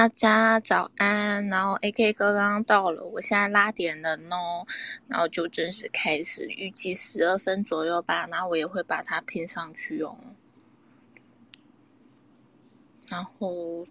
[0.00, 4.66] 大家早安，然后 AK 哥刚刚到了，我现在拉点人哦，
[5.08, 10.16] 然后就正式开始，预计十二分左右吧，然后我也会把它拼上去哦。
[13.08, 13.84] 然后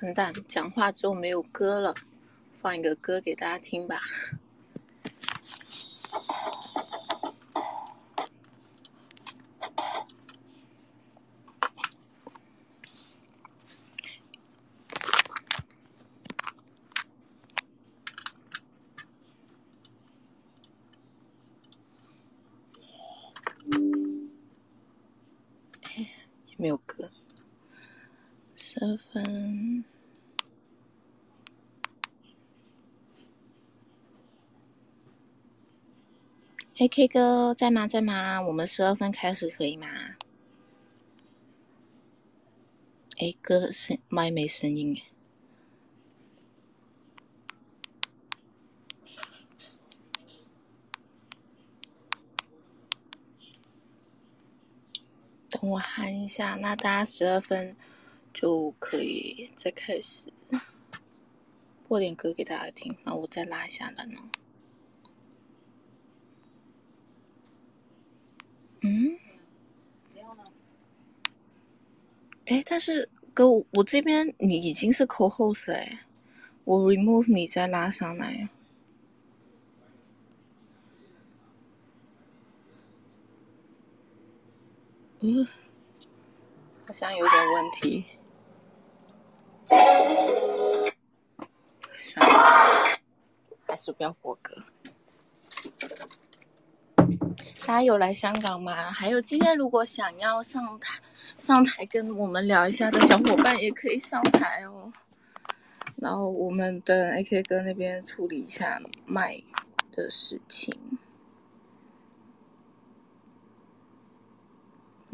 [0.00, 1.94] 完蛋，讲话之后没有歌了，
[2.52, 4.00] 放一个歌给大家听吧。
[26.62, 27.10] 没有歌，
[28.54, 29.84] 十二分。
[36.76, 37.88] 嘿，K 哥在吗？
[37.88, 38.40] 在吗？
[38.40, 39.88] 我们十二分开始可以吗？
[43.18, 45.11] 哎，哥声麦没声音哎。
[55.62, 57.76] 我喊一下，那大家十二分
[58.34, 60.26] 就可以再开始
[61.86, 62.92] 播点歌给大家听。
[63.04, 64.20] 那我再拉一下人哦。
[68.80, 69.16] 嗯？
[72.46, 76.00] 哎，但是哥，我这边你已经是 co host 哎，
[76.64, 78.48] 我 remove 你再拉上来。
[85.24, 85.46] 嗯，
[86.84, 88.04] 好像有点问题。
[89.64, 89.80] 算
[92.28, 92.98] 了，
[93.68, 94.52] 还是不要播歌。
[97.64, 98.90] 大家有来香港吗？
[98.90, 101.00] 还有今天如果想要上台
[101.38, 104.92] 上台跟我们聊一下的小伙伴，也可以上台哦。
[105.98, 109.40] 然后我们等 AK 哥那边处理一下麦
[109.92, 110.76] 的事情。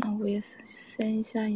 [0.01, 1.49] 那我也是先一下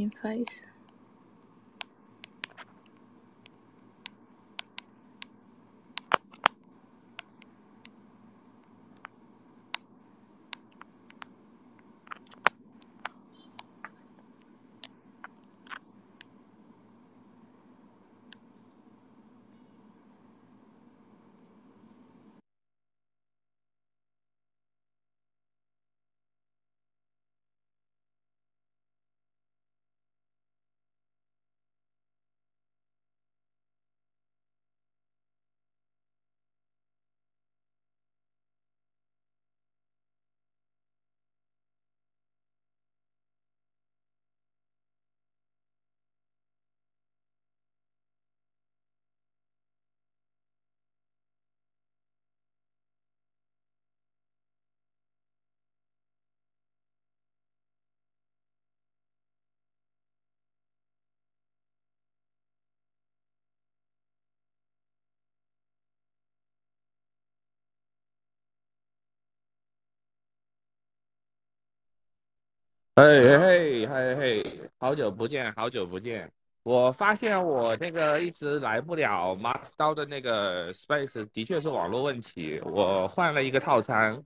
[72.94, 76.30] 哎嘿嘿嘿，好久不见，好久不见！
[76.62, 82.60] 我发现我那个一直来不了马刀的那个 space，的确是网络问题。
[82.62, 84.22] 我换了一个套餐，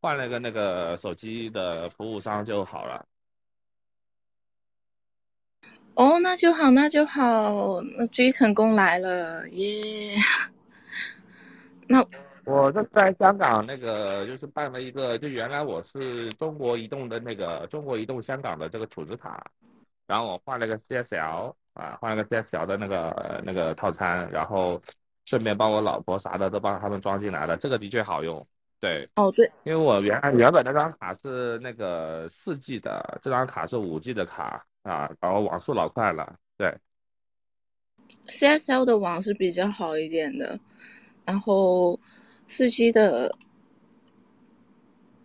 [0.00, 3.04] 换了个那个手机的服务商就好了。
[5.94, 10.16] 哦，那就好，那就好，那追成功来了，耶！
[11.88, 12.06] 那。
[12.46, 19.50] 我这在香港那个就是办了一个，就原来我是中国移动的那个中国移动香港的这个储值卡，
[20.06, 24.80] 然后我换了个 CSL 啊，换了个 CSL 的那个那个套餐，然后
[25.24, 28.46] 顺便帮我老婆啥的都帮他们装进来了，这个的确好用。
[28.78, 36.36] 对，哦对，因为我原来原本那张卡是那个四 G 的，这张卡是五 G 的卡啊，然后网速老快了。
[36.58, 36.76] 对
[38.26, 40.60] ，CSL 的网是比较好一点的，
[41.24, 41.98] 然后。
[42.56, 43.36] 四 G 的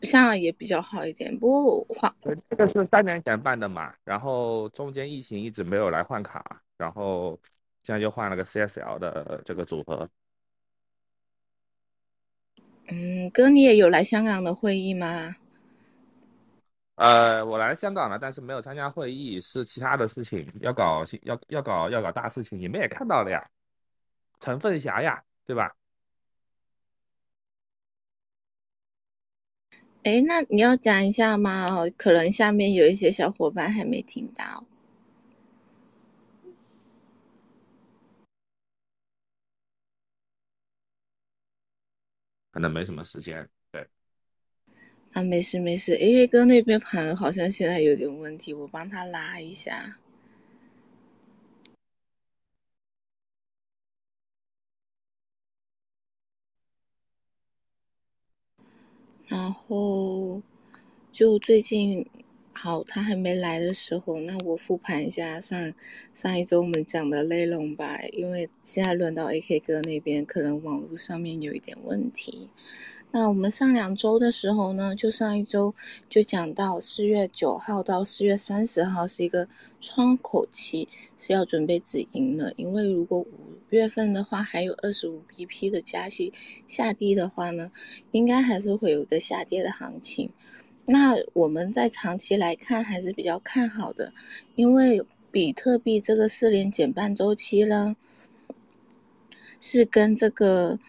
[0.01, 2.11] 像也比较好一点，不过换
[2.49, 7.39] 这个是三年前办的嘛，然后中间疫情一直没有来换卡，然后
[7.83, 10.09] 现在就换了个 CSL 的这个组合。
[12.87, 15.35] 嗯，哥，你也有来香港的会议吗？
[16.95, 23.47] 呃，我来香港了，但是没有参加会议，是其他的事情要搞，要要搞要搞大事情，你们也看到了呀，
[24.39, 25.75] 陈凤霞呀，对吧？
[30.03, 31.67] 哎，那你要讲一下吗？
[31.97, 34.65] 可能下面有一些小伙伴还没听到。
[42.51, 43.47] 可能没什么时间。
[43.71, 43.87] 对。
[45.11, 49.98] 啊，没事没事，AA 哥那边盘好像现在有点问题，我帮他拉一下。
[59.29, 60.41] 然后
[61.11, 62.05] 就最近。
[62.61, 65.73] 好，他还没来的时候，那我复盘一下上
[66.11, 67.97] 上一周我们讲的内容吧。
[68.11, 72.49] 因为现在轮到 AK 哥那边，可能网络上面有一点问题。
[73.11, 75.73] 那我们上两周的时候呢，就上一周
[76.09, 79.47] 就讲到四月九号到四月三十号是一个
[79.79, 82.51] 窗口期，是要准备止盈了。
[82.57, 83.29] 因为如果五
[83.69, 86.33] 月份的话还有二十五 BP 的加息
[86.67, 87.71] 下跌的话呢，
[88.11, 90.29] 应该还是会有一个下跌的行情。
[90.85, 94.13] 那我们在长期来看还是比较看好的，
[94.55, 97.95] 因为比特币这个四连减半周期呢，
[99.59, 100.79] 是跟这个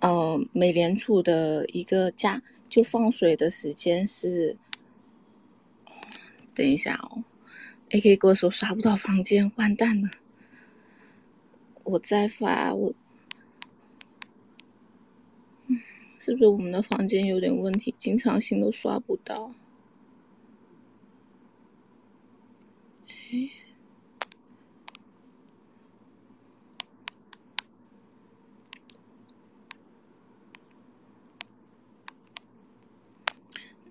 [0.00, 4.56] 呃美联储的一个价就放水的时间是，
[6.54, 7.24] 等一下哦
[7.90, 10.10] ，A K 哥说刷不到房间，完蛋了，
[11.84, 12.92] 我再发我。
[16.26, 19.48] 是不是我们的房间有点问题，经常性都刷不到？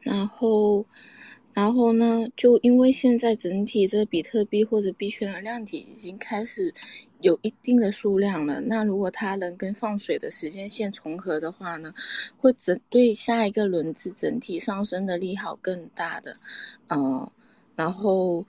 [0.01, 0.85] 然后。
[1.53, 6.73] 然后呢，就因为现在整体这个比特币或者币圈的量体已经开始
[7.25, 11.92] 有一定的数量了，那如果它能跟放水的时间线重合的话呢，
[12.38, 16.38] 会整对下一个轮子整体上升的利好更大的，
[16.88, 17.31] 呃，
[17.75, 18.45] 然后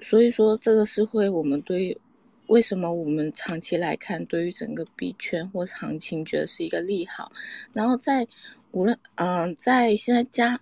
[0.00, 2.00] 所以说这个是会我们对
[2.46, 7.32] 为什么我们长期来看对于整个币圈或行情觉得是一个利好，
[7.72, 8.24] 然后在
[8.70, 10.60] 无论嗯在现在加。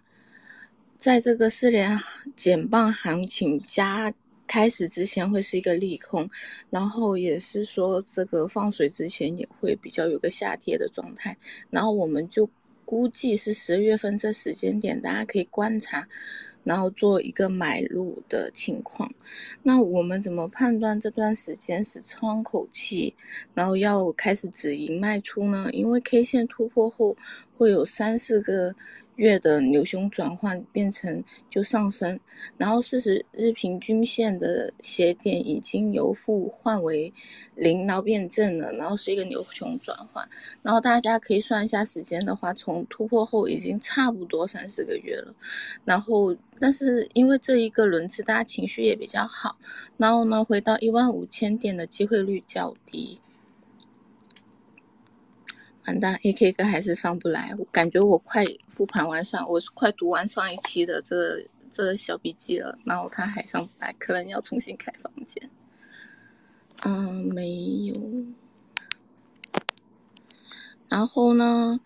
[0.97, 1.97] 在这个四连
[2.35, 4.13] 减磅行情加
[4.49, 6.29] 开始之前，会是一个利空，
[6.71, 11.37] 然后也是说这个放水之前也会比较有个下跌的状态，
[11.71, 12.49] 然后我们就
[12.85, 16.09] 估计是十月份这时间点，大家可以观察，
[16.65, 19.13] 然后做一个买入的情况。
[19.63, 23.15] 那我们怎么判断这段时间是窗口期，
[23.55, 25.69] 然后要开始止盈卖出呢？
[25.73, 27.17] 因为 K 线突破后
[27.57, 28.75] 会有三四个。
[29.19, 32.19] 月的牛熊转换变成就上升，
[32.57, 37.13] 然后四十日平均线的斜点已经由负换为
[37.57, 40.27] 零，然后变正了，然后是一个牛熊转换，
[40.63, 45.35] 然后大家可以算一下时间的话，从突破后已经差不多三四个月了，
[45.85, 49.57] 然后但是因为这一个轮次大家情绪也比较好，
[49.97, 53.21] 然后呢回到一万五千点的机会率较低。
[55.89, 57.55] 完蛋，A K 哥还是上不来。
[57.59, 65.51] 我感觉我快复盘完上，我快读完上一期的这这小笔记了，然后他还上不来，可能要重新开房间。
[66.85, 67.51] 嗯，没
[67.87, 67.95] 有。
[70.91, 71.81] 然后呢，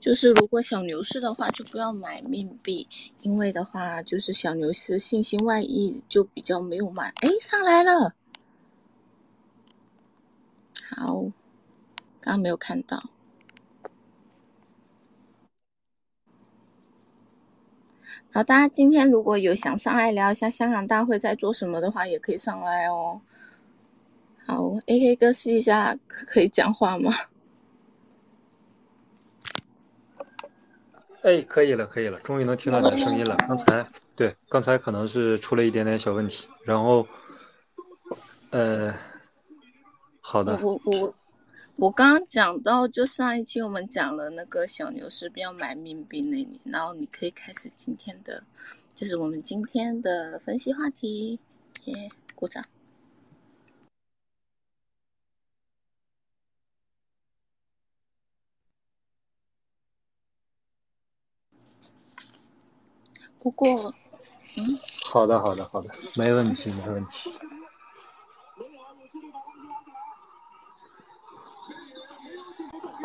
[0.00, 2.88] 就是如果小牛市的话，就不要买命币，
[3.22, 7.12] 因为的话就是小牛市信心外溢，就比较没有买。
[7.20, 8.16] 哎，上来了。
[10.88, 11.22] 好，
[12.20, 13.10] 刚刚没有看到。
[18.34, 23.20] 好，大家今天如果有想上来聊一下香港大会在做什么的话，也可以上来哦。
[24.44, 27.12] 好，A K 哥试一下，可以讲话吗？
[31.22, 33.36] 哎，可以了，可以了，终于能听到你的声音了。
[33.46, 33.86] 刚才
[34.16, 37.06] 对，刚才可能是出了一点点小问题，然后，
[38.50, 38.92] 呃，
[40.20, 40.58] 好的。
[40.60, 41.14] 我我。
[41.76, 48.44] 我刚刚讲到，就上一期我们讲了那个小牛是不要买命币那里，然后你可以开始今天的，
[48.94, 51.38] 就是我们今天的分析话题，
[51.86, 52.64] 耶，鼓掌。
[63.40, 63.92] 不过，
[64.56, 67.30] 嗯，好的，好的，好的，没问题，没问题。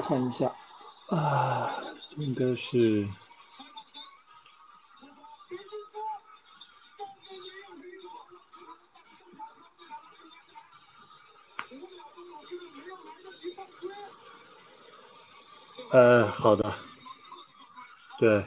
[0.01, 0.49] 看一下，
[1.09, 1.69] 啊，
[2.17, 3.05] 应该是，
[15.91, 16.73] 呃，好的，
[18.17, 18.43] 对，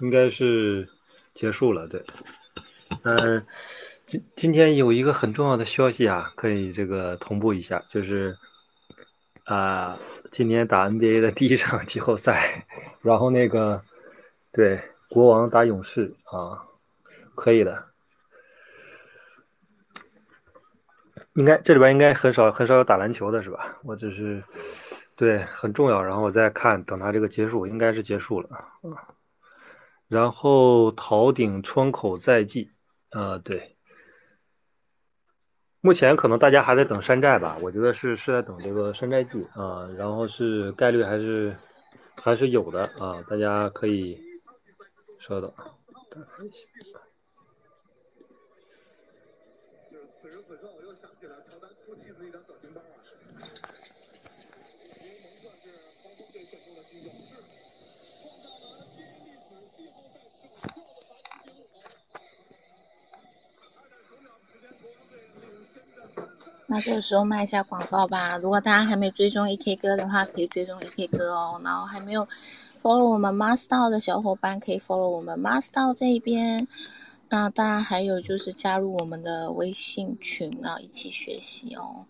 [0.00, 0.88] 应该是
[1.34, 2.04] 结束了，对，
[3.04, 3.40] 呃，
[4.06, 8.36] 今今天有一个很重要的消息啊，可以这个同步一下，就是。
[9.46, 9.96] 啊，
[10.30, 12.66] 今年打 NBA 的第一场季后赛，
[13.00, 13.80] 然后那个
[14.52, 16.62] 对国王打勇士啊，
[17.34, 17.84] 可以的。
[21.34, 23.78] 应该这里边应该很少很少有打篮球的是吧？
[23.84, 24.42] 我只是
[25.14, 29.14] 对很重要，然后我再看等它这个结束，应该是结束了啊。
[30.08, 32.72] 然后桃顶窗口在即，
[33.10, 33.75] 啊对，
[35.86, 37.56] 目前可能大家还在等山寨吧？
[37.62, 41.56] 我觉得是是在等这个山寨季啊，然后是概率还是
[42.20, 44.20] 还是有的啊，大家可以
[45.20, 45.48] 稍等。
[66.68, 68.36] 那这个时候卖一下广告吧。
[68.38, 71.60] 如果大家还没追踪 AK 哥的话，可以追踪 AK 哥哦。
[71.64, 72.26] 然后还没有
[72.82, 76.66] follow 我们 Master 的小伙伴，可以 follow 我们 Master 这一边。
[77.28, 82.04] 那当然还有就是加入我们的微信群啊，一起学习哦。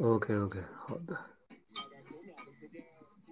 [0.00, 1.16] OK OK，好的。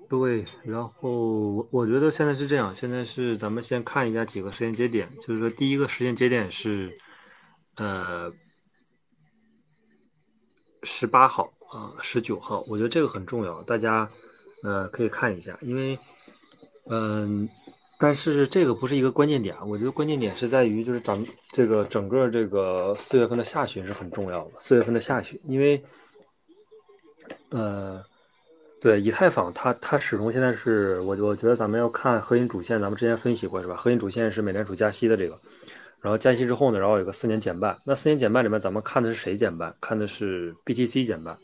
[0.09, 6.99] 对，然后我我觉得现在是这样，现在是咱们先看一下几个时间节点，就是说第一个时间节点是。
[7.77, 8.33] 呃，
[10.83, 14.09] 十八号啊，十九号，我觉得这个很重要，大家
[14.63, 15.99] 呃可以看一下，因为
[16.89, 17.47] 嗯，
[17.99, 25.85] 但是这个不是一个关键点，我觉得关键点是在于就是咱们这个整个这个四月份的下旬是很重要的，四月份的下旬，因为
[27.51, 28.03] 呃，
[28.81, 33.77] 对以太坊它它始终现在是我我觉得咱们要看核心主线，咱们之前分析过是吧？
[33.77, 35.39] 核心主线是美联储加息的这个。
[36.01, 37.77] 然后加息之后呢，然后有个四年减半。
[37.85, 39.75] 那四年减半里面，咱们看的是谁减半？
[39.81, 41.37] 看的是 BTC 减半，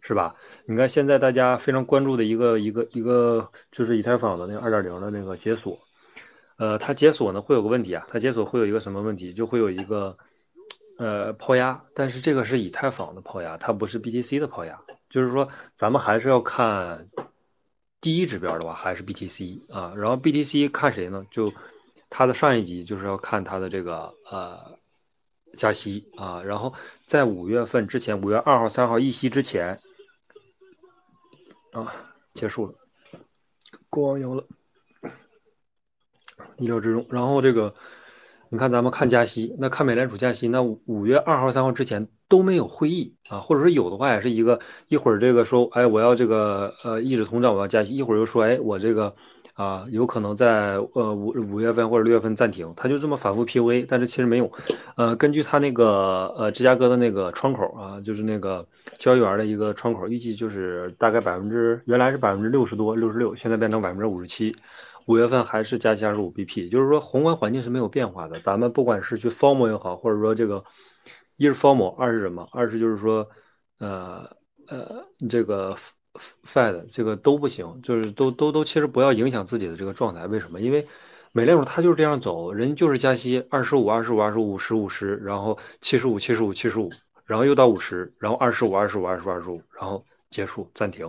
[0.00, 0.34] 是吧？
[0.66, 5.78] 你看现在大家非常关注的一个一个一个，就是以太坊的那个二点零的那个解锁。
[6.58, 9.32] 呃，它解锁呢会有个问题啊，它解锁会有一个什么问题？
[9.32, 10.16] 就会有一个
[10.98, 14.80] 呃抛压，但是这个是以太坊的抛压，它不是 BTC 的抛压。
[15.10, 17.06] 就是说，咱们还是要看
[18.00, 19.92] 第一指标的话，还是 BTC 啊。
[19.96, 21.24] 然后 BTC 看谁呢？
[21.30, 21.52] 就
[22.08, 24.78] 它的上一集就是要看它的这个呃
[25.56, 26.72] 加息啊，然后
[27.04, 29.78] 在五月份之前，五月二号、三号议息之前
[31.72, 31.92] 啊
[32.34, 32.74] 结束了，
[33.90, 34.44] 国王赢了，
[36.58, 37.04] 意料之中。
[37.10, 37.74] 然后这个
[38.50, 49.14] 你看咱们看加息，那看美联储加息，那五月二号、三号之前都没有会议啊，或者说有的话也是一个一会儿这个说哎我要这个呃抑制通胀我要加息，一会儿又说哎我这个。
[49.56, 54.52] 啊，有可能在呃五五月份或者六月份暂停，他就这么反复 P U A，但是其实没有。
[54.96, 58.66] 呃，根据他那个呃芝加哥的那个窗口啊，就是那个
[58.98, 64.54] 交易员的一个窗口，预计就是大概百分之原来是百分之六十多六十六，现在变成百分之五十七，
[65.06, 68.38] 五月份还是加息二十五 B P，就是说宏观环境是没有变化的。
[68.40, 70.62] 咱们不管是去 form 也好，或者说这个
[71.38, 72.46] 一是 form，二是什么？
[72.52, 73.26] 二是就是说
[73.78, 74.28] 呃
[74.68, 75.74] 呃这个。
[76.44, 80.26] Fed 这个都不行，就是都都都，其实不要影响自己的这个状态。
[80.26, 80.60] 为什么？
[80.60, 80.86] 因为
[81.32, 86.90] 美联储它就是这样走，人就是加息二十五、二十五、二十五、十五十，然后七十五、七十五、七十五，
[87.24, 91.06] 然后又到五十，然后二十五、二十五、二十五、二十五，然后结束暂停，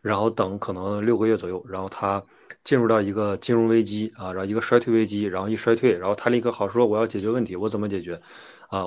[0.00, 2.22] 然后等可能六个月左右，然后它
[2.64, 8.20] 进入到一个金融危机啊，然后一个衰退危机，然后一衰退，然后他立刻好说我要解决问题，我怎么解决？
[8.68, 8.86] 啊，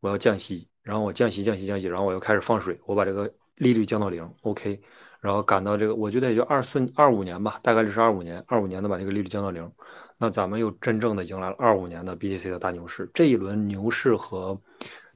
[0.00, 4.80] 我要降息，然后我降息、降息、降息，然后我又开始放水，我把这个利率降到零，OK。
[5.20, 9.70] 然后赶到这个，我觉得也就二四二五年吧，大概率是二五年，二五年能把这个利率降到零，
[10.18, 13.10] 那咱们又真正的迎来了二五年的 BTC 的大牛市。
[13.12, 14.60] 这一轮牛市和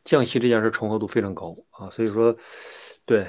[0.04, 2.34] 降息这件事重合度非常高啊，所以说，
[3.04, 3.26] 对，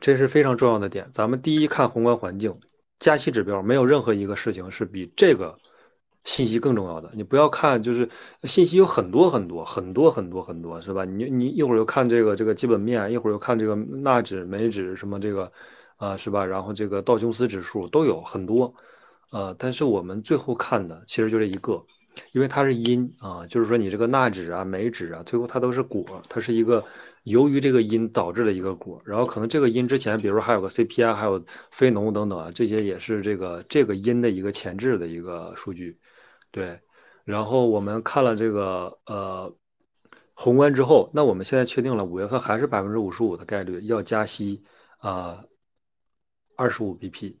[0.00, 1.08] 这是非常重要的点。
[1.12, 2.54] 咱们第一看宏观环境，
[2.98, 5.56] 加息指标，没有任何一个事情是比这个。
[6.24, 8.08] 信息更重要的，你不要看，就是
[8.44, 11.04] 信息有很多很多很多很多很多，是吧？
[11.04, 15.52] 你你一会儿又看这个这个基本面，一会儿又看这个纳指、美指什么这个，
[15.96, 16.44] 啊，是吧？
[16.44, 18.74] 然后这个道琼斯指数都有很多，
[19.32, 21.84] 呃，但是我们最后看的其实就这一个，
[22.32, 26.82] 因为它是因啊，就是说你这个纳指啊、美指啊，最后它都是果，它是一个
[27.24, 35.98] 由于这个因导致的一个果，然后可能这个因之前，比如说还有个 CPI，还有非农等等啊，这些也是这个这个因的一个前置的一个数据。
[36.54, 36.78] 对，
[37.24, 39.52] 然后我们看了这个呃
[40.34, 44.62] 宏观之后，那我们现在确定了五月份还是百分之五十五的概率要加息
[44.98, 45.42] 啊，
[46.54, 47.34] 二十五 BP。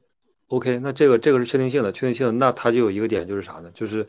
[0.48, 3.70] OK，那这个这个是确定性的，确定性的，那它就有一个点就是啥呢？
[3.72, 4.04] 就是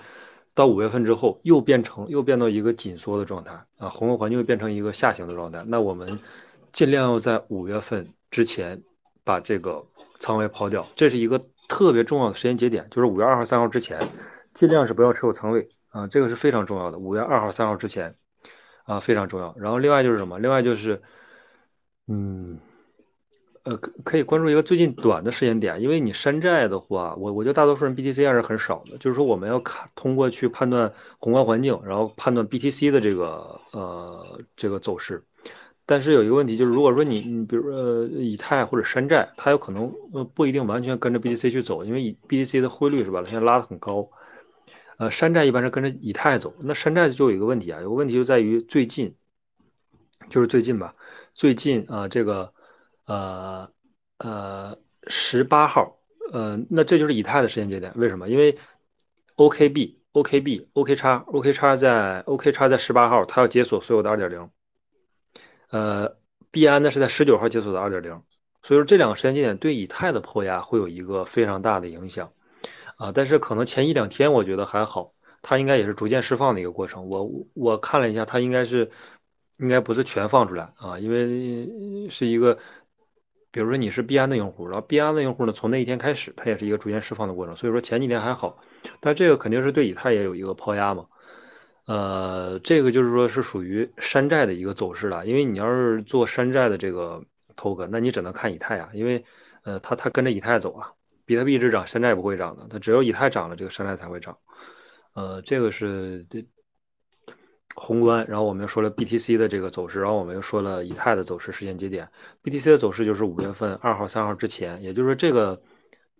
[0.56, 5.64] 到五月份之后又变成又变到一个紧缩的状态啊，宏观环境又变成一个下行的状态。
[5.68, 6.20] 那我们
[6.72, 8.82] 尽量要在五月份之前
[9.24, 9.86] 把这个
[10.18, 14.00] 仓位抛掉，这是一个特别重要的时间节点，就是五月二号、三号之前，
[14.56, 16.98] 尽量是不要持有仓位啊，这个是非常重要的。
[16.98, 18.16] 五月二号、三号之前
[18.86, 19.54] 啊，非常重要。
[19.60, 20.40] 然后另外就是什么？
[20.40, 21.00] 另外就是，
[22.08, 22.58] 嗯。
[23.66, 28.96] 呃，可以关注一个最近短的时间点，因为你山寨的话，我我觉得大多数人 BTC 还是很少的。
[29.00, 35.20] 就是说，我们要看通过去判断宏观环境，然后判断 BTC 的这个呃这个走势。
[35.84, 44.08] 但是有一个问题，就是如果说你你比如说以太或者山寨，它有可能呃不一定完全跟着 BTC 去走，因为 BTC 的汇率是吧，现在拉的很高。
[44.98, 49.16] 呃，山寨一般是跟着以太走，那山寨就有一个问题啊，有个问题就在于最近，
[50.30, 50.94] 就是最近吧，
[51.34, 52.52] 最近啊这个。
[53.08, 53.70] 呃
[54.18, 54.76] 呃，
[55.06, 55.96] 十八号，
[56.32, 57.94] 呃，那这就是以太的时间节点。
[57.96, 58.28] 为什么？
[58.28, 58.58] 因为
[59.36, 64.50] OKB、OKB、OK 叉、OK 叉在 OK 叉在十八号，它要解锁所有的二点零。
[65.70, 66.18] 呃，
[66.50, 68.10] 币安呢是在十九号解锁的二点零。
[68.64, 72.28] 所以说这两个时间节点对以太的破压会有一个非常大的影响
[72.96, 73.12] 啊。
[73.12, 77.08] 但是可能前一两天我觉得还好，它应该也是逐渐释放的一个过程。
[77.08, 78.90] 我我看了一下，它应该是
[79.60, 82.58] 应该不是全放出来啊，因为是一个。
[83.52, 87.56] 比如说你是币安的用户，然后币安的用户呢，从那一天开始，它也是一个逐渐释放的过程。
[87.56, 88.58] 所以说前几天还好，
[89.00, 91.06] 但这个肯定是对以太也有一个抛压嘛。
[91.86, 95.26] 呃，这个就是说是属于山寨的一个走势了。
[95.26, 97.24] 因为你要是做山寨的这个
[97.56, 99.24] token，那你只能看以太啊，因为
[99.64, 100.92] 呃，它它跟着以太走啊，
[101.26, 104.38] 比特币一直涨，山寨不会涨的，它只有以太涨了，这个山寨才会涨。
[105.14, 106.46] 呃，这个是这。
[107.78, 112.08] 宏观，然后我们又说了 BTC 的这个走势，然后我们又说了以太的走势时间节点。
[112.42, 115.62] BTC 的走势就是五月份二号、三号之前，也就是说这个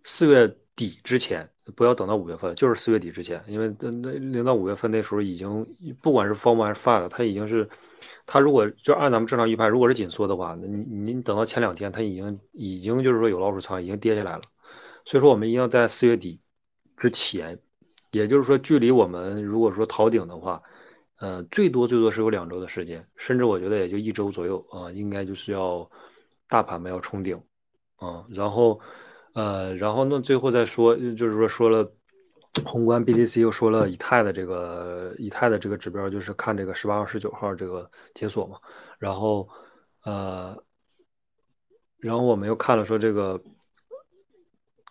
[0.04, 5.66] 四月底之前，不要等到五月份了，就是四月底之前，因为那那零到五月份那时候已经，
[6.02, 7.66] 不管是 Form 还是 FUD，它已经是，
[8.26, 14.42] 它如果就按咱们正常预判，如果是紧缩的话，那你你等到前两天，它已经已经就是说有老鼠仓已经跌下来了，
[15.06, 16.38] 所以说我们一定要在四月底
[16.98, 17.58] 之前，
[18.10, 20.62] 也就是说距离我们如果说逃顶的话。
[21.18, 25.90] 呃，最多最多是有两周的时间，甚至我觉得也就一周左右啊，应该就是要
[26.46, 27.34] 大盘们要冲顶
[27.96, 28.78] 啊，然后
[29.32, 31.90] 呃，然后那最后再说，就是说说了
[32.66, 38.58] 宏观 BTC 又说了以太的这个以太的这个指标，就是看这个十八号、十九号这个解锁嘛，
[38.98, 39.48] 然后
[40.04, 40.54] 呃，
[41.96, 43.40] 然后我们又看了说这个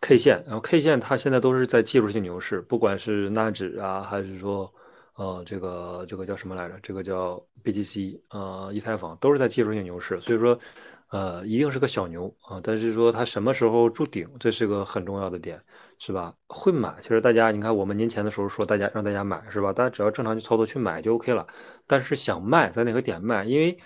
[0.05, 4.71] K 线，然后 K 线它现在都是在技术性牛市，不管是纳指啊，还是说。
[5.17, 6.75] 呃，这个这个叫什么来着？
[6.83, 10.59] 这个叫 BTC，呃，以太坊都是在技术性牛市，所以说，
[11.07, 12.59] 呃，一定是个小牛啊。
[12.61, 15.57] 但是说它什么时候筑顶，这是个很重要的点，
[15.99, 16.33] 是吧？
[16.47, 19.71] 会买，其实大家你看，我们年前的时候说大家让大家买，是吧？
[19.71, 21.47] 大家只要正常去操作去买就 OK 了。
[21.87, 23.45] 但是想卖，在哪个点卖？
[23.45, 23.77] 因为，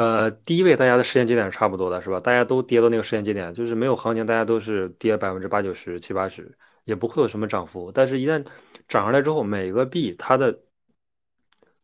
[0.00, 2.18] 呃，第一位大家的时间节点是差不多的，是吧？
[2.18, 6.50] 大家都跌到那个时间节点，就是没有行情，大家都是跌百分之八九十、七八十，
[6.84, 7.92] 也不会有什么涨幅。
[7.92, 8.42] 但是，一旦
[8.88, 10.58] 涨上来之后，每个币它的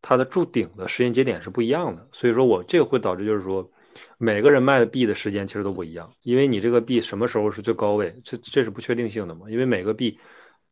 [0.00, 3.70] 它的筑顶的时间节点是不一样的，所以说我这个会导致就是说，
[4.16, 9.44] 每个人卖的币的时间其实都不一样，因为你这个币什么时候是最高位，这这是不确定性的嘛？
[9.50, 10.18] 因为每个币，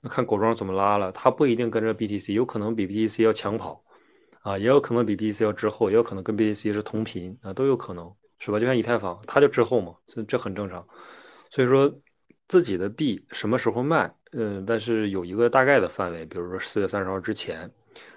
[0.04, 3.84] 看狗庄怎么拉了，它不一定跟着 BTC，有可能比 BTC 要抢跑，
[4.44, 8.58] 啊，也有可能比 BTC 要滞后，也有可能跟 BTC 是同频啊，都有可能，是吧？
[8.58, 10.86] 就像以太坊，它就滞后嘛，这这很正常。
[11.48, 11.90] 所以说
[12.46, 14.14] 自己的币什么时候卖？
[14.32, 17.70] 嗯，但是有一个大概的范围，比如说四月三十号之前，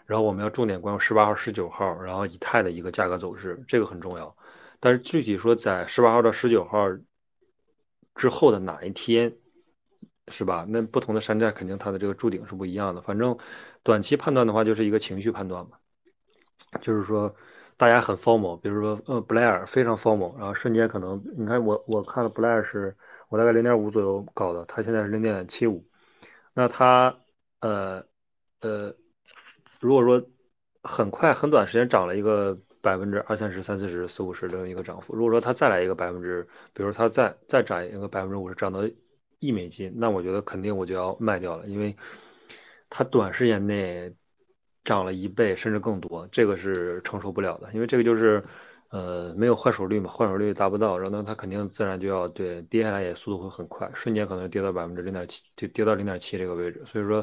[0.05, 4.35] 然后我们要重点关注十八号、十九号，然后以太的一个价格走势，这个很重要。
[4.81, 6.89] 但是具体说在十八号到十九号
[8.15, 9.33] 之后的哪一天，
[10.27, 10.65] 是吧？
[10.67, 13.01] 那不同的山寨肯定它的这个筑顶是不一样的。
[13.01, 13.37] 反正
[13.81, 15.77] 短期判断的话，就是一个情绪判断嘛，
[16.81, 17.33] 就是说
[17.77, 22.95] 大家很 formal，比如说呃布莱尔非常 formal，然后瞬间可能你看我我看了布莱尔是
[23.29, 25.85] 我大概零点五左右搞的，他现在是零点七五。
[26.53, 27.15] 那他，
[27.59, 28.03] 呃，
[28.61, 28.93] 呃，
[29.79, 30.19] 如果说
[30.81, 38.79] 很快很短时间涨了一个百分之二三十、三四十、四五十的一个涨幅，如果说它再来一个百分之，比如它再再涨一个百分之五十，涨到
[39.39, 41.95] 一美金，那我觉得肯定我就要卖掉了，因为
[42.89, 44.11] 它短时间内
[44.87, 48.43] 涨了一倍甚至更多，这个是承受不了的，因为这个就是。
[48.89, 56.81] 呃，没有换手率嘛，换手率达不到，然后它肯定自然就要对跌下来，也速度会很快，瞬间可能跌到百分之零点七，就跌到零点七这个位置。
[56.85, 57.21] 所以说，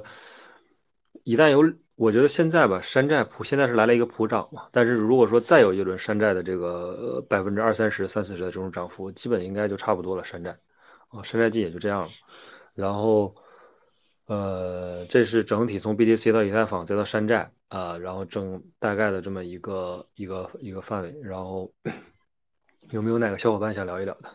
[1.23, 10.23] 一旦有，我觉得现在吧，山寨普现在是来了一个普涨嘛，但是如果说再有一轮山寨的这个百分之二三十、三四十的这种涨幅，基本应该就差不多了。
[10.23, 10.55] 山寨
[11.09, 12.11] 啊，山寨季也就这样了。
[12.75, 13.35] 然后，
[14.27, 17.51] 呃，这是整体从 BTC 到以太坊再到山寨。
[17.69, 21.69] 啊，然后正大概的这么一个一个一个范围，然后
[22.91, 24.31] 有没有哪个小伙伴想聊一聊的？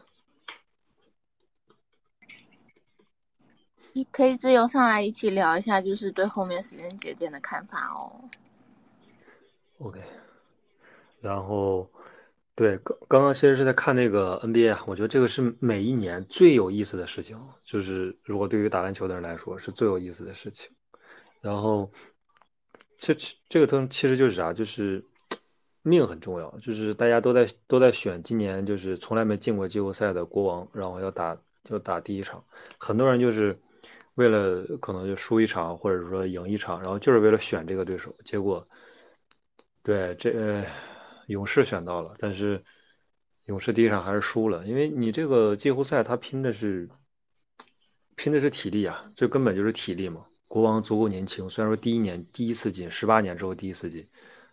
[3.94, 8.28] 你可以自由上来一起聊一下，就是对后面时间节点的看法哦。
[9.78, 10.02] OK，
[11.22, 11.90] 然后
[12.60, 20.70] 对刚刚刚其实是在看那个 NBA，我觉得这个是每一年最有意思的事情，就是如果对于打篮球的人来说是最有意思的事情。
[21.40, 21.90] 然后
[22.98, 25.02] 这这这个东其实就是啥，就是
[25.84, 32.44] 命很重要，就是大家都在都在选今年就是从来没进过季后赛的国王，然后要打就打第一场，
[32.78, 33.58] 很多人就是
[34.16, 38.68] 为了可能就输一场或者说赢一场，然后就是为了选这个对手，结果。
[39.82, 40.66] 对，这、呃、
[41.34, 42.64] 勇士选到了，但是
[43.46, 46.90] 勇士第一场还是输了，因为你这个季后赛他拼的是
[48.16, 50.26] 拼的是体力啊，这根本就是体力嘛。
[50.48, 54.06] 国王足够年轻，虽然说第一年第一次进，十八年之后第一次进，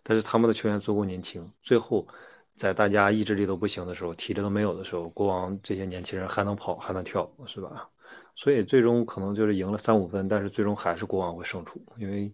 [0.03, 2.07] 但是他们的球员足够年轻，最后
[2.55, 7.89] 在大家意志力都不行的时候，体力都没有的时候，国王这些年轻人还能跑还能跳，是吧？
[8.35, 12.31] 所以最终可能就是赢了三五分，但是最终还是国王会胜出，因为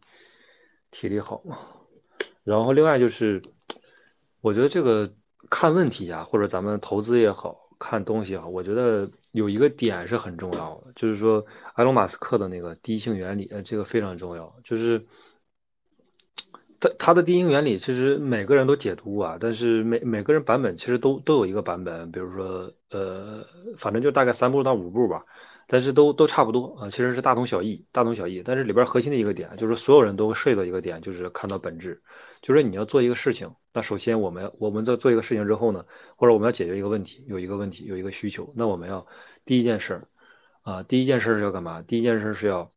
[0.91, 1.59] 体力好嘛。
[2.43, 3.41] 然后另外就是，
[4.43, 5.11] 我觉得这个
[5.49, 14.55] 看问题呀，或者咱们投资也好看东西啊，我觉得有一个点是很重要的，就是说埃隆·马斯克的那个第一性原理，呃，这个非常重要。
[14.63, 15.03] 就是
[16.81, 23.45] 他他的第一性原理，其实每个人都解读啊，但是每每个人版本其实都都有一个版本，比如说呃，
[23.79, 25.25] 反正就大概三步到五步吧。
[25.69, 28.43] 但是都都差不多啊，其实是大同小异，大同小异。
[28.45, 31.99] 但是里边核心的一个点，就是所有人都涉及到一个点，就是看到本质，
[32.43, 35.85] 就是你要做一个事情，那首先我们我们在做一个事情之后呢，
[36.17, 39.07] 或者我们要解决一个问题，有一个问题，有一个需求，那我们要
[39.45, 40.01] 第一件事
[40.63, 41.81] 啊，第一件事是要干嘛？
[41.83, 42.71] 第一件事是要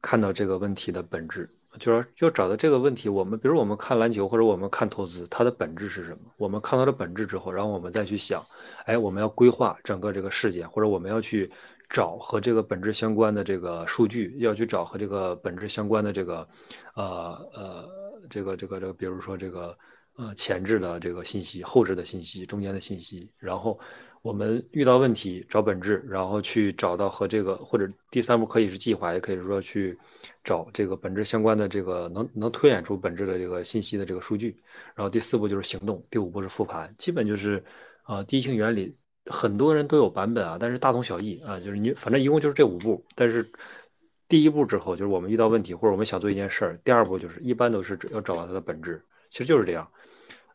[0.00, 3.08] 看到这个问题的本质，就是要找到这个问题。
[3.08, 6.18] 我们比如我们看篮球或者我们看投资，它的本质是什么？
[6.36, 8.44] 我们看到了本质之后，然后我们再去想，
[8.84, 11.50] 哎，我们要规划整个这个事件，或者我们要去
[11.88, 16.48] 找和这个本质相关的这个数据，要去找和这个本质相关的这个，
[16.94, 17.88] 呃呃，
[18.28, 19.76] 这个这个这个，比如说这个
[20.16, 23.78] 呃前置的这个信息、后置的信息、中间的信息，然后。
[24.22, 29.96] 我们遇到问题找本质，然后去找到和这个或者第三步可以是计划，也可以说去
[30.42, 34.56] 找这个本质相关的这个能能推演出本质的这个信息的这个数据，
[34.96, 37.62] 然后第四步就是行动，第五步是复盘，基本就是
[38.02, 38.92] 啊、呃、第一性原理，
[39.26, 43.48] 很多人都有版本啊，但是大同小异啊，就是你反正一共就是这五步，但是
[44.28, 49.88] 第一步之后就是我们遇到问题或者我们想做一件事儿，第二步就是一般都是要找到它的本质，其实就是这样。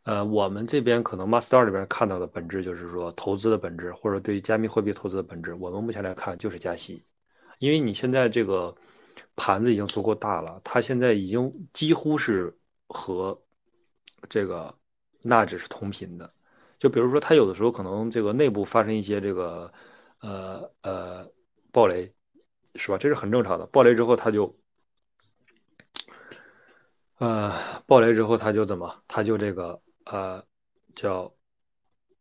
[0.03, 7.03] 呃，我们这边可能 Master 里边看到的本质就是说投资的本质，或者对加密货币投资的本质，我们目前来看就是加息，
[7.59, 8.75] 因为你现在这个
[9.35, 12.51] 盘子已经足够大了，它现在已经几乎是
[12.87, 13.39] 和
[14.27, 14.73] 这个
[15.21, 16.33] 纳指是同频的。
[16.81, 19.71] 就比如说，它有的时候可能这个内部发生一些这个
[20.21, 21.31] 呃呃
[21.71, 22.11] 暴雷，
[22.73, 22.97] 是吧？
[22.97, 23.67] 这是很正常的。
[23.67, 24.51] 暴雷之后，它就。
[27.19, 27.53] 呃，
[27.85, 28.91] 暴雷之后，它就怎么？
[29.07, 30.43] 它就这个呃，
[30.95, 31.31] 叫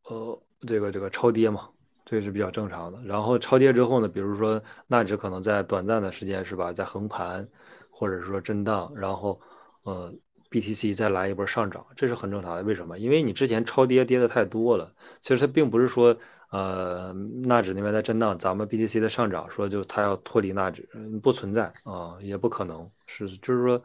[0.04, 1.70] 呃，这个这个超跌嘛，
[2.04, 3.00] 这是比较正常的。
[3.04, 7.48] 然后超跌之后呢，比如说纳指可能在短暂的时间是吧，在横盘
[7.90, 9.40] 或者说震荡，然后
[9.84, 10.12] 呃
[10.50, 12.62] ，BTC 再来一波上涨，这是很正常的。
[12.62, 12.98] 为什么？
[12.98, 14.92] 因为你之前超跌跌的太多了。
[15.20, 16.16] 其实它并不是说
[16.50, 20.88] 呃纳指那边在震荡，咱们 BTC 的上涨，说就它要脱离纳指，
[21.22, 23.82] 不存在啊，也不可能是，就是说。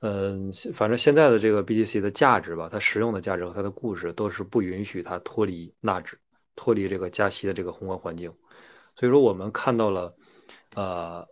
[0.00, 6.16] 嗯，反正现在的这个 BTC 的价值吧，它实用的价值和它的故事都是不允许它脱离纳指，
[6.54, 8.32] 脱离这个加息的这个宏观环境。
[8.94, 10.14] 所以说，我们看到了，
[10.76, 11.26] 呃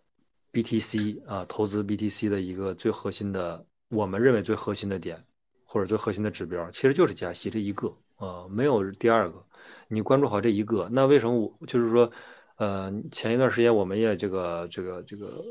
[0.52, 5.22] ，BTC 啊，投资 BTC 的一个最核心的，我们认为最核心的点
[5.64, 9.44] 或者最核心的指标，其实就是加息这一个啊，没有第二个。
[9.88, 12.10] 你关注好这一个，那为什么我就是说，
[12.56, 15.42] 呃，前一段时间我们也这个这个这个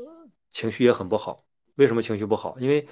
[0.50, 1.44] 情绪也很不好。
[1.76, 2.56] 为什么情绪不好？
[2.58, 2.86] 因为，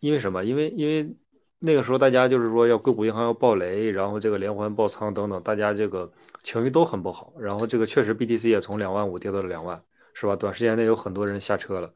[0.00, 0.44] 因为什么？
[0.44, 1.14] 因为因为
[1.58, 6.10] 那个时候大家就是说要硅谷银行要暴雷，然后这个连环爆仓等等，大家这个
[6.42, 7.32] 情绪都很不好。
[7.38, 9.82] 然后这个确实 BTC 也从两万五跌到了两万，
[10.14, 10.34] 是吧？
[10.34, 11.92] 短时间内有很多人下车了，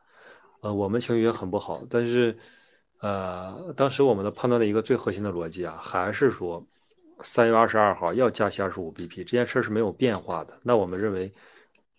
[0.67, 1.83] 呃，我们情绪也很不好。
[1.89, 2.37] 但是，
[3.01, 6.65] 呃，当时我们的判断的一个最核心的逻辑啊，还是说
[7.21, 10.59] 三月二十二号要加息二十五 BP 这件事是没有变化的。
[10.63, 11.33] 那我们认为。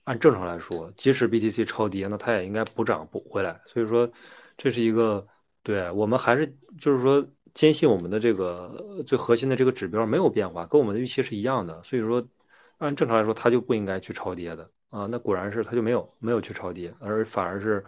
[0.07, 3.59] 按正常来说，即使 BTC 超跌，那它也应该补涨补回来。
[3.65, 4.09] 所以说，
[4.57, 5.27] 这是一个
[5.63, 6.47] 对我们还是
[6.79, 7.21] 就是说
[7.53, 11.83] 坚信我们的这个最核心的这个指标没有变化，跟我们的预期是一样的。
[11.83, 12.25] 所以说，
[12.77, 15.07] 按正常来说，它就不应该去超跌的啊。
[15.09, 17.83] 那果然是它就没有没有去超跌，而反而是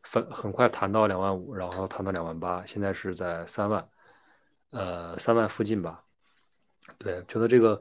[0.00, 3.86] 很很快弹到两万五，然后弹到两万八，现在是在三万，
[4.70, 6.02] 呃三万附近吧。
[6.98, 7.80] 对，觉得这个，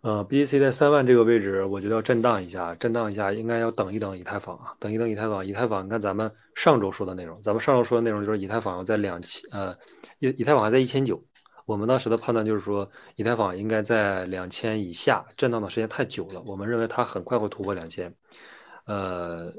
[0.00, 5.46] 呃，B C 在三万这个位置，我觉得要震荡一下，震荡一下，应该要等一等以太坊啊，等一等以太坊。
[5.46, 9.76] 以太坊，你看咱们上周说的内容，咱们上周说的内容就是以太坊要在两千，呃，
[10.18, 11.22] 以以太坊还在一千九，
[11.70, 18.12] 我们当时的判断就是说，以太坊应该在两千以下，震荡的时间太久了，我们认为它很快会突破两千，
[18.86, 19.52] 呃，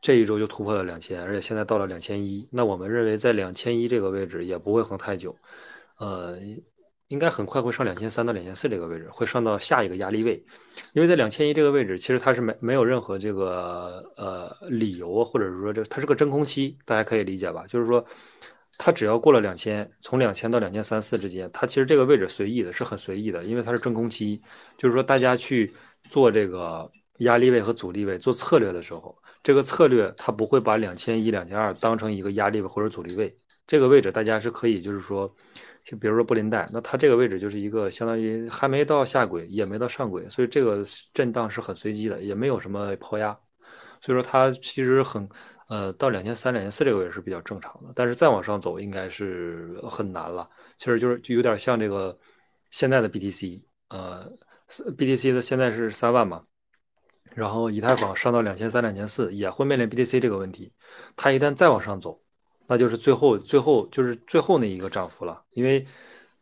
[0.00, 5.36] 这一周就突破了两千，而且现在到了两千一，那我们认为在两千一这个位置也不会横太久，
[5.98, 6.36] 呃。
[7.08, 10.44] 应该很快会上两千三到两千四这个位置，会上到下一个压力位，
[10.92, 17.64] 因为在两千一这个位置，其实它是没没有任何这个呃理由，或者是说这它是个真空期，大家可以理解吧？
[17.68, 18.04] 就是说，
[18.78, 24.40] 它只要过了两千，从两千到两千三四之间，它其实这个位置随意的，是很随意的，因为它是真空期，
[24.76, 25.72] 就是说大家去
[26.10, 33.34] 做这个压力位和阻力位做策略的时候，这个策略它不会把两千一、两千二当成一个压力位或者阻力位，
[33.66, 35.32] 这个位置大家是可以就是说。
[35.88, 40.84] 就比如说布林带，那它这个位置就是一个相当于还没到下轨，也没到上轨，所以这个
[41.14, 43.28] 震荡是很随机的，也没有什么抛压，
[44.00, 45.28] 所以说它其实很，
[45.68, 50.48] 呃，到两千三、两千四这个位置是比较正常的，但是再往上走应该是很难了。
[50.76, 52.16] 其实就是就有点像这个
[52.70, 54.30] 现在的 BTC，呃
[54.68, 56.42] ，BTC 的现在是三万嘛，
[57.34, 60.72] 然后以太坊上到两千三、两千四也会面临 BTC 这个问题，
[61.16, 62.20] 它一旦再往上走。
[62.68, 65.86] 那就是最后最后就是最后那一个涨幅了，因为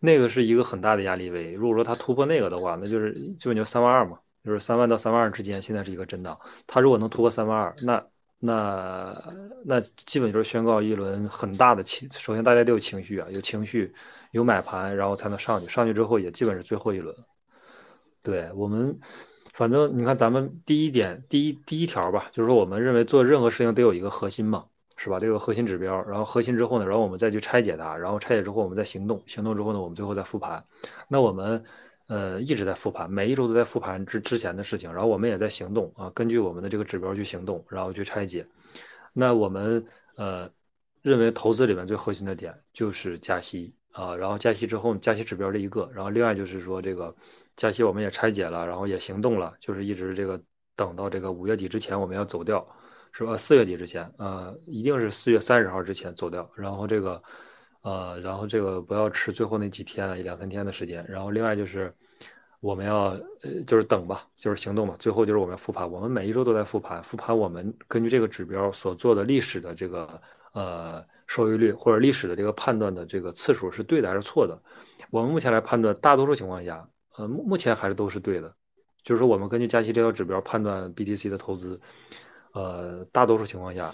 [0.00, 1.52] 那个是一个很大的压力位。
[1.52, 6.38] 如果说它突破那个的话，那就是基本就三万二嘛，就是三万到三万二之间，现在是一个震荡。
[6.66, 8.02] 它如果能突破三万二，那
[8.44, 12.08] 那那基本就是宣告一轮很大的情。
[12.12, 13.92] 首先大家都有情绪啊，有情绪，
[14.32, 15.66] 有买盘，然后才能上去。
[15.66, 17.14] 上去之后也基本是最后一轮。
[18.22, 18.94] 对我们，
[19.54, 24.64] 反正你看咱们第一点第一第一条吧，就是说我们认为做任何事情得有一个核心嘛。
[24.96, 25.18] 是吧？
[25.18, 30.64] 这个核心指标，然后核心之后呢，然后我们再去拆解它，然后拆解之后我们再行动，行动之后呢，我们最后再复盘。
[31.08, 31.60] 那我们
[32.06, 38.46] 呃一直在复盘，每一周都在复盘之之前的事情，然后我们也在行动啊，根据我们的这个指标去行动，然后去拆解。
[39.12, 39.84] 那我们
[40.16, 40.50] 呃
[41.02, 47.14] 认为投资里面最核心的点就是加息啊，然后加息之后加息指标这一个，然后另外就是说这个
[47.56, 50.40] 加息我们也拆解了，然后也行动了，就是一直这个
[50.76, 52.66] 等到这个五月底之前我们要走掉。
[53.16, 53.36] 是吧？
[53.36, 56.50] 四月底之前，呃，一定是四月三十号之前走掉。
[56.56, 57.22] 然后这个，
[57.84, 61.04] 呃，然后这个不要吃最后那几天，两三天的时间。
[61.06, 61.94] 然后另外就是，
[62.60, 63.08] 我们要
[63.42, 64.96] 呃，就是等吧，就是行动嘛。
[64.98, 70.20] 最后就是我们要复盘，我们每一周都在复盘，复盘我们根据这个指标所做的历史的这个
[70.52, 74.58] 呃收益率或者历史的这个判断的这个次数是对的还是错的。
[75.10, 78.50] 我们目前来判断，大多数情况下，呃，目目前还是都是对的。
[79.02, 81.78] 就是说，我们根据加息这条指标判断 BTC 的投资。
[82.54, 83.92] 呃，大多数情况下，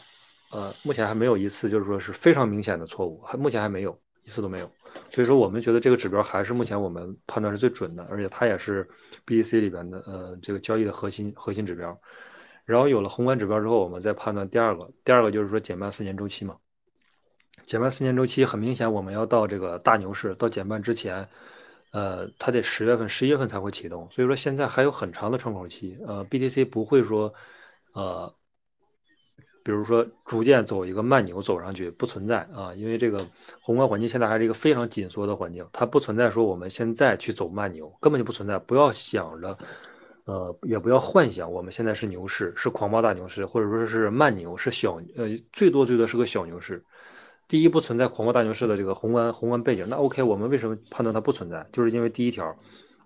[0.50, 4.68] 呃，目前还没有一次就是说是非常明显的错误，还目前还没有一次都没有。
[5.08, 8.84] 所以说，我们觉得这个指标还是目前我们判断是最准的，而且它也是
[9.24, 11.96] BTC 里边的呃这个交易的核心核心指标。
[12.64, 16.56] 然后有了宏观指标之后，我们再判断第二个，第二个就是说减半四年周期嘛。
[17.64, 21.24] 减半四年周期很明显，我们要到这个大牛市到减半之前，
[21.92, 24.08] 呃，它得十月份、十一月份才会启动。
[24.10, 27.32] 所以说现在还有很长的窗口期，呃，BTC 不会说，
[27.92, 28.34] 呃。
[29.62, 33.26] 比如说，逐渐走一个慢牛走上去不存在啊，因为这个
[33.60, 38.58] 宏观环境现在还是一个非常紧缩的环境，它不存在说我们现在去走慢牛，根本就不存在。
[38.58, 39.58] 不要想着，
[40.24, 46.82] 呃，也不要幻想我们现在是牛市，是狂暴大牛市，或者说是慢牛，是小呃，最多最多是个小牛市。
[47.46, 49.84] 第一，不存在狂暴大牛市的这个宏观宏观背景。
[49.88, 51.66] 那 OK，我们为什么判断它不存在？
[51.72, 52.56] 就是因为第一条，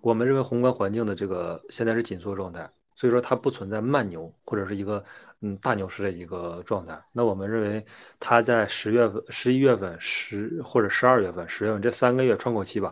[0.01, 5.03] 我们认为宏观环境的这个现在是紧缩状态，所以说它不存在慢牛或者是一个。
[5.41, 6.99] 嗯，大牛市的一个状态。
[7.11, 7.85] 那我们认为，
[8.21, 12.91] 它在十月份、十一月份、十或者十二月份、十月份这三个月窗口期吧，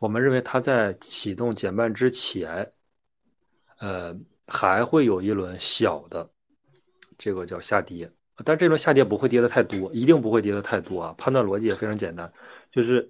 [0.00, 2.68] 我们认为它在启动减半之前，
[3.78, 4.14] 呃，
[4.48, 6.28] 还会有一轮小的
[7.16, 8.10] 这个叫下跌，
[8.44, 11.14] 但这轮下跌不会跌的太多，一定不会跌的太多啊。
[11.16, 12.30] 判断逻辑也非常简单，
[12.72, 13.08] 就是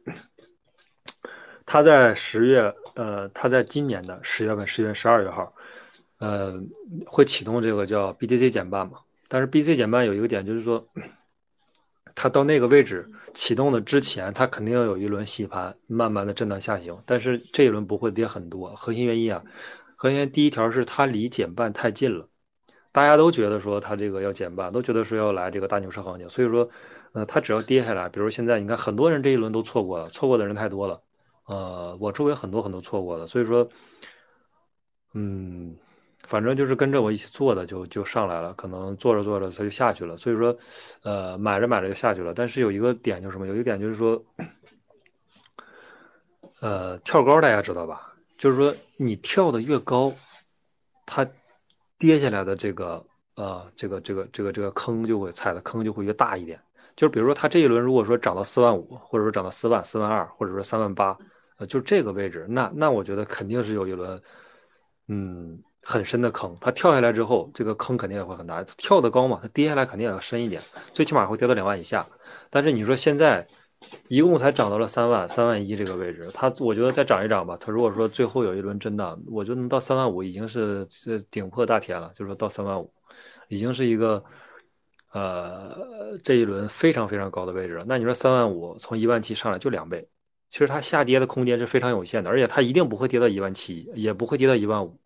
[1.65, 5.53] 它在十月，呃，它在今年的十月份、十月、十二月号。
[6.25, 6.59] 呃，
[7.07, 8.99] 会启动这个叫 BTC 减半嘛？
[9.29, 10.83] 但是 BTC 减半有一个点，就是说，
[12.15, 16.97] 它到那个位置启动的之前，它肯定要有一轮洗盘，慢慢的震荡下行。
[17.05, 18.75] 但是这一轮不会跌很多。
[18.75, 19.43] 核心原因啊，
[19.97, 22.27] 核心第一条是它离减半太近了，
[22.93, 26.27] 大家都觉得说它这个要减半，都觉得说要来这个大牛市行情。
[26.31, 26.67] 所以说，
[27.13, 31.03] 呃，它只要跌下来，比如现在你看，很多人这一轮都错过了，错过的人太多了。
[31.47, 33.69] 呃，我周围很多很多错过的，所以说，
[35.13, 35.77] 嗯。
[36.27, 38.53] 反正就是跟着我一起做的，就就上来了。
[38.55, 40.17] 可能做着做着它就下去了。
[40.17, 40.57] 所以说，
[41.03, 42.33] 呃，买着买着就下去了。
[42.35, 43.47] 但是有一个点就是什么？
[43.47, 44.23] 有一个点就是说，
[46.61, 48.13] 呃，跳高大家知道吧？
[48.37, 50.13] 就是说你跳的越高，
[51.07, 51.27] 它
[51.99, 53.05] 跌下来的这个
[53.37, 56.61] 呃这个这个这个这个坑就会踩的坑就会越大一点。
[56.97, 61.17] 就是比如说它这一轮如果说涨到四万五，或者说涨到四万、四万二，或者说三万八，
[61.59, 64.21] 呃，就这个位置，那那我觉得肯定是有一轮
[65.09, 66.57] 嗯很深的坑。
[66.61, 68.63] 它跳下来之后，这个坑肯定也会很大。
[68.79, 72.07] 跳得高嘛，它跌下来肯定也要深一点，最起码会跌到两万以下。
[72.51, 73.47] 但是你说现在。
[74.09, 77.55] 一共才涨到了三万三万一这个位置，它我觉得再涨一涨吧。
[77.61, 80.89] 它如果说最后有一轮震荡，我就能到三万五，已经是
[81.31, 82.11] 顶破大天了。
[82.15, 82.91] 就是说到三万五，
[83.49, 84.25] 已经是一个
[85.13, 85.77] 呃
[86.23, 87.85] 这一轮非常非常高的位置了。
[87.87, 90.09] 那你说三万五从一万七上来就两倍，
[90.49, 94.99] 其实它下跌的空间是非常有限的，而且它一定不会跌到一万七，也不会跌到一万五。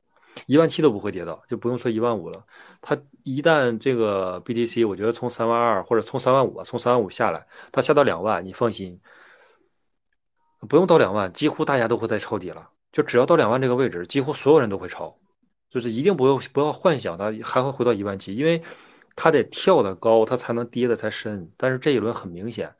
[0.47, 2.45] 一万七都不会跌到，就不用说一万五了。
[2.81, 9.01] 它一旦这个 BTC，我觉得从三万二或者从三万五，从三万五下来，它下到两万，你放心，
[10.69, 12.71] 不用到两万，几乎大家都会在抄底了。
[12.93, 15.17] 就只要到两万这个位置，几乎所有人都会抄，
[15.71, 18.63] 就是一定不用不要幻想它还会回到一万七，因为
[19.17, 21.51] 它得跳得高，它才能跌的才深。
[21.57, 22.75] 但是这一轮很明显，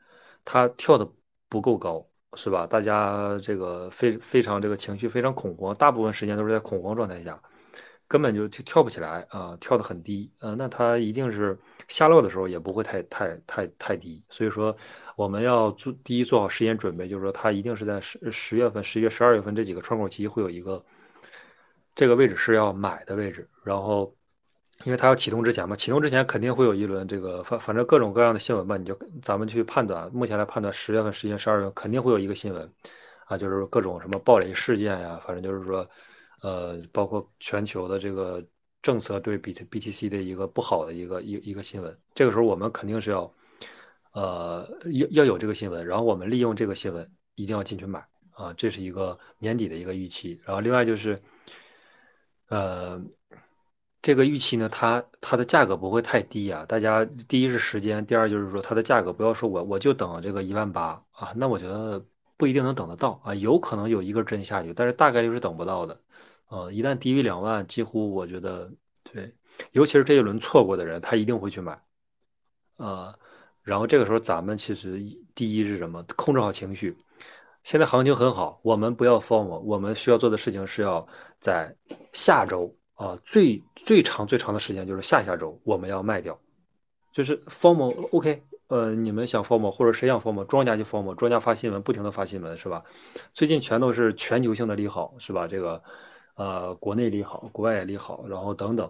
[0.45, 1.07] 它跳的
[1.47, 2.05] 不够高。
[2.35, 2.67] 是吧？
[2.67, 7.41] 大家这个非非常这个情绪非常恐慌，大部分时间都是在恐慌状态下，
[8.09, 14.21] 根本就跳不起来啊，跳得很低，呃，那它一定是下落的时候也不会太太太太低。
[14.29, 14.75] 所以说，
[15.15, 20.83] 我们要做第一做好时间准备，就是说它一定是在十十月份、十一月、十二月份这几个窗口期会有一个
[21.95, 24.13] 这个位置是要买的位置，然后。
[24.85, 32.73] 因为它要启动之前嘛，启动之前肯定会有一轮这个反反正各种各样的新闻吧，你就咱们去判断，目前来判断十月份、十一月、十二月肯定会有一个新闻，
[33.25, 35.85] 啊，就是各种什么暴雷事件呀，反正就是说，
[36.41, 38.43] 呃，包括全球的这个
[38.81, 43.33] 政策对比 BTC 的一个不好的一个一一个新闻，这个时候我们肯定是要，
[44.13, 51.19] 呃，要要有这个新闻，然后我们利用这个新闻一定要进去买啊，这是一个年底的一个预期，然后另外就是，
[52.49, 53.01] 呃。
[54.01, 56.63] 这个预期呢，它它的价格不会太低啊。
[56.65, 62.01] 大家第一是时间，第二就是说它的价格不要说我我就等这个一万八啊，那我觉得
[62.37, 65.99] 不一定能等得到啊，有可能有一根针下去，但是大概率是等不到的。
[66.49, 68.69] 呃，一旦低于两万，几乎我觉得
[69.03, 69.33] 对，
[69.71, 71.79] 尤其是这一轮错过的人，他一定会去买。
[72.77, 73.13] 呃，
[73.63, 74.99] 然后这个时候咱们其实
[75.33, 76.03] 第一是什么？
[76.15, 76.95] 控制好情绪。
[77.63, 81.07] 现在行情很好，我们不要 form，我们需要做的事情是要
[81.39, 81.73] 在
[82.13, 82.73] 下周。
[82.99, 86.37] 啊，最最长最长的时间就是下下周我们要卖掉，
[87.13, 92.83] 就是 formal OK，呃，你们想 formal 或者谁想 formal，庄家就 formal，庄家发新闻不停的发新闻是吧？
[93.31, 95.47] 最近全都是全球性的利好是吧？
[95.47, 95.81] 这个
[96.39, 98.89] 呃，国内利好，国外也利好，然后等等，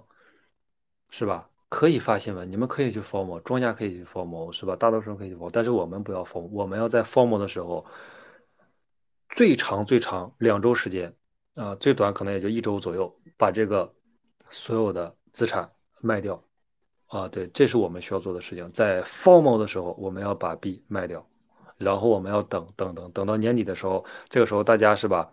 [1.09, 1.49] 是吧？
[1.67, 4.75] 可以发新闻，你们可以去 formal，庄家可以去 formal 是吧？
[4.75, 7.83] 大多数人可以去 formal，但是我们不要 formal，我们要在 formal 的时候，
[9.35, 11.13] 最长最长两周时间，
[11.55, 13.91] 啊，最短可能也就一周左右，把这个。
[14.51, 16.43] 所有的资产卖掉，
[17.05, 18.67] 啊，对，这是我们需要做的事情。
[18.71, 21.23] 在 formal 的时候，我们要把币卖掉，
[21.77, 25.31] 然后我们要等等等等到年底的时候，这个时候大家是吧？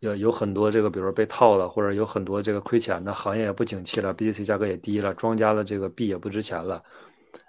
[0.00, 6.82] 有有很多这个，比如说被套了，或者有很多这个亏钱的行业也不景气了，BTC 价格也低了，庄家的这个币也不值钱了，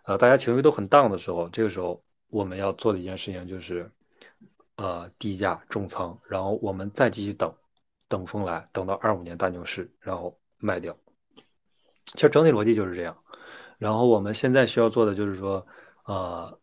[0.05, 3.89] 呃，大家情绪都很荡的时候，这个时候我们要做的一件事情就是，
[4.75, 7.53] 呃，低价重仓，然后我们再继续等，
[8.07, 10.37] 等风来，等到二五年大牛市，然后。
[10.63, 10.95] 卖掉，
[12.13, 13.17] 其实整体逻辑就是这样。
[13.79, 15.65] 然后我们现在需要做的就是说，
[16.05, 16.55] 呃，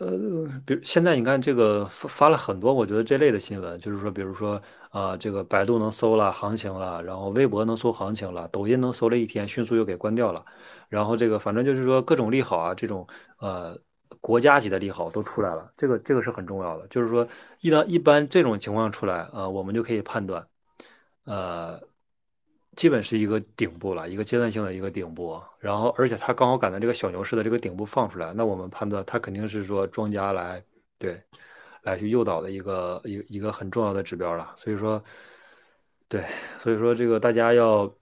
[0.00, 0.08] 呃，
[0.66, 10.44] 比如现在你看这个发发了很多，我觉得这类的新闻，就是说，比如说啊，这个百度能搜了行情了，然后微博能搜行情了，抖音能搜了一天，迅速又给关掉了。
[10.88, 13.06] 然后这个反正就是说各种利好啊，这种
[13.38, 13.78] 呃
[14.20, 15.72] 国家级的利好都出来了。
[15.76, 17.26] 这个这个是很重要的，就是说
[17.60, 20.44] 一旦一般这种情况出来啊，我们就可以判断，
[21.24, 21.80] 呃。
[22.76, 30.62] 基本是一个顶部了，一个阶段性的一个顶部，然后而且它刚好赶在这个小牛市的这个顶部放出来，那我们判断它肯定是说庄家来
[30.98, 31.20] 对
[31.82, 34.54] 来去诱导的一个一一个很重要的指标了。
[34.56, 35.02] 所以说，
[36.08, 36.24] 对，
[36.58, 37.92] 所以说这个大家要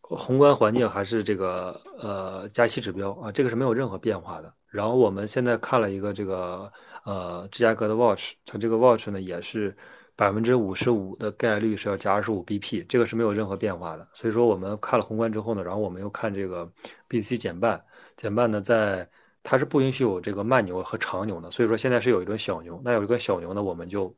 [0.00, 4.54] 宏观环境还是这个呃加息指标啊，这个是没有任何变化的。
[4.68, 6.70] 然后我们现在看了一个这个
[7.04, 9.74] 呃芝加哥的 Watch，它这个 Watch 呢也是。
[10.16, 14.08] 百分之五十五的概率是要加二十五 BP，这个是没有任何变化的。
[14.14, 16.70] 所以说我们看了宏观之后呢，然后我们又看这个
[17.08, 17.84] BC 减半，
[18.16, 19.08] 减半呢在
[19.42, 21.50] 它是不允许有这个慢牛和长牛的。
[21.50, 24.14] 所以说现在是有一轮小牛，那有一个小牛呢，我们就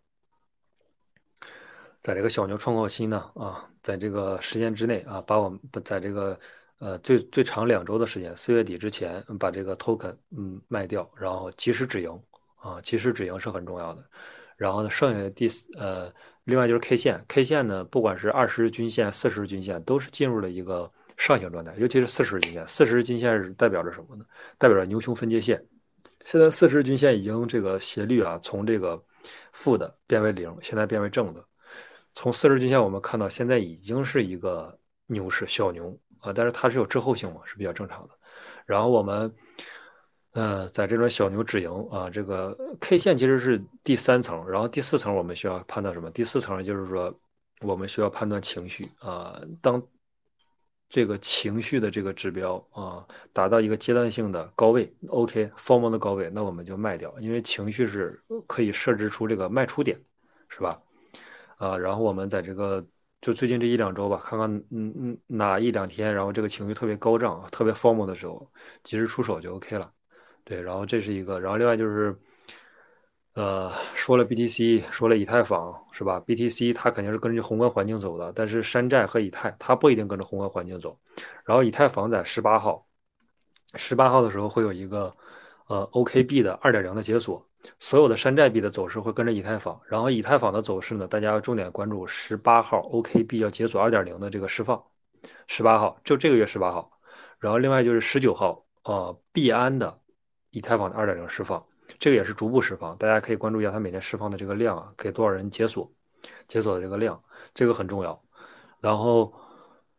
[2.02, 6.38] 在这个小牛创造期呢啊，在这个时间之内啊，把我们在这个
[6.78, 12.22] 呃最最长两周的时间，四月底之前把这个 token 嗯卖掉，然后及时止盈
[12.56, 14.04] 啊，及时止盈是很重要的。
[14.56, 16.12] 然后呢，剩下的第四呃，
[16.44, 24.24] 另外就是 K 线，K 线呢，不管是二十日均线、四十日均线，都是进入了一个上行状态，尤其是四十日均线，四十日均线是代表着什么呢？
[24.56, 25.62] 代表着牛熊分界线。
[26.24, 29.00] 现在四十日均线已经这个斜率啊，从这个
[29.52, 31.44] 负的变为零，现在变为正的。
[32.14, 34.76] 从四十均线我们看到，现在已经是一个
[35.06, 38.14] 牛市，小牛啊，但是它是有滞后性嘛，是比较正常的。
[38.64, 39.30] 然后我们。
[40.36, 46.10] 呃，在这种小牛止盈啊，这个 K 线其实是第三层，然后第四层我们需要判断什么？
[46.10, 47.10] 第四层就是说，
[47.62, 49.40] 我们需要判断情绪啊。
[49.62, 49.82] 当
[50.90, 59.98] 这个情绪的这个指标啊达到一个阶段性的高位，OK，form 的高位，那我们就卖掉，因为情绪是可以设置出这个卖出点，
[60.50, 60.78] 是吧？
[61.56, 62.84] 啊，然后我们在这个
[63.22, 68.46] 就最近这一两周吧，看看嗯嗯哪一两天，然后这个情绪特别高涨、特别 form 的时候，
[68.84, 69.90] 及时出手就 OK 了。
[70.48, 72.16] 对，然后这是一个，然后另外就是，
[73.34, 80.96] 呃，说了 BTC，说了以太坊，是吧？BTC 它肯定是跟着宏观环境走的，但是山寨和以太它不一定跟着宏观环境走。
[81.44, 82.86] 然后以太坊在十八号，
[83.74, 85.12] 十八号的时候会有一个
[85.66, 87.44] 呃 OKB 的二点零的解锁，
[87.80, 89.76] 所有的山寨币的走势会跟着以太坊。
[89.88, 94.80] 然后以太坊的走势呢，大家要重点关注十八号 OKB 要解锁二点零的这个释放，
[95.48, 96.88] 十八号就这个月十八号。
[97.40, 99.98] 然后另外就是十九号，呃，币安的。
[100.56, 101.62] 以太坊的二点零释放，
[101.98, 105.86] 这个也是逐步释放，大家可以关注一下它每天释放的这个量啊，给多少人解锁，
[106.48, 108.18] 解锁的这个量，这个很重要。
[108.80, 109.30] 然后，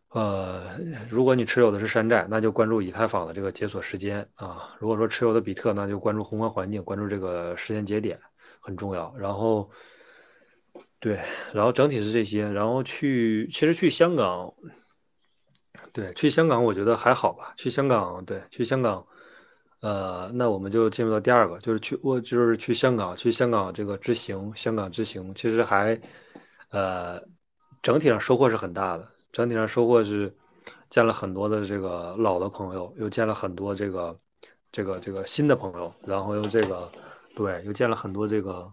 [0.10, 4.76] 呃，如果你持有的是山寨，那就关注以太坊的这个解锁时间啊。
[4.80, 8.20] 如果说持有的比特，那就关注宏观环境，关注这个时间节点
[8.60, 9.14] 很重要。
[9.16, 9.70] 然后，
[11.00, 11.20] 对，
[11.54, 12.50] 然后整体是这些。
[12.50, 14.52] 然后去，其实去香港，
[15.94, 17.54] 对，去香港我觉得还好吧。
[17.56, 19.06] 去香港，对，去香港。
[19.82, 26.00] 呃，那我们就进入到第二个，就是去我就是去香港，去香港这个之行，香港之行其实还，
[26.72, 27.22] 呃，
[27.84, 30.36] 整体上收获是很大的，整体上收获是
[30.90, 34.20] 见了很多的这个老的朋友，又见了很多这个
[34.72, 36.92] 这个这个新的朋友，然后又这个
[37.36, 38.68] 对，又见了很多这个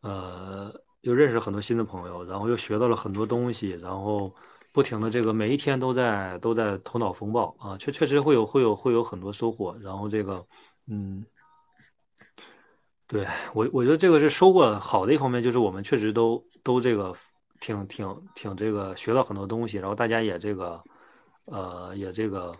[0.00, 0.72] 呃，
[1.02, 4.34] 又认识很多新的朋友，然后又学到了很多东西，然后。
[4.74, 9.72] 不停的这个每一天都在都在头脑风暴啊，确确实会有会有会有很多收获。
[9.80, 10.44] 然后这个，
[10.88, 11.24] 嗯，
[13.06, 17.14] 对我我觉得这个是收获好的一方面，就是我们确实都都这个
[17.60, 20.82] 挺挺挺这个学到很多东西，然后大家也这个
[21.44, 22.52] 呃也这个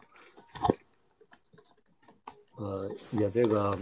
[2.55, 3.77] 呃也这个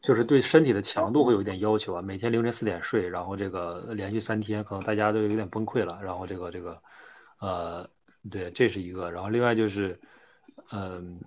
[0.00, 6.80] 就是对身体的强度会有一点要求啊，每天凌晨四点睡，然后这个连续三天，可能大家都有点崩溃了，然后这个这个。
[7.42, 7.84] 呃，
[8.30, 9.98] 对，这是一个，然后另外就是，
[10.70, 11.20] 嗯，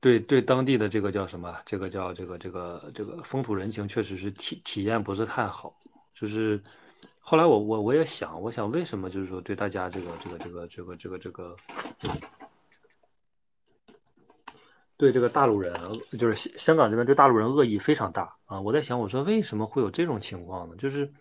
[0.00, 1.54] 对对，当地的这个叫什么？
[1.66, 5.76] 这个叫这个这个这个风土人情，确实是体体验不是太好。
[6.14, 6.58] 就是
[7.20, 11.56] 后来我我我也想，我想为什么就是说对大家这个这个这个这个这个这个，
[14.96, 15.74] 对这个大陆人，
[16.18, 18.58] 就是香港这边对大陆人恶意非常大啊！
[18.58, 20.74] 我在想，我说为什么会有这种情况呢？
[20.76, 21.12] 就是。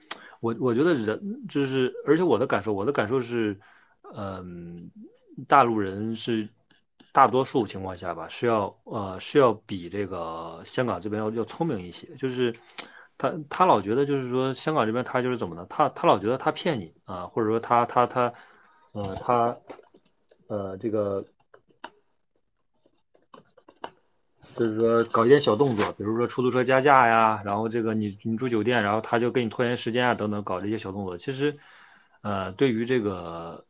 [0.43, 3.57] 我我觉得人就是，而且我的感受，我的感受是，
[4.13, 4.91] 嗯，
[5.47, 6.47] 大陆人是
[7.13, 12.05] 大多数情况下吧，是要呃是要比这个香港这边要要聪明一些。
[12.15, 12.53] 就是
[13.17, 15.65] 他他老觉得就是说香港这边他就是怎么呢？
[15.69, 18.33] 他他老觉得他骗你啊，或者说他他他
[18.91, 19.57] 呃他
[20.47, 21.25] 呃这个。
[24.55, 31.17] 就是说搞一些小动作，比如说出租车加价呀，然后这个你你住酒店，然后他就给你拖延时间啊，等等，搞这些小动作。
[31.17, 31.55] 其实，
[32.21, 33.63] 呃，对于这个，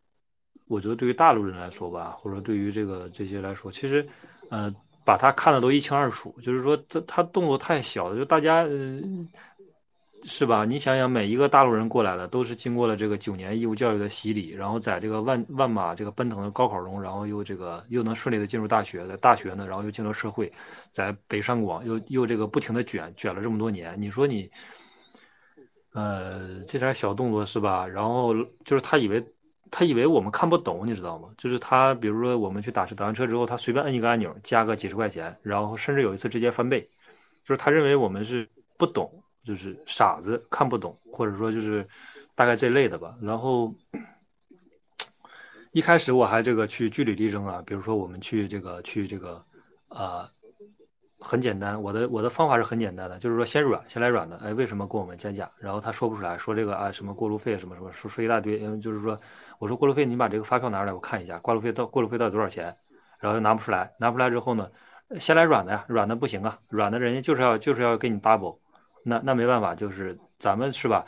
[0.67, 4.05] 我觉得对于大陆人来说吧，或者对于这个这些来说，其实，
[4.49, 4.73] 呃，
[5.05, 6.36] 把他看的都一清二楚。
[6.41, 8.65] 就是说他他动作太小了，就大家。
[10.26, 10.63] 是吧？
[10.63, 20.51] 你想想，每一个大陆人过来的，都是经过了这个九年义务教育的洗礼，然后在这个万万马这个奔腾的高考中，然后又这个又能顺利的进入大学，在大学呢，然后又进入社会，
[20.91, 24.49] 在北上广又又这个不停的卷卷了这么多年，你说你，
[25.91, 27.86] 呃，这点小动作是吧？
[27.86, 29.21] 然后就是他以为
[29.69, 31.28] 他以为我们看不懂，你知道吗？
[31.38, 36.82] 就是他比如说我们去打车打完车之后，他随便摁一个按钮，加个几十块钱，然后甚至有一次直接翻倍，
[37.43, 38.47] 就是他认为我们是
[38.78, 39.22] 不懂。
[39.43, 41.85] 就是傻子看不懂，或者说就是
[42.33, 43.15] 大概这类的吧。
[43.21, 43.73] 然后
[45.71, 49.43] 一开始我还这个去据理力争啊，比如说我们去这个去这个
[49.89, 50.29] 啊，
[51.19, 54.37] 很简单，我的我的方法是很简单的，就是说先软，先来软的。
[54.37, 55.49] 哎，为什么跟我们加价？
[55.57, 58.63] 然后他说不出来，说这个啊什么过路费什么什么，说说一大堆。
[58.63, 59.19] 嗯，就是说
[59.59, 62.65] 我说过路费，你把这个发票拿出来，我看一下，过路费到过路费到底多少钱？
[63.19, 64.69] 然后又拿不出来，拿不出来之后呢，
[65.19, 68.59] 先来软的呀，软的不行啊，软的人家就是要就是要给你 double。
[69.03, 71.05] 那那没办法，就是咱们是吧？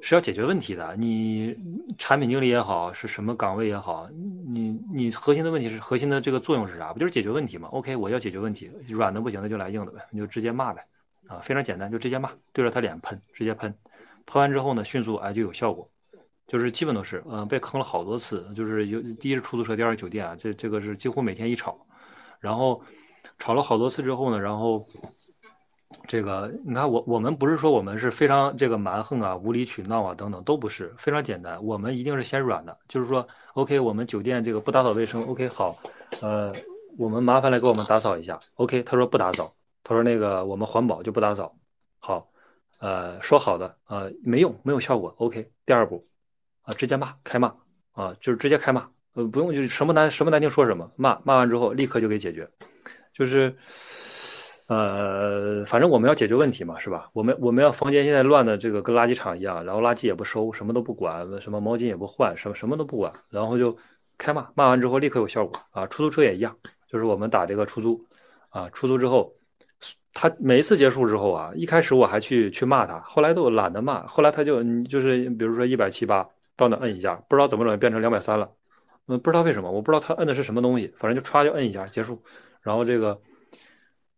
[0.00, 0.94] 是要解决问题的。
[0.96, 1.56] 你
[1.98, 4.08] 产品经理也好，是什么岗位也好，
[4.46, 6.92] 你你核心的问题是核心的这个作用是啥？
[6.92, 10.86] 不就是解决问题吗？OK，我要解决问题，软的不行，那就来硬的呗，你就直接骂呗，
[11.26, 13.74] 啊，非常简单，就直接骂，对着他脸喷，直接喷，
[14.24, 15.90] 喷完之后呢，迅速哎就有效果，
[16.46, 21.76] 就是基本都是，嗯，被坑了好多次，就是有第一是出租车，第二是酒店啊，这这个是几乎每天一吵，
[22.38, 22.80] 然后
[23.36, 24.86] 吵了好多次之后呢，然后。
[26.06, 31.62] 这个你看，我我们不是说我们是非常这个蛮横啊、无理取闹啊等等，都不是，非常简单。
[31.64, 35.78] 我们一定是先软的，就是说，OK，我们酒店这个不打扫卫生，OK，好，
[36.20, 36.52] 呃，
[36.98, 41.54] 我们麻烦来给我们打扫一下，OK，他说不打扫，他说那个我们环保就不打扫，
[41.98, 42.30] 好，
[42.80, 46.06] 呃，说好的，呃，没用，没有效果，OK，第二步，
[46.62, 47.54] 啊，直接骂，开骂，
[47.92, 52.46] 啊，就是直接开骂，呃，不用就是什么难什么难听说什么，骂骂完之后立刻就给解决，
[53.10, 53.56] 就是。
[54.68, 57.08] 呃，反正我们要解决问题嘛，是吧？
[57.14, 63.74] 我们我们要房间现在乱的这个跟垃圾场一样，然后垃圾也不收，什么都不管，什么毛巾也不换，什么什么都不管，然后就
[64.18, 65.86] 开骂，骂完之后立刻有效果啊！
[65.86, 66.54] 出租车也一样，
[66.86, 67.98] 就是我们打这个出租
[68.50, 69.32] 啊，出租之后，
[70.12, 78.46] 他每一次结束之后啊，一开始我还去去骂他，后来都懒得骂，后来他就就是比如说一百七八到那摁一下，不知道怎么整变成两百三了，
[79.06, 82.22] 嗯，不知道为什么，我不知道他摁的是什么东西，反正就歘就摁一下结束，
[82.60, 83.18] 然后这个。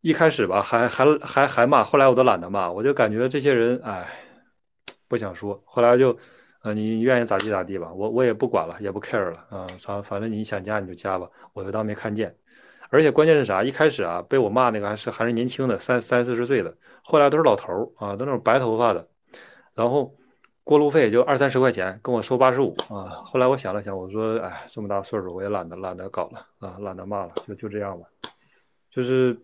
[0.03, 4.09] 一开始吧，还还还还骂，后来我都懒得骂，我就感觉这些人，哎，
[5.09, 5.63] 不想说。
[5.67, 6.17] 后来就，
[6.63, 12.35] 呃，你愿意咋地咋地吧，我我也不管了，也不 care 了，啊，反反正你想加你就加吧，我就当没看见。
[12.89, 13.63] 而且关键是啥？
[13.63, 19.07] 一开始啊，被我骂那个还是还是年轻的，三三四十岁的，后来都是老头啊，都那种白头发的，
[19.75, 20.17] 然后
[20.65, 23.21] 过路费就二三十块钱，跟我收八十五啊。
[23.23, 28.07] 后来我想了想，我说，哎，这么大岁数，我也懒得懒得搞了啊，懒得骂了，就就这样吧，
[28.91, 29.39] 就是。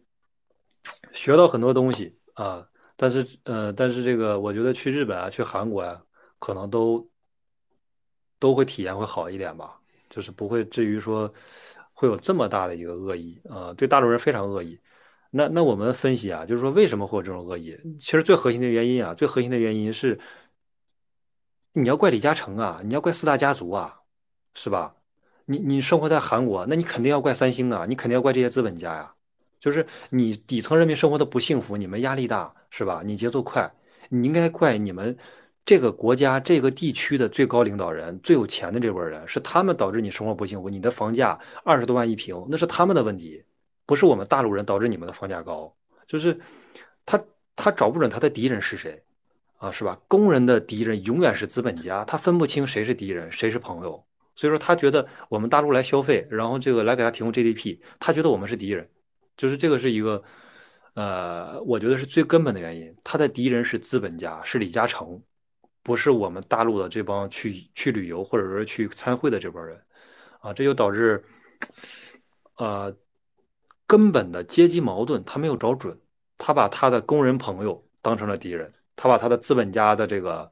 [1.12, 2.66] 学到很多东西啊，
[2.96, 6.00] 但是呃，但是这个我觉得去日本啊，去韩国呀，
[6.38, 7.08] 可能都
[8.38, 9.80] 都会体验会好一点吧，
[10.10, 11.32] 就是不会至于说
[11.92, 14.78] 会有这么大的一个恶意啊，对大陆人非常恶意。
[15.30, 17.76] 那那我们分析啊，就是说为什么会有这种恶意？
[18.00, 20.18] 其实最核心的原因啊，最核心的原因是
[21.72, 24.00] 你要怪李嘉诚啊，你要怪四大家族啊，
[24.54, 24.94] 是吧？
[25.46, 29.15] 你你生活在韩国，那你肯定要怪三星啊，你肯定要怪这些资本家呀。
[29.58, 33.02] 就是你底层人民生活的不幸福，你们压力大是吧？
[33.04, 33.70] 你节奏快，
[34.08, 35.16] 你应该怪你们
[35.64, 40.68] 这个国家这个地区的最高领导人、最有钱的这波人，是他们导致你生活不幸福。
[40.68, 43.42] 你的房价二十多万一平，那是他们的问题，
[43.84, 45.74] 不是我们大陆人导致你们的房价高。
[46.06, 46.38] 就是
[47.04, 47.20] 他
[47.56, 49.02] 他找不准他的敌人是谁
[49.56, 49.98] 啊，是吧？
[50.06, 54.04] 工人的敌人永远是资本家，他分不清谁是敌人谁是朋友，
[54.36, 58.88] 所以说他觉得我们大陆来消费，然后这个来给他提供 GDP，他觉得我们是敌人。
[59.36, 60.22] 就是这个是一个，
[60.94, 62.94] 呃，我觉得是最根本的原因。
[63.04, 65.22] 他的敌人是资本家，是李嘉诚，
[65.82, 69.80] 不是我们大陆的这帮去去旅游或者说去参会的这帮人，
[70.40, 71.22] 啊，这就导致，
[72.56, 72.94] 呃，
[73.86, 75.98] 根本的阶级矛盾他没有找准，
[76.38, 80.50] 他把他的工人朋友当成了敌人，他把他的资本家的这个，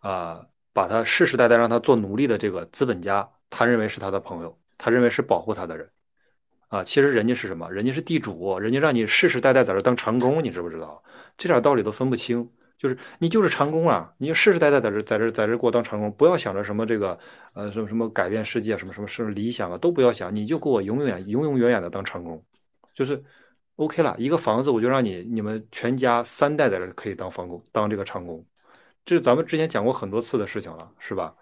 [0.00, 5.88] 啊，把他世世代代让他做奴隶的这个资本家，他认为是他的朋友，他认为是保护他的人。
[6.68, 7.70] 啊，其实人家是什么？
[7.70, 11.02] 人家是地主，人家让你世世代代在这当长工，你知不知道？
[11.36, 12.46] 这点道理都分不清，
[12.76, 17.18] 就是你就是长工啊，你就世世代代在这在这在这给我当长工，不要想着什么这个
[17.54, 22.42] 呃什么什么改变世界什么什么什么理想啊，都不要想，你就给我永远永永远远的当长工，
[22.94, 23.22] 就是
[23.76, 24.14] OK 了。
[24.18, 28.44] 一个房子我就让你你们全家三代在这可以当房工，当这个长工，
[29.06, 31.34] 这是咱们之前讲过很多次的事情了，是吧？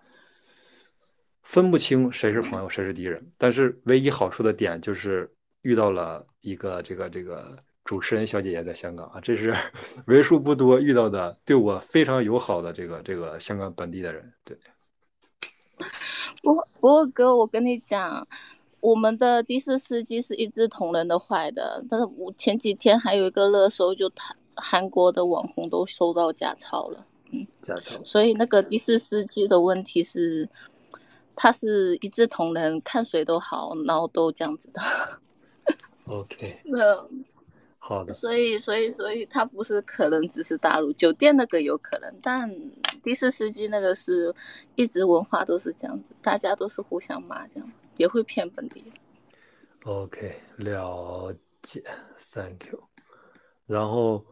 [1.46, 5.30] 分不清谁是朋友谁是敌人，但是唯一好处的点就是
[5.62, 9.54] 遇到了一个这个这个主持人小姐姐在香港啊，这是
[10.08, 14.32] 为数不多遇到的对我非常友好的这个这个香港本地的人。
[14.44, 14.58] 对，
[16.42, 18.26] 不不过哥，我跟你讲，
[18.80, 30.48] 我们的的士司机是一视同仁的坏的，但是我前几天还有一个热搜，就韩韩国的网红都收到假钞了，嗯，假钞，所以那个的士司机的问题是。
[31.36, 34.80] 他是一视同仁，看谁都好，然后都这样子的。
[36.08, 37.06] OK， 那
[37.78, 38.14] 好的。
[38.14, 42.50] 所以，所以，所以他不是可能只是大陆酒店那个有可能，但
[43.02, 44.34] 的士司机那个是
[44.76, 48.92] 一直文化都是这样子，大家都是互相骂，这样也会骗本地人。
[49.84, 51.82] OK，了解
[52.18, 52.82] ，Thank you。
[53.66, 54.24] 然后，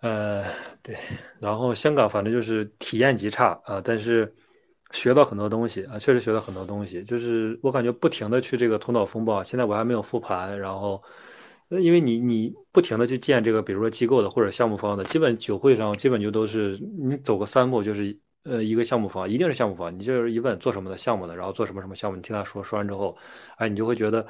[0.00, 0.44] 呃，
[0.82, 0.98] 对，
[1.40, 4.34] 然后香港反正就是体验极差啊，但是。
[4.94, 7.02] 学到很多东西啊，确实学到很多东西。
[7.04, 11.02] 就是我感觉不停的去这个头脑风暴，现在我还没有复盘，然后
[11.68, 23.16] 因为你你不停的去见这个，比如说机构的或者项目方的，基本酒会上基本就都是你走个三步就是呃一个项目方，一定是项目方，你就是一问做什么的项目的，然后做什么什么项目，你听他说说完之后，
[23.56, 24.24] 哎，你就会觉得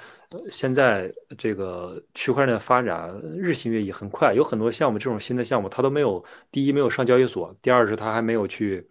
[0.51, 8.87] 现在这个区块链的发展日新月异，很快，有很多项目这种新的项目，它都没有第一没有上交易所，第二是它还没有去。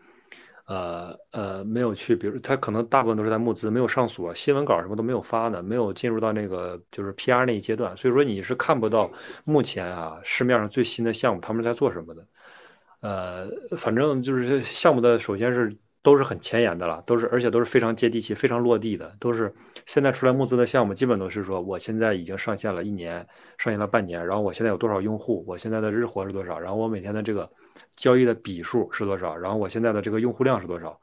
[0.66, 9.12] 呃呃，没有去，比如他可能大部分都是在募资，没有上锁，新闻稿什么都没有发呢，没有进入到那个就是 PR 那一阶段，所以说你是看不到
[9.44, 12.26] 目前啊市面上最新的项目他们在做什么的。
[13.02, 19.54] 呃，反正就是项目的，首先是都是很前沿的了，都是而且都是非常接地气、非常落地的，都是
[19.86, 23.16] 现在出来募资的项目，基本都是说我现在已经上线了一年，
[23.58, 27.50] 上线了半年，然后我现在有多少用户，我现在的日活是多少，然后我每天的这个
[27.96, 31.00] 交易的笔数是多少，然后我现在的这个用户量是多少，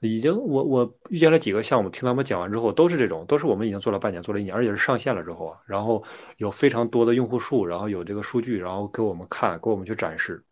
[0.00, 6.02] 已经我我遇见了几个项目，听他们讲完之后，都是这种，都是我们已经做了半年，做了一年，而且是上线了之后啊，然后
[6.38, 10.42] 有非常多的用户数，然后有这个数据，然后给我们看，给我们去展示。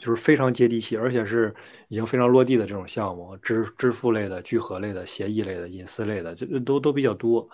[0.00, 1.54] 就是非常接地气，而且是
[1.88, 7.48] 已经非常落地的这种项目，支支付类的、聚合类的、协议类的、隐私类的，这都都比较多。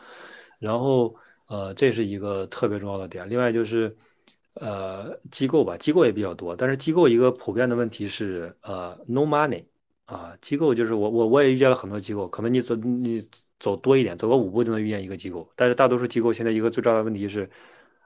[0.59, 1.15] 然后，
[1.49, 3.29] 呃，这是一个特别重要的点。
[3.29, 3.95] 另外就是，
[4.61, 6.55] 呃，机构吧，机构也比较多。
[6.55, 9.65] 但是机构一个普遍的问题是，呃，no money
[10.05, 13.27] 啊，机构就是我我我也遇见了很多机构，可能你走你
[13.59, 15.51] 走多一点，走个五步就能遇见一个机构。
[15.57, 17.49] 但是大多数机构现在一个最重要的问题是，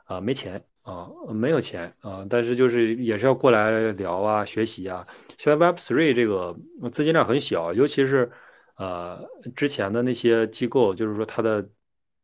[0.05, 0.65] 啊，没钱。
[0.85, 5.07] 啊，没有钱啊，但是就是也是要过来聊啊，学习啊。
[5.39, 6.55] 现在 Web Three 这个
[6.93, 8.31] 资金量很小，尤其是
[8.77, 9.19] 呃
[9.57, 11.67] 之前的那些机构，就是说他的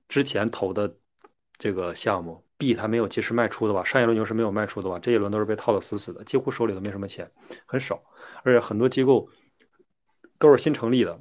[0.09, 0.95] 之前投的
[1.57, 7.29] 这个项目币，他没有及时卖出的话，上一轮牛市没有卖出的话，这一轮都是被套的死死的，几乎手里都没什么钱，
[7.65, 8.01] 很少。
[8.45, 9.27] 而且很多机构
[10.39, 11.19] 都是新成立的，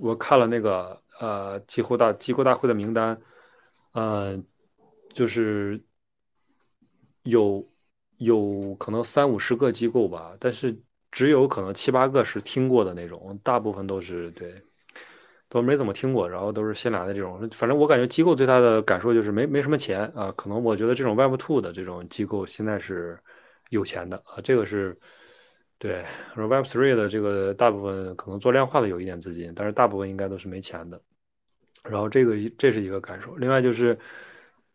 [0.00, 3.18] 我看了那个呃几乎大机构大会的名单，
[3.92, 4.38] 呃，
[5.14, 5.82] 就是。
[7.24, 7.64] 有
[8.16, 10.76] 有可能三五十个机构吧，但是
[11.12, 14.60] 只有可能七八个是听过的那种，大部分都是对，
[15.52, 17.38] 都没怎么听过，然后都是新来的这种。
[17.50, 20.32] 反正我感觉机构最大的感受就是没没什么钱啊。
[20.34, 23.18] 可能我觉得这种 Web Two 的这种机构现在是
[23.68, 24.98] 有钱的啊，这个是
[25.78, 26.02] 对。
[26.34, 30.98] 说 Web Three 的这个大部分可能做量化的有一点资金，但是大部分应该都是没钱的。
[31.84, 33.36] 然后这个这是一个感受。
[33.36, 33.98] 另外就是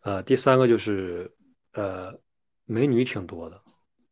[0.01, 1.31] 呃，第三个就是
[1.73, 2.13] 呃。
[2.69, 3.57] 美女挺多的，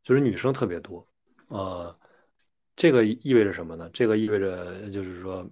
[0.01, 1.05] 就是女生特别多，
[1.49, 1.93] 呃，
[2.74, 3.89] 这个意味着什么呢？
[3.91, 5.45] 这个意味着就是说，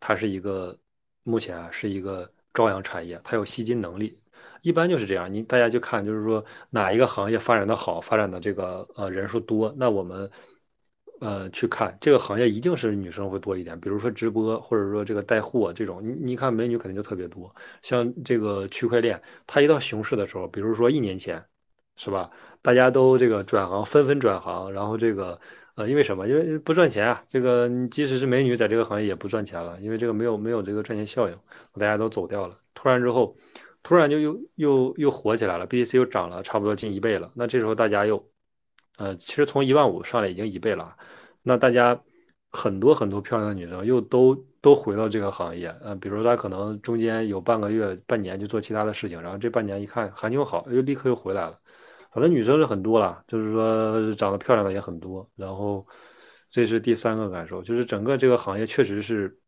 [0.00, 0.76] 它是一个
[1.22, 4.18] 目前啊是一个朝阳产业，它有吸金能力。
[4.62, 10.30] 一般就是这样，你大家就看，就是说哪一个行业发展的好，发展的这个呃人数多，那我们
[11.20, 13.78] 呃去看这个行业一定是女生会多一点。
[13.78, 17.54] 比如说直播，或者说这个带货这种，你你看美女肯定就特别多。
[17.82, 21.44] 像这个区块链，它一到熊市的时候，比如说一年前。
[22.00, 22.30] 是吧？
[22.62, 25.36] 大家都这个转行，纷纷转行，然后这个
[25.78, 26.26] 呃，因为什么？
[26.26, 27.24] 因为不赚钱啊。
[27.28, 31.36] 这个即使是美女在这个行业也不赚钱了，因为这个没有没有这个赚钱效应，
[31.74, 32.58] 大家都走掉了。
[32.74, 33.36] 突然之后，
[33.80, 37.30] 突然就又又又火起来了，BTC 又涨了差不多近一倍了。
[37.32, 38.28] 那这时候大家又
[38.96, 40.96] 呃，其实从一万五上来已经一倍了。
[41.44, 41.96] 那大家
[42.50, 51.56] 很多很多漂亮的女生又都都回到这个行业，呃，比如她可能中间有半个月、半年就做其他的事情，然后这半年一看行情好，又立刻又回来了。
[52.10, 55.28] 反正女生是很多了，就是说长得漂亮的也很多。
[55.36, 55.86] 然后，
[56.50, 59.38] 这是第三个感受，就是整个这个行业确实是，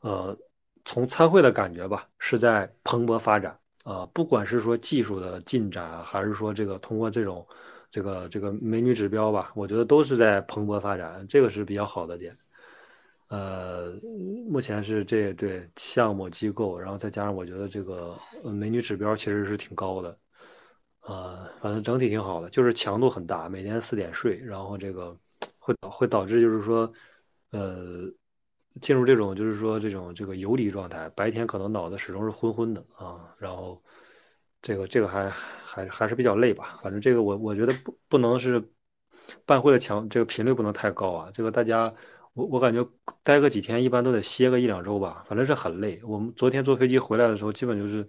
[0.00, 0.36] 呃，
[0.84, 4.06] 从参会的感觉吧，是在蓬勃发展啊。
[4.12, 7.46] 不管是说技术的进展，还是说这个通过这种
[7.90, 12.36] 这个这个美女指标吧，我觉得都是在蓬勃发展，这个是比较好的点。
[13.28, 13.92] 呃，
[14.48, 20.16] 目前是这对项目机构，然后再加上我觉得这个美女指标其实是挺高的。
[21.08, 25.16] 呃，反正整体挺好的，就是强度很大，每天四点睡，然后这个
[25.58, 26.92] 会会导致就是说，
[27.50, 28.04] 呃，
[28.82, 33.82] 进入这种就是说这种这个游离状态，白天可能脑子始终是昏昏的啊，然后
[34.60, 38.62] 这个这个还还还是比较累吧，反正这个我我觉得不不能是
[39.46, 41.90] 办会的强这个频率不能太高啊，这个大家
[42.34, 42.86] 我我感觉
[43.22, 45.98] 待个几天一般都得歇个一两周吧，反正是很累。
[46.04, 48.06] 我们昨天坐飞机回来的时候，基本就是。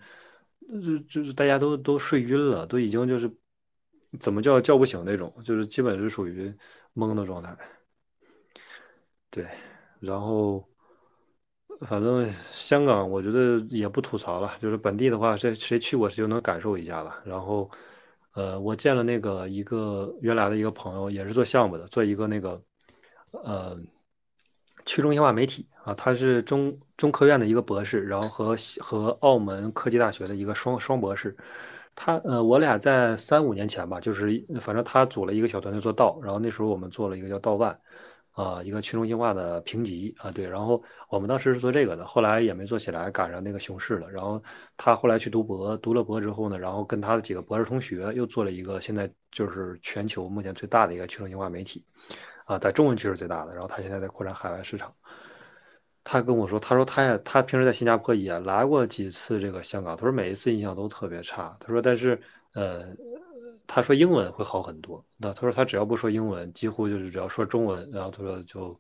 [0.84, 3.32] 就就是大家都都睡晕了，都已经就是
[4.20, 6.54] 怎么叫叫不醒那种，就是基本是属于
[6.96, 7.58] 懵的状态。
[9.32, 9.48] 对，
[10.00, 10.64] 然后
[11.82, 17.22] 反正香港我觉得也不吐槽了，就是本地的话，谁谁去过谁就能感受一下了。
[17.26, 17.70] 然后
[18.34, 22.62] 呃，我见了那个一个原来的一个朋友，也是做项目的，做一个那个
[23.44, 23.78] 呃
[24.86, 25.68] 去中心化媒体。
[25.90, 31.36] 啊，他是中中科院的一个博士，然后和和澳门科技大学的一个双双博士。
[31.96, 34.30] 他呃，我俩在三五年前吧，就是
[34.62, 37.78] 反正他组了一个小团队做道，然后那时候我们做了一个叫道万，
[38.34, 44.10] 啊，一个去中心化的评级啊，对，然后我们当时是做这个的，后来也没做起来，赶上那个熊市了。
[44.12, 44.42] 然后
[44.78, 51.84] 他后来去读博，读了博之后呢，然后跟他的几个博士同学又做了一个现在就是全球目前最大的一个去中心化媒体，
[52.46, 54.94] 啊，在中文区是最大的，然后他现在在扩展海外市场。
[56.04, 61.56] 他跟我说，他说他也他平时在新加坡也来过几次这个香港，他说每一次印象都特别差。
[61.60, 62.20] 他说但是
[62.54, 62.96] 呃，
[63.68, 65.04] 他说英文会好很多。
[65.18, 68.80] 那他说他只要不说英文，几乎就是只要说中文，然后他说就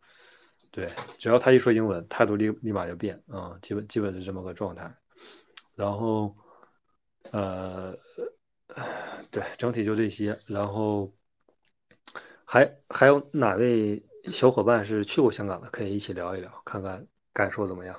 [0.72, 4.92] 对，只要他一说英文，态度立立马就变啊，基本基本是这么个状态。
[5.76, 6.36] 然后
[7.32, 7.96] 呃，
[9.30, 10.38] 对，整体就这些。
[10.48, 11.12] 然后
[12.44, 14.02] 还还有哪位？
[14.32, 17.96] 小伙伴是去过香港的，可以一起聊一聊，看看感受怎么样。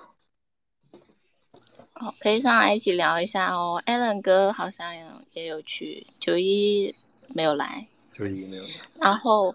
[1.94, 3.82] 好，可以上来一起聊一下哦。
[3.86, 4.94] Allen 哥好像
[5.32, 6.94] 也有去，九一
[7.28, 8.70] 没有来，九一没有来。
[9.00, 9.54] 然后，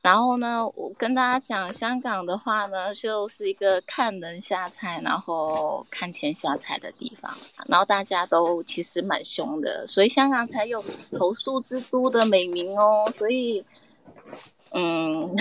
[0.00, 7.36] 然后呢，我跟大家讲，香港的话呢，就是一个看人下菜，然后看钱下菜的地方。
[7.66, 10.82] 然后大家都其实蛮凶的，所以香港才有
[11.12, 13.10] 投诉之都的美名哦。
[13.12, 13.64] 所以，
[14.72, 15.36] 嗯。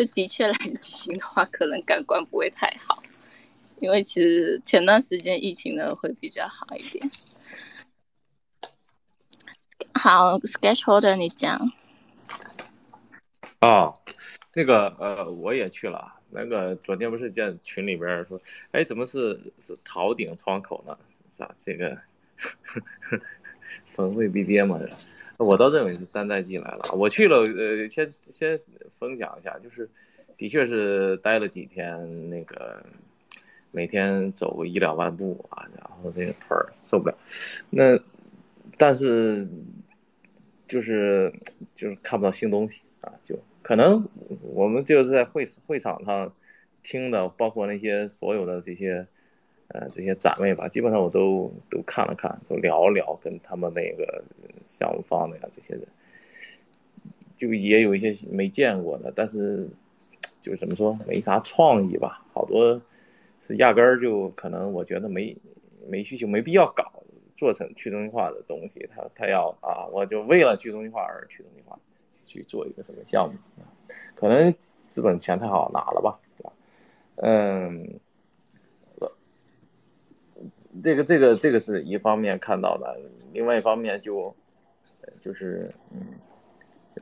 [0.00, 3.02] 就的确来旅行的话，可能感官不会太好，
[3.80, 7.10] 因为其实前段时间疫情呢会比较好一点。
[9.92, 11.70] 好，Sketch Holder，你讲。
[13.60, 13.94] 哦，
[14.54, 16.14] 那个呃，我也去了。
[16.30, 18.40] 那个昨天不是在群里边说，
[18.70, 20.96] 哎，怎么是是桃顶窗口呢？
[21.28, 21.98] 啥这个
[23.84, 24.80] 逢会必跌嘛？
[25.44, 26.90] 我倒认为是山寨机来了。
[26.92, 28.58] 我去了，呃，先先
[28.90, 29.88] 分享一下，就是
[30.36, 32.84] 的确是待了几天，那个
[33.70, 37.16] 每天走个一两万步啊，然后这个腿儿受不了。
[37.70, 37.98] 那
[38.76, 39.48] 但是
[40.66, 41.32] 就是
[41.74, 44.06] 就是看不到新东西啊，就可能
[44.42, 46.30] 我们就是在会会场上
[46.82, 49.06] 听的，包括那些所有的这些。
[49.72, 54.20] 呃，这些展位吧，基本上我都都看了看，都聊了聊，跟他们那个
[54.64, 55.86] 项目方的呀这些人，
[57.36, 59.68] 就也有一些没见过的，但是
[60.40, 62.82] 就是怎么说，没啥创意吧，好多
[63.38, 65.36] 是压根儿就可能我觉得没
[65.86, 66.90] 没需求，没必要搞
[67.36, 71.78] 做成去中心化的东西，他他要啊，我就为了去中心化而去中心化
[72.26, 73.38] 去做一个什么项目，
[74.16, 74.52] 可能
[74.84, 76.52] 资本钱太好拿了吧，对吧？
[77.18, 78.00] 嗯。
[80.82, 82.96] 这个这个这个是一方面看到的，
[83.32, 84.32] 另外一方面就，
[85.20, 86.00] 就是嗯，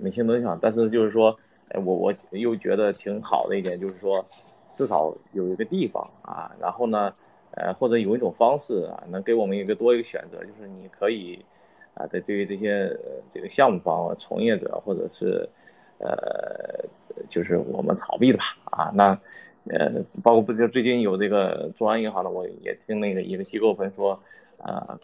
[0.01, 1.39] 没新东西但是就是说，
[1.69, 4.25] 哎，我我又觉得挺好的一点就是说，
[4.73, 7.15] 至少有一个地方啊，然后呢，
[7.51, 11.45] 呃，或者有一种方式啊，能给我们一个多一个选择，就是你可以
[11.93, 12.99] 啊，在对于这些
[13.29, 15.47] 这个项目方、从业者或者是
[15.99, 16.85] 呃，
[17.29, 19.21] 就是我们炒币的吧啊，那。
[19.71, 24.19] 呃，包括不就最近有这个中央银行的，我也听那个一个机构分说，
[24.57, 24.99] 啊，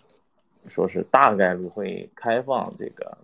[0.66, 3.18] 说是大概率会开放这个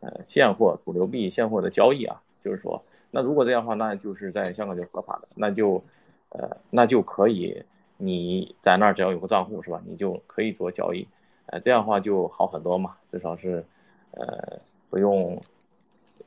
[0.00, 2.80] 呃现货主流币现货的交易啊，就是说，
[3.10, 5.82] 那如果这样的话，那就是在香港就合法的，那就
[6.28, 7.60] 呃那就可以
[7.96, 11.08] 你在那儿只要有个账户是吧，你就可以做交易，
[11.46, 13.64] 呃这样的话就好很多嘛，至少是
[14.12, 15.42] 呃不用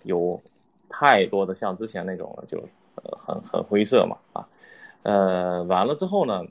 [0.04, 0.42] 有
[0.90, 2.62] 太多的像之前那种了就。
[3.18, 4.48] 很很灰色嘛，啊，
[5.04, 6.46] 呃，完了之后呢，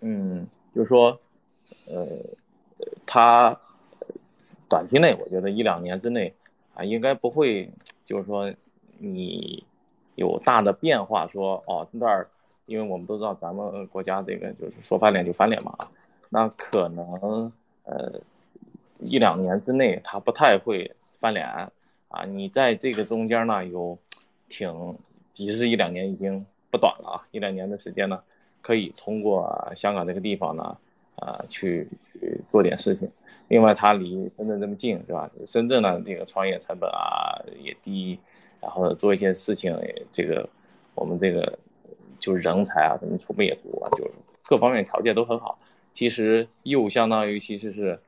[0.00, 1.18] 嗯，就是说，
[1.86, 2.06] 呃，
[3.06, 3.58] 他
[4.68, 6.34] 短期内，我觉得一两年之内
[6.74, 7.70] 啊，应该不会，
[8.04, 8.52] 就是说
[8.98, 9.64] 你
[10.14, 12.28] 有大的变化，说哦那儿，
[12.66, 15.90] 因为我们都知道咱们国家这个就是说翻脸就翻脸嘛，啊
[16.28, 17.52] 那可能
[17.84, 18.20] 呃
[18.98, 21.46] 一两年之内他不太会翻脸
[22.08, 23.98] 啊，你在这个中间呢有
[24.48, 24.96] 挺。
[25.32, 28.22] 其实一两年已经不短了啊，一两年的时间呢，
[28.60, 30.76] 可以通过香港这个地方呢，
[31.16, 33.10] 啊，去去做点事情。
[33.48, 35.30] 另外，它离深圳这么近，是吧？
[35.46, 38.18] 深圳呢，这个创业成本啊也低，
[38.60, 39.74] 然后做一些事情，
[40.10, 40.46] 这个
[40.94, 41.58] 我们这个
[42.18, 44.10] 就是人才啊，什么储备也多，就
[44.44, 45.58] 各方面条件都很好。
[45.94, 47.98] 其实又相当于，其实是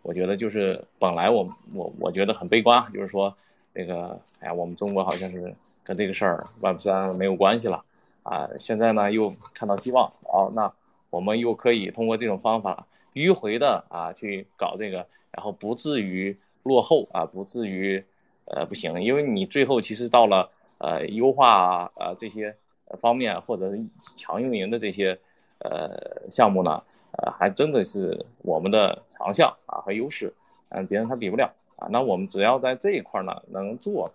[0.00, 3.36] 我觉得就是本来我我我觉得很悲观，就是说
[3.74, 5.54] 那个，哎呀，我们中国好像是。
[5.84, 7.84] 跟这个事儿万不三没有关系了，
[8.22, 10.72] 啊，现在呢又看到希望，哦，那
[11.10, 18.04] 我们又可以通过这种方法迂回的啊去搞这个，然后不至于落后啊，不至于
[18.44, 22.56] 呃不行，因为你最后其实到了呃优化啊这些
[22.98, 23.72] 方面或者
[24.16, 25.18] 强运营的这些
[25.58, 30.32] 呃项目呢，呃，还真的是我们的长项啊和优势，
[30.68, 31.88] 嗯，别人他比不了啊。
[31.90, 34.10] 那我们只要在这一块呢能做，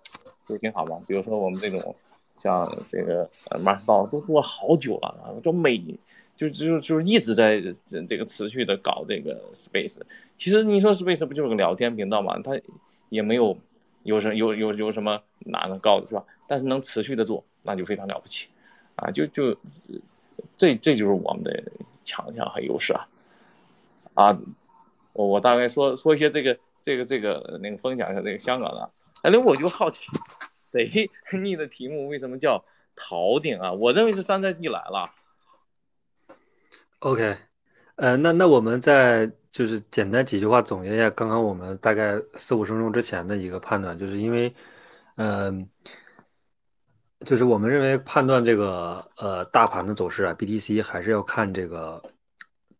[0.47, 1.01] 就挺好嘛。
[1.07, 1.95] 比如说我们这种
[2.37, 5.77] 像这个呃 Mars 道都做了好久了啊，就每
[6.35, 7.61] 就就就一直在
[8.07, 9.99] 这个持续的搞这个 Space。
[10.35, 12.39] 其实你说 Space 不就是个聊天频道嘛？
[12.41, 12.59] 它
[13.09, 13.57] 也没有
[14.03, 16.23] 有什有有有什么难的高的是吧？
[16.47, 18.47] 但是能持续的做，那就非常了不起。
[18.95, 19.55] 啊，就就，
[20.55, 21.63] 这这就是我们的
[22.03, 23.07] 强项和优势啊！
[24.15, 24.39] 啊，
[25.13, 28.89] 我我大概说说一些这个这个这个那个分享一下这个香港的。
[29.21, 30.07] 哎，那我就好奇，
[30.59, 32.63] 谁 拟的题目为什么叫
[32.95, 33.71] 桃顶啊？
[33.71, 35.09] 我认为是山寨地来了。
[36.99, 37.37] OK，
[37.95, 44.53] 呃，那那我们再就是简单几句话总结一下刚刚我们大概四五分钟之前的一个判断，就是因为，
[45.15, 45.67] 嗯。
[47.25, 51.99] 就是我们认为判断这个呃大盘的走势啊，BTC 还是要看这个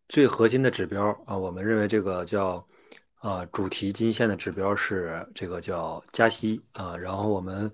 [0.08, 1.36] 最核心的指标啊。
[1.36, 2.64] 我们认为这个叫
[3.18, 6.96] 啊主题金线的指标是这个叫加息啊。
[6.96, 7.70] 然后我们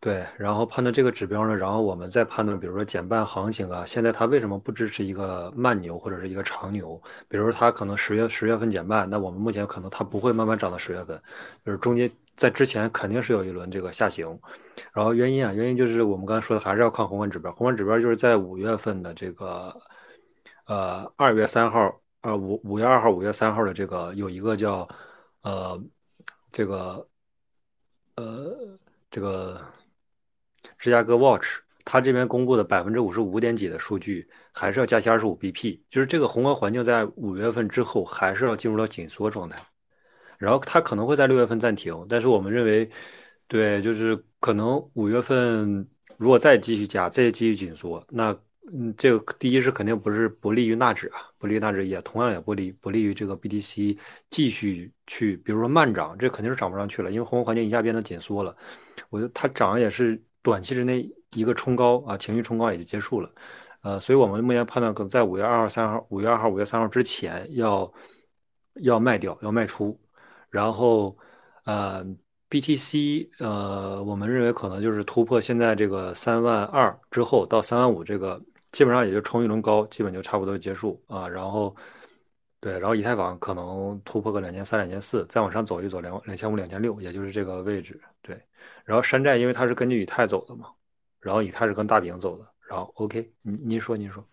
[0.00, 7.00] 对，然后判断这个指标呢，然后我们再判断，比如说减半行情啊，现在它为什么不支持一个慢牛或者是一个长牛？
[7.28, 11.20] 比如说它可能十月十月份减半，那我们目前可能它不会慢慢涨到十月份，
[11.64, 12.10] 就是中间。
[12.36, 14.38] 在之前肯定是有一轮这个下行，
[14.92, 17.50] 然后原因啊，原因就是我们刚才说的，还是要看宏观指标。
[17.52, 19.74] 宏观指标就是在五月份的这个，
[20.66, 24.86] 呃，二月三号，呃，五五月二号、五月三号的这个有一个叫，
[25.42, 25.80] 呃，
[26.50, 27.08] 这个，
[28.16, 28.76] 呃，
[29.08, 29.60] 这个
[30.76, 39.62] 芝加哥 Watch，它这边公布的百分之五十五点几的数据，还是要加息二十五 BP，就是这个宏观环境在五月份之后还是要进入到紧缩状态。
[40.36, 42.90] 然后它可能会在六月份暂停，但是我们认为，
[43.46, 48.36] 对，就是可能五月份如果再继续加，再继续紧缩，那
[48.72, 53.96] 嗯，这个第一是肯定不是不利于纳指啊，不利于纳指，也同样也不利不利于这个 BTC
[54.28, 58.56] 继续去，比如说慢涨，这肯定是涨不上去了，因为宏观环境一下变得紧缩了。
[59.08, 63.30] 我觉得它涨也是短期之内一个冲高啊，情绪冲高也就结束了。
[63.82, 67.92] 呃，所以我们目前判断，可能在五月二号、三号、五月二号、五月三号之前要
[68.82, 69.96] 要卖掉，要卖出。
[70.50, 71.16] 然后，
[71.66, 72.04] 呃
[72.50, 78.42] ，BTC，呃，我们认为可能就是突破现在这个三万二之后，到三万五这个，
[78.72, 81.26] 基本上也就冲一轮高，基本就差不多结束啊。
[81.28, 81.74] 然后，
[82.60, 88.00] 对，然后以太坊可能突破个两千三、两千四，再往上走一走，两两千五、两千六，也就是这个位置。
[88.22, 88.40] 对，
[88.84, 90.68] 然后山寨因为它是根据以太走的嘛，
[91.20, 94.24] 然后以太是跟大饼走的，然后 OK，您您说您说。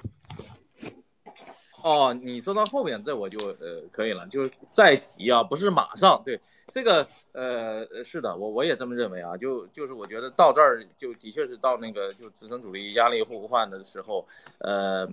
[1.84, 6.40] 哦，你说到后面这我就呃可以了，就是再提啊，不是马上对
[6.72, 14.26] 这个呃是的，我我也这么认为啊，就就是我觉得到这儿就的确是到那个就支撑主力压力互换的时候，
[14.60, 15.08] 呃，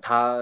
[0.00, 0.38] 他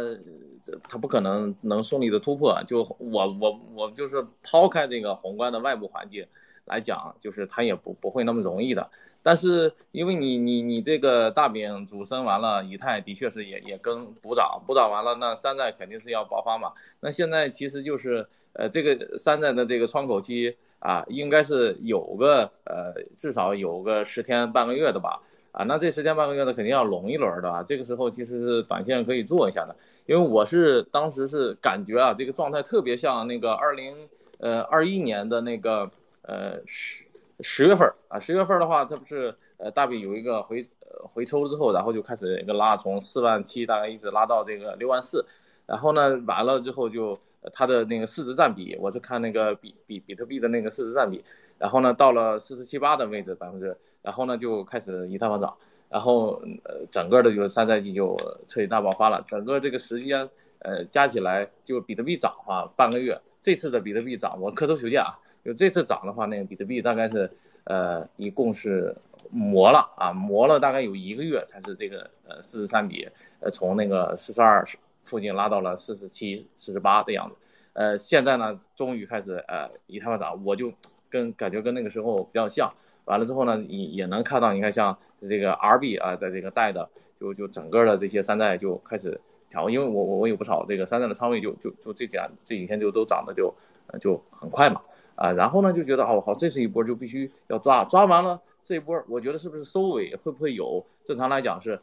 [0.88, 6.24] 他不可能能顺利的突破，就我我我就是抛开这个宏观的外部环境
[6.66, 8.88] 来讲，就是他也不不会那么容易的。
[9.20, 16.72] 但是因为你你你这个大饼主升完了，以太的确是也也跟补涨，补涨完了，那山寨肯定是要爆发嘛。
[17.00, 25.20] 那现在其实就是呃这个山寨的这个窗口期啊，应该是有个呃至少有个十天半个月的吧。
[25.52, 27.62] 啊，那这十天半个月的肯定要拢一轮的啊。
[27.62, 29.74] 这个时候其实是短线可以做一下的，
[30.06, 33.94] 因为我是当时是感觉啊，这个状态特别像那个二零
[34.38, 35.90] 呃二一年的那个
[36.22, 37.04] 呃十。
[37.40, 45.24] 十月份啊，十月份的话，它不是呃大笔有一个回呃回抽之后，然后就开始一个拉，从四万七大概一直拉到这个六万四，
[45.64, 47.16] 然后呢完了之后就
[47.52, 51.24] 它的那个市值占比，我是看那个比比比特币的那个市值占比，
[51.58, 55.56] 然后呢到了四十七八的位置百分之，然后呢就开始以太坊涨，
[55.88, 58.16] 然后呃整个的就是山寨季就
[58.46, 60.28] 彻底大爆发了，整个这个时间
[60.60, 65.18] 呃加起来就比特币涨啊半个月，这次的比特币涨我磕头求见啊。
[65.44, 67.30] 就这次涨的话，那个比特币大概是，
[67.64, 68.94] 呃，一共是
[69.30, 73.08] 磨了啊，磨了大概有一个月才是这个呃四十三比，
[73.40, 74.62] 呃从那个四十二
[75.08, 77.36] 附近拉到了四十七、四十八的样子，
[77.72, 80.70] 呃现在呢终于开始呃以太坊涨，我就
[81.08, 82.70] 跟感觉跟那个时候比较像，
[83.06, 86.88] 完了之后呢也也能看到，你看像这个 RB 啊的这个带的，
[87.18, 93.54] 就就整个的这些山寨就开始调，因为我我我有不少这个山寨的仓位，就就就这几这几天就都涨的就
[93.98, 94.82] 就很快嘛。
[95.16, 100.86] 啊，然后呢，就觉得哦，好，这是一波，就必须要抓，抓完了这一波，我觉得是不是收尾会不会有？
[101.02, 101.80] 正常来讲是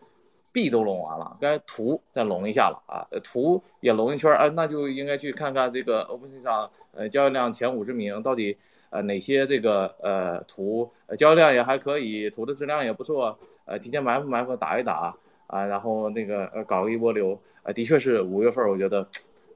[0.56, 8.56] 币都拢完了，该图再拢一下了啊，图也拢一圈啊，那就应该去看看这个 OpenSea 上呃交易量前五十名到底
[8.90, 15.14] 呃哪些这个呃图呃交易量也还可以，图的质量也不错，呃提前埋伏埋伏打一打
[15.48, 19.06] 啊，然后那个呃搞一波流啊，的确是五月份，我觉得，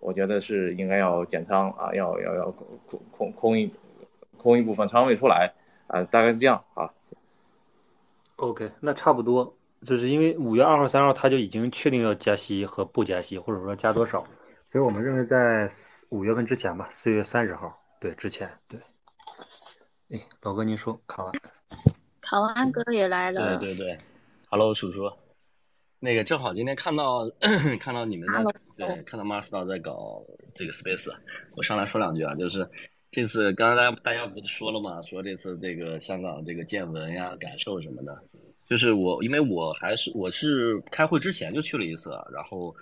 [0.01, 3.71] 我觉得是应该要减仓啊，要要要空空空一
[4.37, 5.53] 空一部分仓位出来
[5.87, 6.91] 啊，大概是这样啊。
[8.35, 9.53] OK，那差不多，
[9.85, 14.25] 就是因为五月二号、三号他就已经确定要加息和不加息，或者说加多少，
[14.71, 18.79] 所以我们认为在四五月份之前吧，四月三十号，对，之前，对。
[20.11, 21.31] 哎，老哥您说，卡完，
[22.19, 23.97] 考安哥也来了，对对对
[24.49, 25.11] ，Hello，叔叔，
[25.99, 27.29] 那个正好今天看到
[27.79, 28.27] 看到你们
[28.75, 30.23] 在对看到 Master 在搞
[30.55, 31.13] 这个 Space，
[31.55, 32.67] 我上来说两句啊，就是
[33.11, 38.23] 这次刚才大家大家不是说了嘛，说这次这个香港这个见闻呀、感受什么的，
[38.69, 42.75] 就是我因为我还是我是开会之前就去了一次，然后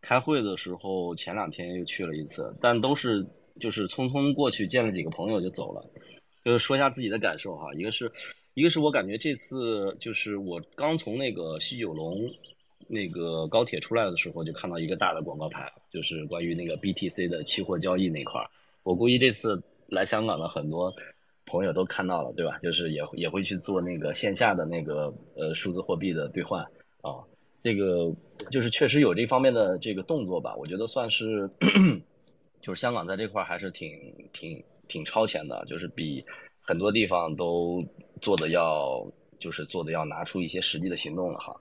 [0.00, 3.24] 开会的时候前两天又去了一次，但都是
[3.60, 5.84] 就是匆匆过去见了几个朋友就走了。
[6.44, 8.10] 就是说一下自己的感受哈，一个是，
[8.54, 12.28] 一个是我感觉这次就是我刚从那个西九龙
[12.86, 18.48] 那个高铁出来的时候，就看到一个大的广告牌，就是关于那个 BTC 的期货交易那块儿。
[18.82, 20.94] 我估计这次来香港的很多
[21.48, 22.58] 朋友都看到了，对吧？
[22.58, 26.62] 就是也也会去做那个线下的那个呃数字货币的兑换
[27.00, 27.18] 啊，
[27.62, 28.14] 这个
[28.50, 31.50] 就是确实有这方面的这个动作吧，我觉得算是
[32.60, 33.90] 就是香港在这块还是挺
[34.32, 36.24] 挺挺超前的，就是比
[36.60, 37.82] 很多地方都
[38.20, 39.04] 做的要
[39.38, 41.56] 就是做的要拿出一些实际的行动了哈。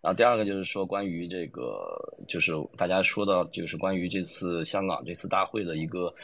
[0.00, 1.86] 然后第二个就是说关于这个
[2.28, 6.14] 就是大家说到就是关于这次香港这次大会的一个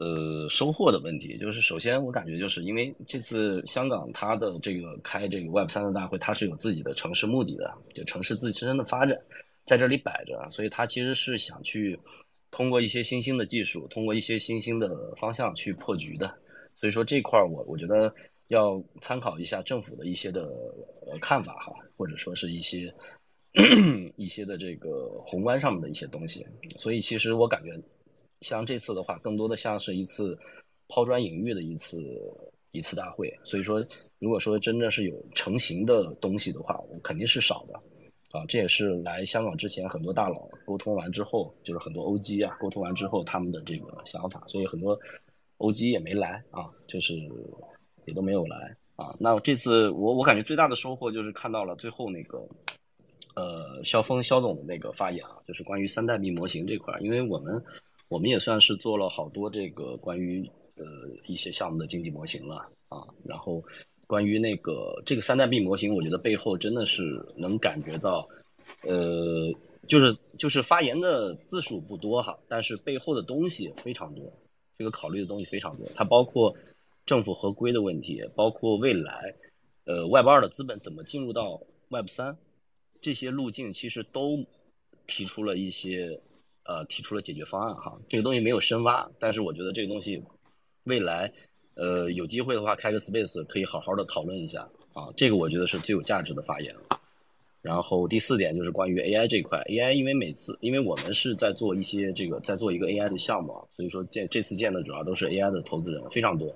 [0.00, 9.18] 呃收获的问题，就是首先我感觉就是因为这次香港它的这个开这个 Web 三的大会，它是有自己的城市目的的，就城市自身的发展
[9.64, 11.98] 在这里摆着，所以它其实是想去
[12.50, 16.32] 通过一些新兴的技术，通过一些新兴的方向去破局的。
[16.76, 18.14] 所以说这块儿我我觉得
[18.46, 20.42] 要参考一下政府的一些的
[21.06, 22.94] 呃看法哈，或者说是一些
[24.16, 26.46] 一些的这个宏观上面的一些东西。
[26.78, 27.76] 所以其实我感觉
[28.40, 30.38] 像这次的话，更多的像是一次
[30.88, 32.02] 抛砖引玉的一次
[32.72, 33.32] 一次大会。
[33.44, 33.84] 所以说，
[34.18, 37.80] 如果说真的是有成型的东西的话，我肯定是少的。
[38.30, 44.98] 啊，这也是来香港之前很多大佬沟通完之后，就是很多 OG 啊沟通完之后他们的这个想法，所以很多
[45.56, 47.14] OG 也没来啊，就是
[48.04, 49.16] 也都没有来啊。
[49.18, 52.46] 那这次我我感觉最大的收获就是看到了最后那个
[53.34, 57.64] 呃肖峰肖总的那个发言啊，就是关于三代币模型这块，因为我们
[58.08, 60.84] 我们也算是做了好多这个关于呃
[61.26, 62.56] 一些项目的经济模型了
[62.88, 63.62] 啊，然后。
[64.08, 68.26] 关于那个这个三代币模型，我觉得背后真的是能感觉到，
[68.80, 69.52] 呃，
[69.86, 74.32] 就是就是发言的字数不多哈，但是背后的东西非常多，
[74.78, 76.56] 这个考虑的东西非常多，它包括
[77.04, 79.34] 政府合规的问题，包括未来，
[79.84, 82.34] 呃，Web 二的资本怎么进入到 Web 三，
[83.02, 84.42] 这些路径其实都
[85.06, 86.18] 提出了一些，
[86.68, 87.98] 呃，提出了解决方案哈。
[88.08, 90.22] 这个东西没有深挖，但是我觉得这个东西
[90.84, 91.32] 未来。
[91.80, 96.74] 呃，有机会的话开个 space 可以好好的讨论一下啊，这个我觉得是最有价值的发言。
[97.62, 106.52] 然后第四点就是关于 AI 这块，AI 因为每次因为我们是在做一些这个在做一个 AI 的项目啊，所以说见这次见的主要都是 AI 的投资人非常多，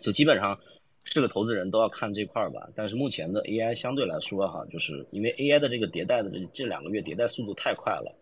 [0.00, 0.58] 就基本上
[1.04, 2.66] 是个投资人都要看这块吧。
[2.74, 8.14] 但是目前的 AI 相对来说哈，就是因为 AI 的这个迭代的这这两个月迭代速度太快了，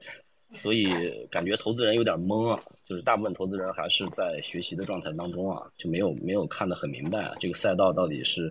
[0.55, 0.87] 所以
[1.31, 2.61] 感觉投资人有点懵啊。
[2.89, 8.51] 就是大部分投资人还是在学习的状态当中啊，就没有没有看得很明白、啊、这个赛道到底是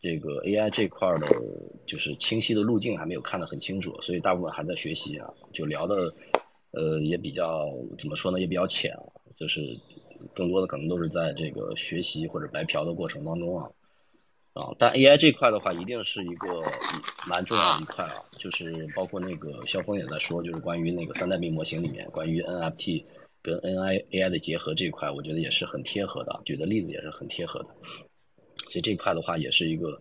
[0.00, 1.26] 这个 AI 这块的，
[1.84, 6.14] 就是清晰的路径还没有看得很清楚，所以大部分还在学习啊，就聊的
[6.70, 7.68] 呃也比较
[7.98, 9.02] 怎么说呢，也比较浅啊，
[9.36, 9.76] 就是
[10.32, 13.68] 更多的可能都是在这个学习或者白嫖的过程当中啊
[14.54, 16.48] 啊，但 AI 这块的话，一定是一个
[17.28, 23.04] 蛮重要的一块啊，就是包括那个肖峰也在说，就是关于那个三代币模型里面关于 NFT。
[23.44, 27.68] 跟 N I A I 的结合这一块，我觉得也是很贴合的，举的例子也是很贴合的。
[28.70, 29.94] 所以这块的话，也是一个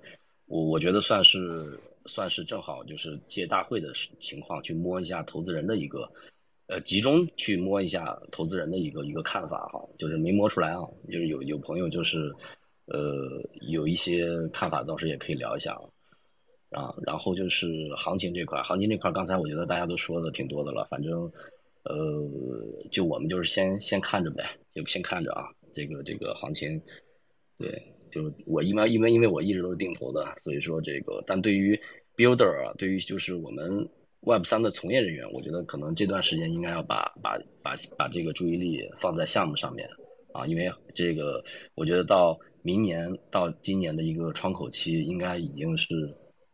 [0.45, 6.07] 我我觉得算是算是正好就是借大会的情况去摸一下投资人的一个
[6.67, 10.79] 呃集中去摸一下投资人的一个一个看法哈，就是没摸出来啊，
[11.11, 12.33] 就是有有朋友就是
[12.87, 16.81] 呃有一些看法，到时也可以聊一下啊。
[16.81, 21.31] 啊，然后就是行情这块，行情这块刚才我觉得大家都说的挺多的了，反正。
[21.85, 21.97] 呃，
[22.89, 25.43] 就我们就是先先看着呗，就先看着啊。
[25.73, 26.81] 这个这个行情，
[27.57, 27.69] 对，
[28.09, 31.77] 就我因为因为因为我一直都是定投的，所以说这个，但对于
[32.15, 33.85] builder 啊，对于就是我们
[34.21, 39.85] Web 三的从业人员，我觉得可能这段时间应该要把把把把这个注意力放在项目上面
[40.31, 41.43] 啊，因为这个
[41.75, 45.87] 我觉得到明年到今年的一个窗口期，应该已经是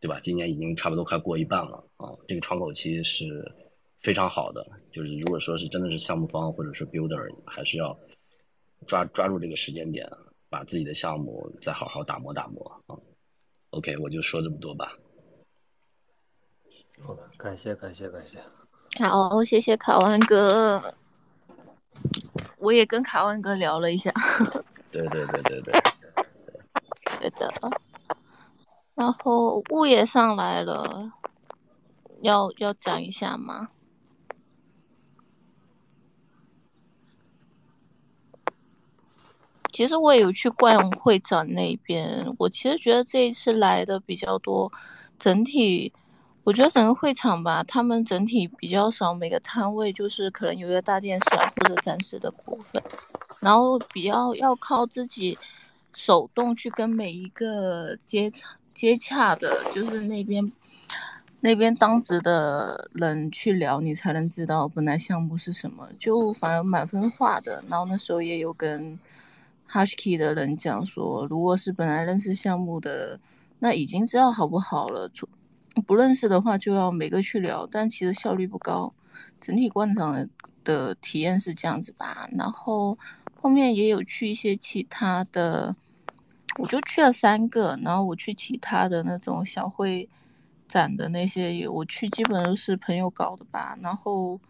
[0.00, 0.18] 对吧？
[0.20, 3.24] 今年已经差不多快过一半了啊，这个窗口期是
[4.00, 4.66] 非常好的。
[4.92, 7.96] 就是如果说是真的是项目方或者是 builder，还是要
[8.86, 10.08] 抓抓住这个时间点，
[10.48, 12.96] 把自己的项目再好好打磨打磨啊。
[13.70, 14.90] OK，我就说这么多吧。
[16.98, 18.38] 好的，感谢感谢感谢。
[18.98, 20.92] 好，谢谢卡万哥。
[22.58, 24.12] 我也跟卡万哥聊了一下。
[24.90, 25.72] 对对对对对。
[27.20, 27.52] 对的。
[28.94, 31.12] 然后雾也上来了，
[32.22, 33.68] 要要讲一下吗？
[39.72, 44.70] 其实我也有去逛会展那边，我其实觉得这一次来的比较多，
[45.18, 45.92] 整体
[46.42, 52.82] 我觉得整个会场吧，他们整体比较少，每个摊位就是可能有一个大电视啊或者展示的部分，
[53.40, 55.38] 然后比较要靠自己
[55.92, 60.52] 手动去跟每一个接洽接洽的，就是那边
[61.40, 67.62] 那边当值的人去聊，你才能知道本来项目是什么，就反而满分化的。
[67.68, 68.98] 然后那时候也有跟。
[69.72, 73.20] Husky 的人讲说，如果是本来认识项目的，
[73.60, 75.08] 那已经知道好不好了；
[75.86, 78.92] 不认识的话，就要每个去聊，但其实效率不高。
[79.40, 80.28] 整体观赏
[80.64, 82.28] 的体验是这样子吧。
[82.36, 82.98] 然后
[83.40, 85.76] 后面也有去一些其他的，
[86.58, 87.78] 我就去了三个。
[87.82, 90.08] 然后我去其他的那种小会
[90.68, 93.78] 展的那些，我去基本都是朋友搞的吧。
[93.82, 94.40] 然后。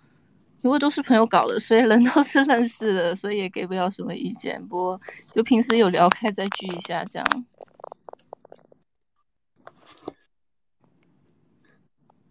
[0.62, 4.62] 因为都是朋友搞的，所以人都是认识的，所以也给不了什么意见。
[4.68, 5.01] 不过
[5.34, 7.46] 就平时有聊开再聚一下这样。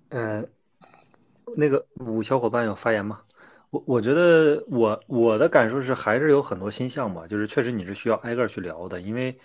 [0.09, 0.45] 呃，
[1.57, 3.21] 那个五小伙伴有发言吗？
[3.71, 9.35] 我我觉得我我的感受是还是有很多新项目，就是确实你是需要挨个去聊的，因为。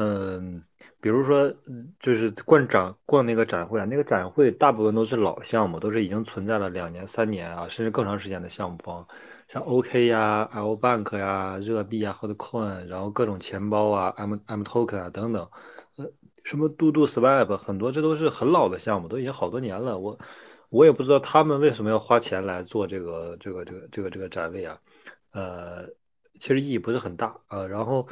[0.00, 0.62] 嗯，
[1.00, 1.52] 比如说，
[1.98, 9.04] 就是逛展逛那个展会啊，那个展会大部分都是老项目，都是已经存在了两年、三年啊，甚至更长时间的项目方，
[9.48, 15.42] 像 OK 呀、L Bank 呀、热币啊、或者 Coin，然后各种钱包啊、M M Token 啊等等，
[15.96, 16.08] 呃，
[16.44, 19.98] 什么 Do Do Swap，很多这都是很老的项目，都已经好多年了。
[19.98, 20.16] 我
[20.68, 24.78] 我也不知道他们为什么要花钱来做这个这个这个这个这个展位啊，
[25.32, 25.88] 呃。
[26.40, 28.06] 其实意义不是很大啊，然后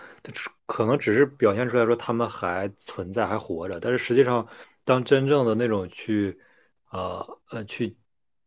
[0.66, 4.46] 可能只是表现出来说他们还存在还活着，但是实际上，
[4.84, 6.36] 当真正的那种去，
[6.90, 7.96] 呃呃去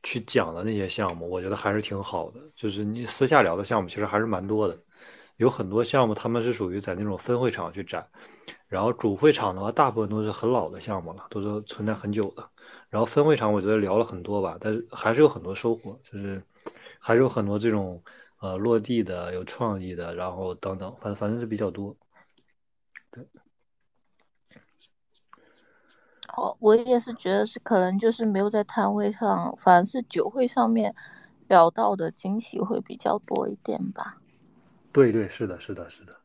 [0.03, 2.39] 去讲的那些项目，我觉得还是挺好的。
[2.55, 4.77] 就是你私下聊的项目，其实还是蛮多的，
[5.37, 8.05] 有很多项目他们是属于在那种分会场去展，
[8.67, 12.47] 然后主会场的话，大部分都是很老的项目了，都是存在很久的。
[12.89, 16.41] 然后分会场我觉得聊了很多吧，但是还是有很多收获，就是
[16.99, 18.01] 还是有很多这种。
[18.41, 21.93] 呃，落地的有创意的，然后等等，反反正是比较多。
[26.39, 30.95] 哦，我也是觉得是可能就是没有在摊位上，反而是酒会上面
[31.47, 34.17] 聊到的惊喜会比较多一点吧。
[34.91, 36.15] 对对，是的，是的，是的。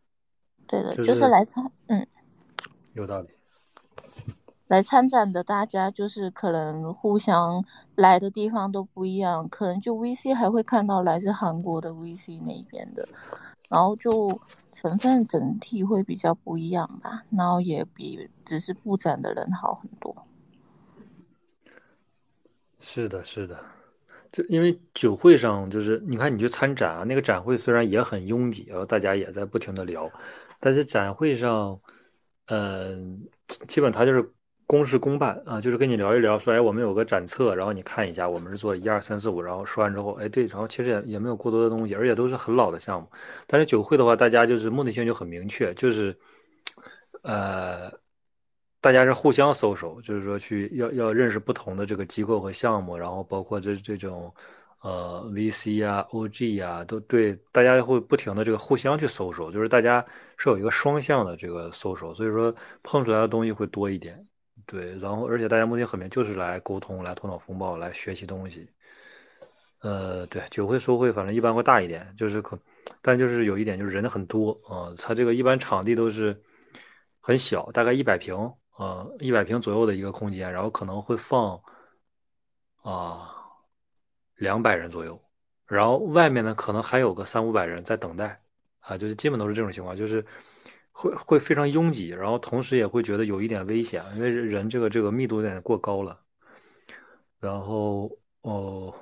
[0.67, 2.07] 对的，就是来参，嗯，
[2.93, 3.29] 有道理。
[4.69, 7.63] 来参展的大家就是可能互相
[7.97, 13.07] 来的地方都不一样，可能就 VC 还会看到来自韩国的 VC 那边的，
[13.69, 14.41] 然后就
[14.75, 20.15] 成分整体会比较不一样吧，然后也比只是复展的人好很多。
[22.81, 23.59] 是的，是的，
[24.31, 30.11] 就因为酒会上就是你看你去参展啊，那个展会虽然也很拥挤，啊大家也在不停的聊，
[30.61, 31.81] 但是展会上，
[32.49, 33.27] 嗯，
[33.67, 34.35] 基本他就是。
[34.67, 43.09] 公事公办啊，就是跟你聊一聊，说哎，我们有个展册，然后你看一下，我们是做一二三四五，然后说完之后，哎，对，然后其实也也没有过多的东西，而且都是很老的项目。
[43.47, 46.17] 但是酒会的话，大家就是目的性就很明确，就是，
[47.23, 47.91] 呃，
[48.81, 54.33] 大家是互相搜索，就是说去要要认识不同的这个机构和项目，然后包括这这种
[54.81, 60.05] 呃 VC 啊、OG 啊，都对，大家会不停的这个互相去搜索，就是大家
[60.37, 64.27] 是有一个双向的这个搜索，所以说碰出来的东西会多一点。
[64.67, 68.69] 对，然后而且大家目的很明，就是来沟通、来头脑风暴、来学习东西。
[69.81, 72.59] 呃，对，酒会、收会，反正一般会大一点，就是可，
[73.03, 74.89] 但就是有一点，就是人很多啊。
[74.99, 76.35] 它这个一般场地都是
[77.21, 78.35] 很小，大概一百平
[78.77, 81.61] 啊，一百平左右的一个空间，然后可能会放
[82.83, 83.31] 啊
[84.37, 85.21] 两百人左右，
[85.67, 88.41] 然后外面呢可能还有个三五百人在等待
[88.81, 90.25] 啊，就是基本都是这种情况，就是。
[90.95, 96.21] 会会非常拥挤，然后同时也会觉得有一点危险，因为人这个这个密度有点过高了。
[97.41, 98.11] 然后
[98.43, 98.95] 哦，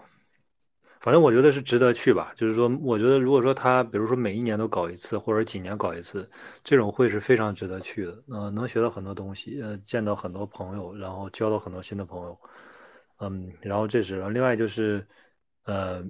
[1.01, 2.33] 反正我觉得是值得去吧。
[2.35, 6.29] 就是说，我觉得如果说他，比如说每一年都搞一次，或者几年搞一次，
[6.65, 8.25] 这种会是非常值得去的。
[8.29, 12.39] 呃，能学到很多东西，呃，见到很多朋友，然后交到很多新的朋友。
[13.19, 15.07] 嗯，然后这是，然后另外就是，
[15.65, 16.03] 呃，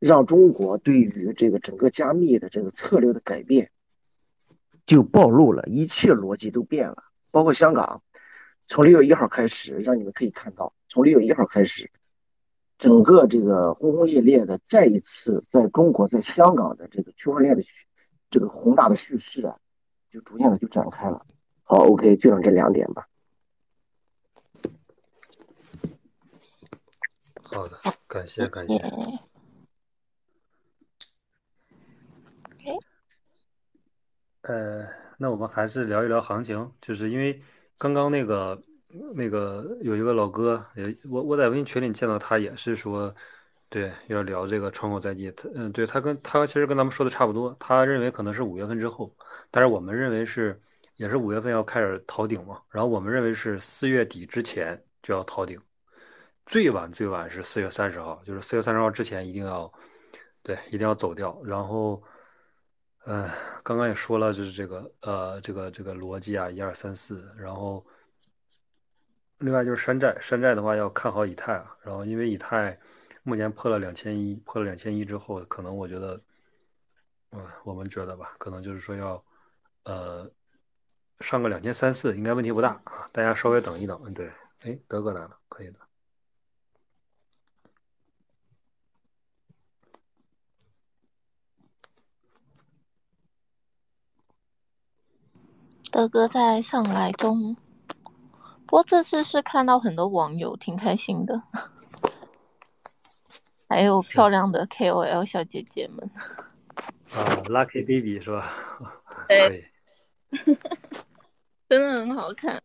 [0.00, 3.70] 让中国对于这个整个加密的这个策略的改变，
[4.88, 8.02] 就暴露了一切逻辑都变了，包括香港，
[8.66, 11.90] 从六月一号开始，让你们可以看到，从六月一号开始。
[12.78, 17.62] 整个这个轰轰烈烈的，再一次在中国、在香港的这个区块链的，
[18.30, 19.54] 这个宏大的叙事啊，
[20.10, 21.26] 就逐渐的就展开了。
[21.64, 23.06] 好，OK，就讲这两点吧。
[27.42, 28.78] 好的，感谢感谢。
[34.42, 34.86] 呃，
[35.18, 37.40] 那我们还是聊一聊行情，就是因为
[37.76, 38.60] 刚刚那个。
[39.14, 43.14] 那个有一个老哥，也我我在微信群里见到他，也是说，
[43.68, 45.30] 对，要聊这个窗口在即。
[45.32, 49.14] 他嗯，对他跟他其实跟咱们说的差不多，他认为可能是五月份之后，
[49.50, 50.58] 但是我们认为是
[50.96, 52.62] 也是五月份要开始逃顶嘛。
[52.70, 55.60] 然后我们认为是四月底之前就要逃顶，
[56.46, 59.70] 最晚最晚是四月三十号，就是四月三十号之前一定要
[60.42, 61.38] 对，一定要走掉。
[61.44, 62.02] 然后，
[63.10, 63.26] 嗯，
[63.64, 67.84] 刚刚也说了，就是这个呃，这个这个逻辑啊，一二三四，然后。
[69.40, 71.76] 另外就是山寨，山寨的话要看好以太啊。
[71.82, 72.76] 然后因为以太
[73.22, 76.20] 目前破了两千一，破了两千一之后，可能我觉得，
[77.30, 79.24] 嗯，我们觉得吧，可能就是说要，
[79.84, 80.28] 呃，
[81.20, 83.08] 上个两千三四应该问题不大啊。
[83.12, 84.28] 大家稍微等一等，嗯，对，
[84.62, 85.87] 哎，德哥来了，可以的。
[95.98, 97.56] 德哥在上来中。
[98.66, 101.42] 不过这次是看到很多网友挺开心的，
[103.68, 106.08] 还有漂亮的 KOL 小姐姐们。
[107.10, 108.48] 啊，Lucky Baby 是吧？
[109.26, 109.68] 对，
[111.68, 112.62] 真的很好看。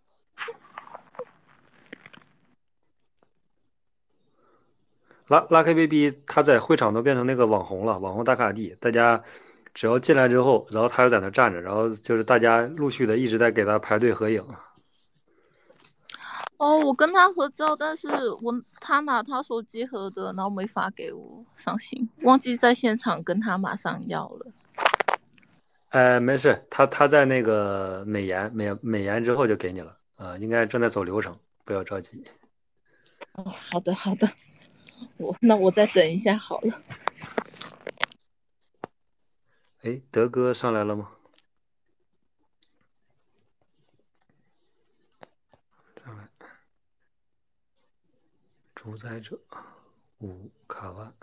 [5.27, 9.23] Lucky Baby 他在会场都变成那个网红了，网红打卡地，大家
[9.73, 14.43] 只要进来之后，然后他就在那站着，然后就是大家陆续的一直在给他排队合影。
[16.57, 18.07] 哦，我跟他合照，但是
[18.41, 24.45] 我他拿他手机合的，然后没发给我，伤心，忘记在现场跟他马上要了。
[25.89, 32.23] 呃，没事，他他在那个美颜美美颜之后就给你了，啊，应该正在走流程，不要着急。
[33.33, 34.29] 哦，好的好的，
[35.17, 36.81] 我那我再等一下好了。
[39.83, 41.11] 哎，德哥上来了吗？
[46.01, 46.29] 上来，
[48.73, 49.37] 主宰者
[50.19, 51.13] 五卡万。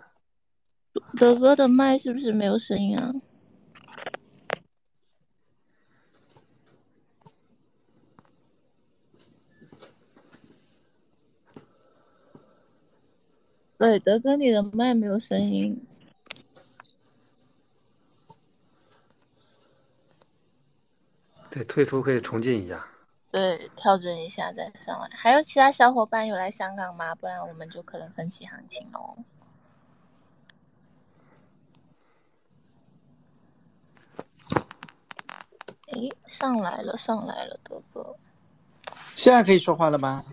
[1.18, 3.14] 德哥的麦是不是没有声音啊？
[13.78, 15.86] 对，德哥，你的麦没有声音。
[21.50, 22.86] 对，退出可以重进一下。
[23.30, 25.08] 对，调整一下再上来。
[25.12, 27.14] 还有其他小伙伴有来香港吗？
[27.14, 29.16] 不然我们就可能分期行情喽。
[35.92, 38.16] 哎，上来了，上来了，哥哥。
[39.16, 40.24] 现在可以说话了吗？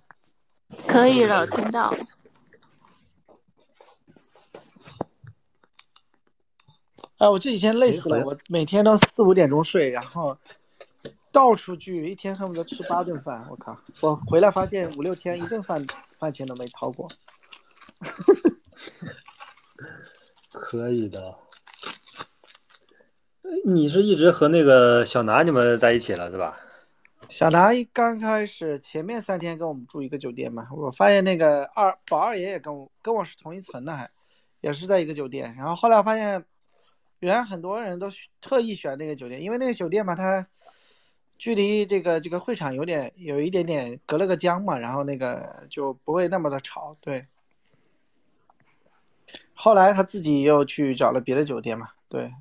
[0.88, 1.94] 可以了，听到。
[7.18, 10.38] 哎，我这几天累死了，我每天都四五点钟睡，然后
[11.38, 13.46] 到处聚，一天恨不得吃八顿饭。
[13.48, 13.78] 我靠！
[14.02, 15.86] 我回来发现五六天一顿饭
[16.18, 17.08] 饭钱都没掏过。
[20.50, 21.38] 可以的。
[23.64, 26.58] 你是一直和那个小南你们在一起了是吧？
[27.30, 34.10] 小南刚开始前面三天跟我们住一个酒店嘛，我发现那个二宝二爷也跟我跟我是同一层的，还
[34.62, 35.54] 也是在一个酒店。
[35.56, 36.44] 然后后来发现，
[37.20, 38.10] 原来很多人都
[38.42, 40.48] 特意选那个酒店，因为那个酒店嘛，它
[41.38, 46.98] 距离这个这个会场有点有一点点隔了个江嘛，然后那个就不会那么的吵。
[47.00, 47.26] 对。
[49.54, 52.34] 后来他自己又去找了别的酒店嘛，对。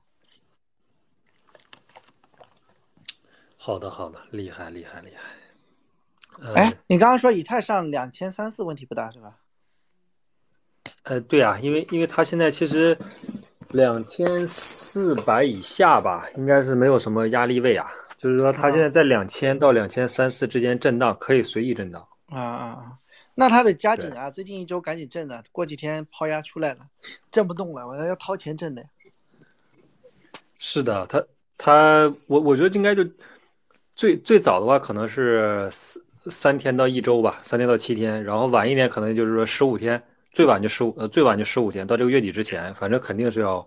[3.56, 6.52] 好的，好的，厉害，厉害，厉害。
[6.55, 9.39] 哎，你刚刚说以太上两千三四问题不大是吧？
[11.02, 12.97] 呃，对啊，因为因为它现在其实
[13.70, 17.90] 两千四百以下吧，应该是没有什么压力位啊。
[18.27, 22.07] 就是说，它现在在两千到两千三四之间震荡，可以随意震荡。
[22.27, 22.93] 啊啊啊！
[23.35, 26.81] 那它得加紧啊，最近一周赶紧震了，过几天抛压出来了，
[27.31, 28.85] 震不动了，我要要掏钱震的。
[30.59, 31.24] 是的，它
[31.57, 33.03] 它我我觉得应该就。
[33.98, 43.66] 最最早的话可能是三三天到一周吧，三天到七天，然后晚一点可能就是说十五天，最晚就十五呃最晚就十五天，到这个月底之前，反正肯定是要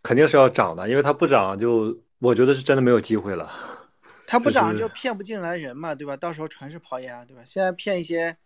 [0.00, 3.50] 肯定是要涨的，因为它不涨就我觉得是真的没有机会了。
[4.26, 6.16] 它不涨就骗不进来人嘛，对吧？
[6.16, 7.42] 到时候全是抛压，对吧？
[7.46, 8.36] 现在骗一些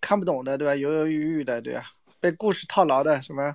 [0.00, 0.74] 看不懂的，对吧？
[0.76, 1.84] 犹犹豫豫的，对吧？
[2.20, 3.54] 被故事套牢的，什么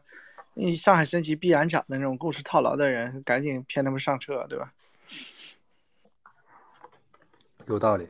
[0.56, 4.72] 你上海升级必然涨的那种故事套牢的人，赶紧骗他们上车，对吧？
[7.68, 8.06] 有道理，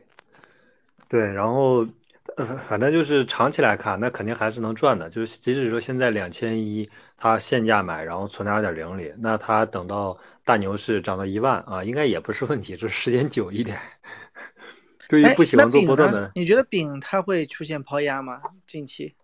[1.07, 1.85] 对，然后，
[2.37, 5.07] 呃，反正就是长期来看，那肯定还是能赚的。
[5.07, 6.89] 就是即使说现在两千一，
[7.23, 13.79] 它现价买，然后存在二点零里，那他等到大牛市涨到一万啊，应该也不是问题，就是时间久一点。
[15.07, 18.41] 对于不喜欢做波段的，你觉得饼它会出现抛压吗？
[18.67, 19.15] 近期？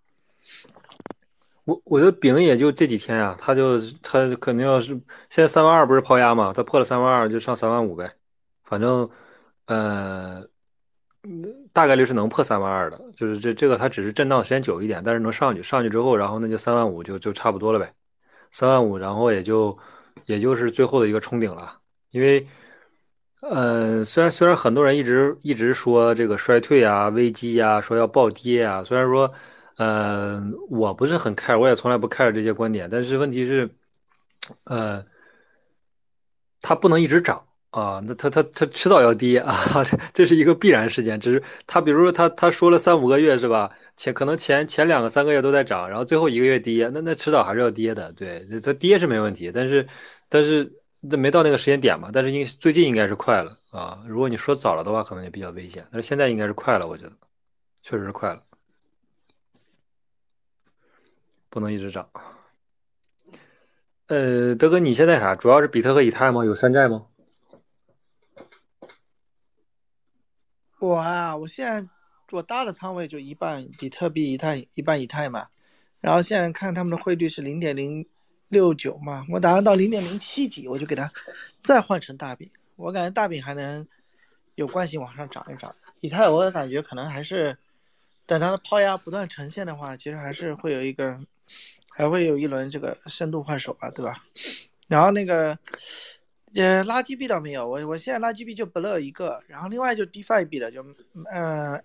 [1.66, 4.94] 我我觉得饼也就这几天啊，它就它肯定要是
[5.30, 6.54] 现在三万二不是抛压吗？
[6.56, 8.10] 它破了三万二就上三万五呗，
[8.64, 9.10] 反正。
[9.66, 10.44] 呃，
[11.74, 17.94] 大概率是能破三万二的，就是这这个它只是震荡时间久一点，但是能上去，上去之后，然后那就三万五就就差不多了呗，
[18.52, 19.78] 三万五，然后也就
[20.26, 21.80] 也就是最后的一个冲顶了。
[22.12, 22.48] 因为，
[23.42, 29.32] 呃，虽然虽然很多人一直一直说这个衰退啊、危机啊，说要暴跌啊，虽然说，
[29.78, 33.70] 呃，我不是很 care，我也从来不 care 这些观点，但是问题是，
[34.66, 35.06] 呃，
[36.62, 37.46] 它不能一直涨。
[37.72, 39.56] 啊，那他他他迟早要跌啊，
[40.14, 41.20] 这是一个必然事件。
[41.20, 43.70] 只是他，比如说他他说了三五个月是吧？
[43.96, 48.12] 前可能前前两个三个月都在涨，然后最后一个月跌，那那迟早还是要跌的。
[48.14, 49.86] 对，它跌是没问题，但是
[50.28, 50.72] 但是
[51.02, 52.10] 那没到那个时间点嘛。
[52.12, 54.02] 但是应最近应该是快了啊。
[54.08, 55.86] 如果你说早了的话，可能也比较危险。
[55.92, 57.12] 但是现在应该是快了，我觉得
[57.84, 58.42] 确实是快了，
[61.50, 62.10] 不能一直涨。
[64.08, 65.36] 呃，德哥，你现在啥？
[65.36, 66.44] 主要是比特和以太吗？
[66.44, 67.06] 有山寨吗？
[70.80, 71.86] 我啊，我现在
[72.32, 75.48] 我大的仓位就一半比特币，一太一半以太嘛。
[76.00, 78.06] 然后现在看他们的汇率是零点零
[78.48, 81.12] 六九嘛，我打算到零点零七几，我就给它
[81.62, 82.50] 再换成大饼。
[82.78, 83.86] 我感觉大饼还能
[84.56, 85.76] 有关系往上涨一涨。
[86.00, 87.58] 以太我感觉可能还是
[88.26, 91.20] 等它的抛压不断呈现的话，其实还是会有一个
[91.90, 94.24] 还会有一轮这个深度换手吧，对吧？
[94.88, 95.60] 然后那个。
[96.56, 100.84] 呃，垃圾币倒没有，我我现在垃圾币就不乐一个，然后另外就 DeFi 币的就，
[101.30, 101.80] 呃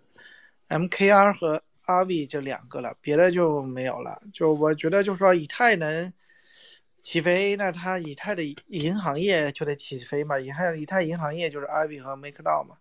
[0.68, 4.22] ，MKR 和 RV 这两个了，别的就没有了。
[4.32, 6.10] 就我觉得，就是说以太能
[7.02, 10.38] 起飞，那它以太的银行业就得起飞嘛。
[10.38, 12.76] 以太以太银行业就是 RV 和 MakerDAO 嘛。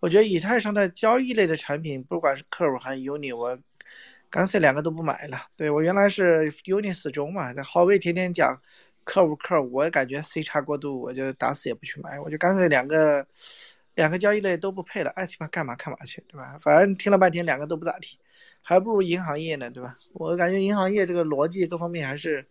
[0.00, 3.58] 我觉得以太上的交易类的产品，不管是 Curve 还是 Uni，我
[4.30, 5.38] 干脆两个都不买了。
[5.56, 8.58] 对我原来是 Uni 死忠嘛，那郝威天天讲。
[9.08, 13.26] 客不客，我感觉 C 差过度，我就打死也不去买，我就干脆两个
[13.94, 16.58] 两个交易类都不配了，爱去嘛干嘛干嘛去，对吧？
[16.60, 18.18] 反正听了半天，两个都不咋地，
[18.60, 19.96] 还不如银行业呢，对吧？
[20.12, 22.46] 我感觉银行业这个逻辑各方面还是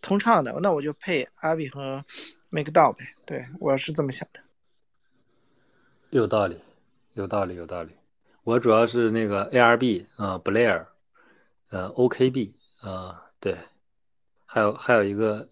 [0.00, 2.04] 通畅的，那我就配阿比和
[2.50, 3.04] Make 道呗。
[3.26, 4.38] 对，我是这么想的。
[6.10, 6.60] 有道理，
[7.14, 7.90] 有道理，有道理。
[8.44, 10.86] 我主要是那个 ARB 啊，Blair，
[11.70, 13.56] 呃，OKB 啊，对，
[14.46, 15.46] 还有还有一个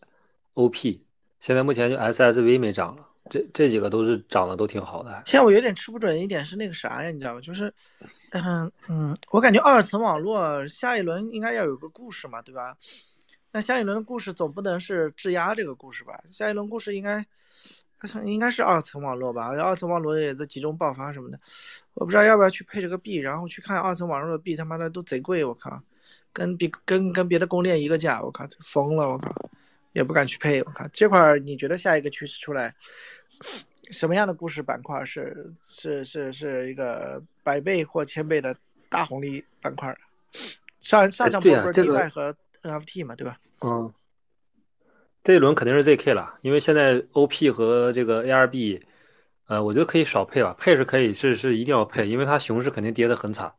[0.56, 1.00] OP，
[1.38, 5.10] 现在目前就 SSV 没涨了，这这几个都是涨得都挺好的。
[5.26, 7.40] 现在我有点吃不准一点是那个啥呀，你知道吗？
[7.40, 7.72] 就是，
[8.30, 12.76] 嗯嗯，我感觉二层网络下一轮应该要有个故事嘛，对吧？
[13.52, 16.20] 那下一轮的故事总不能是质押这个故事吧？
[16.30, 17.24] 下一轮故事应该。
[18.24, 21.40] 应该是二层网络吧，二层网络也在集中爆发什么的，
[21.94, 25.82] 我不知道要不要去配这个币，然后去看二层网络的币，他妈的都贼贵，我靠，
[26.32, 29.34] 跟别跟跟别的公链一个价，我靠，疯了，我靠，
[29.96, 32.74] 也不敢去配，我靠，这块儿你觉得下一个趋势出来，
[33.90, 38.54] 什么样的故事板块是是是是一个百倍或千倍的
[38.90, 39.96] 大红利板块？
[40.80, 43.38] 上上场波不是 DeFi 和 NFT 嘛，对吧？
[43.62, 43.92] 嗯。
[45.24, 48.80] 这一轮肯定是 ZK 了，因为现在 OP 和这个 ARB，
[49.48, 53.52] 呃，我觉得可以少配吧，配是可以，是是一定要配，因为它熊市肯定跌得很惨。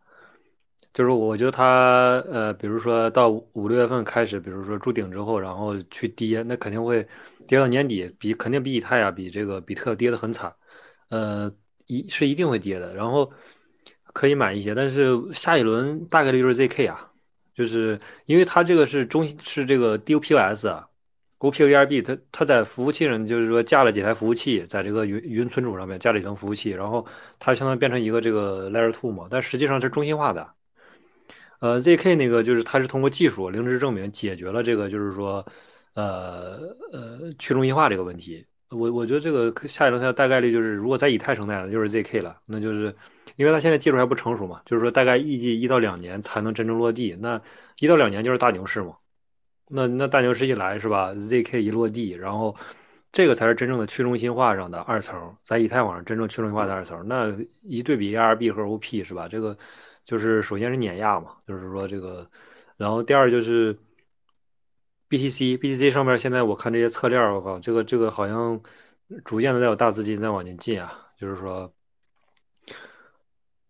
[0.94, 7.08] 就是我觉得它，呃，比如说到五六月份开始，比如说筑顶之后，然后去跌，那肯定会
[7.48, 10.52] 跌到年底，比肯定比以太啊，比这个比特跌得很惨，
[11.10, 11.52] 呃，
[11.86, 12.96] 一是一定会跌的。
[12.96, 13.32] 然后
[14.14, 17.12] 可以买一些，但是下一轮大概率就是 ZK 啊，
[17.54, 20.88] 就是因为它这个是中心是这个 DOPS 啊。
[21.40, 27.06] opo erb 它它在服务器上，就是说架了几台服务器，在这个云云存储上面架了一层服务器，然后
[27.38, 30.57] 它相当于变成一个这个 Layer Two 嘛，但实际上是中心化的。
[31.60, 35.46] 呃，ZK 那个就是它是通过技术零知证明解决了这个就是说，
[35.94, 36.60] 呃
[36.92, 38.46] 呃去中心化这个问题。
[38.70, 42.94] 我我觉得这个下一轮它大概率就是如果在以太生态了，就是 ZK 了，那就是
[43.38, 47.42] 因为它现在技术还不成熟嘛，就是说大概预计一到两年才能真正落地，那
[47.80, 48.94] 一到两年就是大牛市嘛。
[49.70, 52.56] 那那大牛市一来是吧？ZK 一落地，然后
[53.12, 57.06] 这个才是真正的去中心化上的二层，在以太网上真正去中心化的二层。
[57.08, 59.28] 那一对比 ARB 和 OP 是吧？
[59.30, 59.58] 这个
[60.08, 62.26] 就是首先是碾压嘛，就是说这个，
[62.78, 63.78] 然后第二就是
[65.10, 68.58] BTC，BTC 上面现在我看这些侧链，我靠，这个这个好像
[69.26, 71.70] 逐渐的在有大资金在往前进啊，就是说，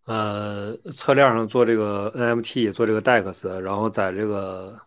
[0.05, 4.79] 呃，侧链上做这个 NFT，做这个 DEX，然后在这个。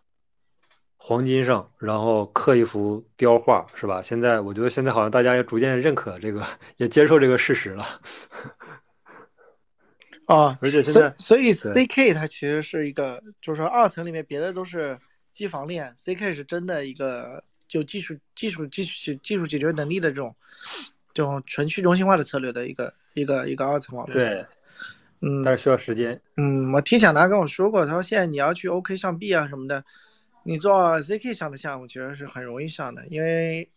[1.03, 4.03] 黄金上，然后刻一幅雕画，是吧？
[4.03, 6.45] 现在我觉得现在好像大家也逐渐认可这个，
[6.77, 7.83] 也接受这个事实了。
[10.25, 14.97] 啊，而且现在，所以 C K 它其实是一个，就是说二层里面别的都是
[15.33, 20.35] 机房链，CK 是真的一个就技术、技术、技术、技术解决能力的这种
[21.13, 24.13] 这种纯去中心化的策略的一个一个一个二层网络。
[24.13, 24.45] 对，
[25.21, 26.19] 嗯，但是需要时间。
[26.37, 29.83] 嗯，我听小南跟我说过，他说现在你要去 OK 上 B 啊什么的。
[30.43, 33.69] 你做 CK 上的项目其实是很容易上的，因为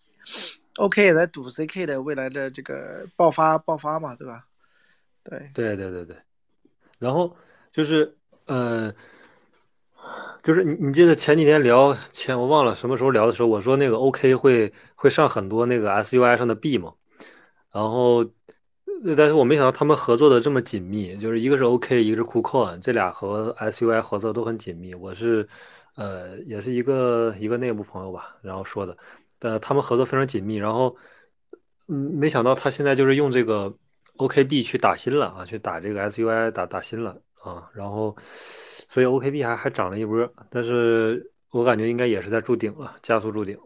[0.77, 4.47] OK 也在赌 CK 的未来的这个爆发爆发嘛，对吧？
[5.25, 6.17] 对对对对对。
[6.99, 7.35] 然后
[7.73, 8.17] 就是
[8.47, 8.93] 呃，
[10.43, 16.93] 就是你你记得前几天聊前我忘了什么时候聊的时候，我说那个 OK 会会上很多那个 SUI 上的币嘛，
[17.73, 18.25] 然后
[19.17, 25.49] 但是我没想到他们合作的这么紧密，就是一个是 OK，一个是 KuCoin，这俩和 SUI 合作都很紧密，我是。
[25.97, 28.97] 呃，也是一个一个内部朋友吧，然后说的，
[29.39, 30.97] 呃，他们合作非常紧密，然后，
[31.87, 33.73] 嗯，没想到他现在就是用这个
[34.17, 38.17] OKB 去打新了啊，去打这个 SUI 打打新了啊，然后，
[38.89, 43.59] 所以 OKB 还还涨了一波，但是我感觉应该也是在筑顶了，加速筑顶。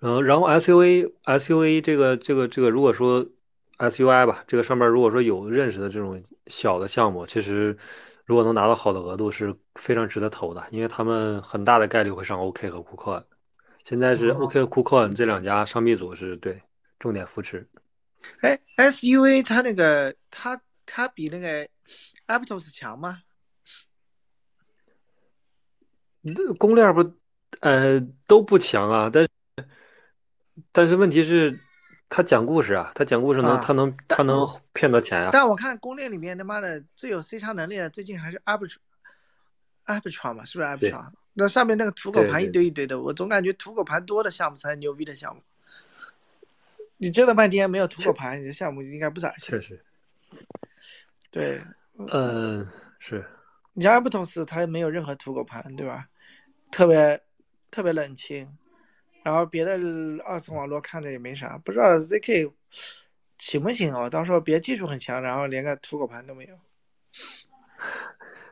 [0.00, 3.26] 嗯，然后 SUA SUA 这个这个这个，如果说
[3.78, 7.76] SUI 吧，这个上面如果说有认识的这种小的项目，其实。
[8.28, 13.24] 如果能拿到好的额度，是非常值得投的，因为他们很大的概率会上 OK 和 KuCoin。
[13.84, 16.60] 现在是 OK 和 KuCoin 这两家商币组是对
[16.98, 17.66] 重点扶持。
[18.40, 21.68] 哎，SUA 它那个它它比那个
[22.26, 23.22] Aptos 强吗？
[26.34, 27.14] 这个公链不
[27.60, 29.30] 呃都不强啊，但是
[30.72, 31.58] 但是问题是。
[32.10, 35.28] 他讲故事啊，他讲故事能，他能，他能骗到钱啊。
[35.30, 41.06] 但我看公链里面他妈的最有 C 叉能力的，最近还是 Arbitrum，Arbitrum 嘛，是不是 Arbitrum？
[41.34, 45.42] 那上面那个土狗盘一堆一堆的，我总感觉土狗盘多的项目才是牛逼的项目。
[46.98, 49.82] 你挣了半天没有土狗盘，你的项目应该不咋确实。
[51.30, 51.62] 对。
[52.12, 52.64] 嗯，
[52.98, 53.24] 是。
[53.72, 56.08] 你像 Arbitrum，它没有任何土狗盘，对吧？
[56.70, 57.20] 特别
[57.70, 58.48] 特别冷清。
[59.24, 59.78] 然后别的
[60.24, 62.52] 二层网络看着也没啥，不知道 ZK，
[63.36, 64.08] 行不行哦？
[64.08, 66.58] 到时候别技术很强，然后连个土狗盘都没有。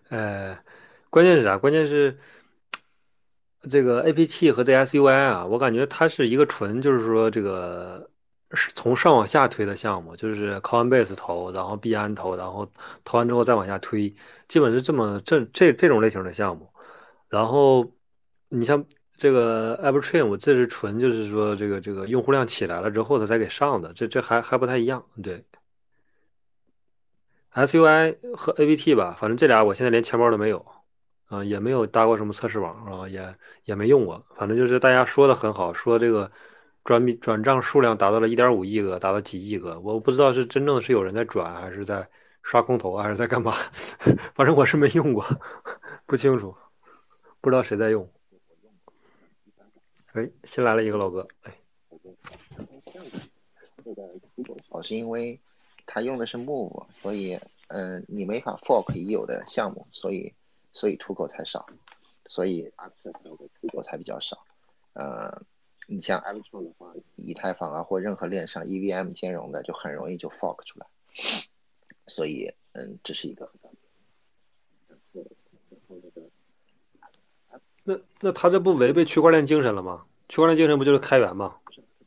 [0.09, 0.59] 呃，
[1.09, 1.57] 关键是啥？
[1.57, 2.19] 关键是
[3.71, 8.16] 这个 APT 和 ZSUI 啊，我感觉它是一个纯就是说这个是
[8.53, 12.71] 是从上往下推的项目，就是 Coinbase 投，然后币安投，然后
[13.05, 14.15] 投完之后再往下推，
[14.49, 16.69] 基本是这么这这这种类型的项目。
[17.29, 17.85] 然后
[18.49, 18.85] 你像
[19.17, 25.45] 这个 AppTrain，我这是纯就是说这个这个用户量起来了之后他才给上的，这这还还不太一样，对。
[27.55, 30.65] SUI 和 ABT 吧，反正这俩我现在连钱包都没有，
[31.27, 34.23] 啊，也没有搭过什么测试网啊，也也没用过。
[34.37, 36.31] 反正就是大家说的很好，说这个
[36.87, 42.09] 转笔转账数量达到了一点五亿个，达到几亿个，我不知道是真正是有人在转，还是在
[42.43, 43.53] 刷空投，还是在干嘛。
[44.35, 45.23] 反正我是没用过，
[46.07, 46.57] 不清楚，
[47.43, 48.09] 不知道谁在用。
[50.13, 51.53] 哎，新来了一个老哥，哎，
[54.71, 55.39] 哦，是因为。
[55.89, 57.39] 他用的是 Move，所以
[57.69, 60.35] 嗯，你没法 fork 已有的项目，所以
[60.73, 61.65] 所以出口才少，
[62.29, 64.37] 所以 Aptos 的出口才比较少。
[64.95, 65.41] 呃，
[65.87, 70.87] 你像 Aptos 的话，以太坊啊或任何链上 EVM 兼容的，就很容易就 fork 出来。
[72.09, 73.51] 所以嗯，这是一个。
[77.85, 80.05] 那那他这不违背区块链精神了吗？
[80.29, 81.57] 区块链精神不就是开源吗？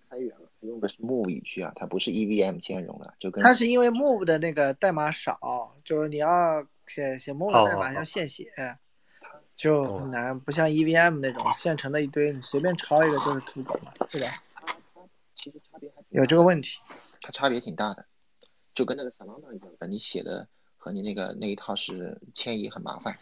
[0.10, 0.36] 开源。
[0.62, 8.52] 用的是 Move 语句啊，它不是 EVM 兼容的，就跟它是因为 Move 的那个代码少，就是你要写写 Move 的代码要现写，
[9.60, 14.42] 就很难，不像 EVM 那种现成的一堆，你随便抄一个就是土狗嘛，对吧？
[15.36, 16.80] 其实差别还有这个问题，
[17.20, 18.06] 它差别挺大的，
[18.74, 23.20] 就跟那个 Solana 一样的，你写的和你那个那一套是迁移很麻烦。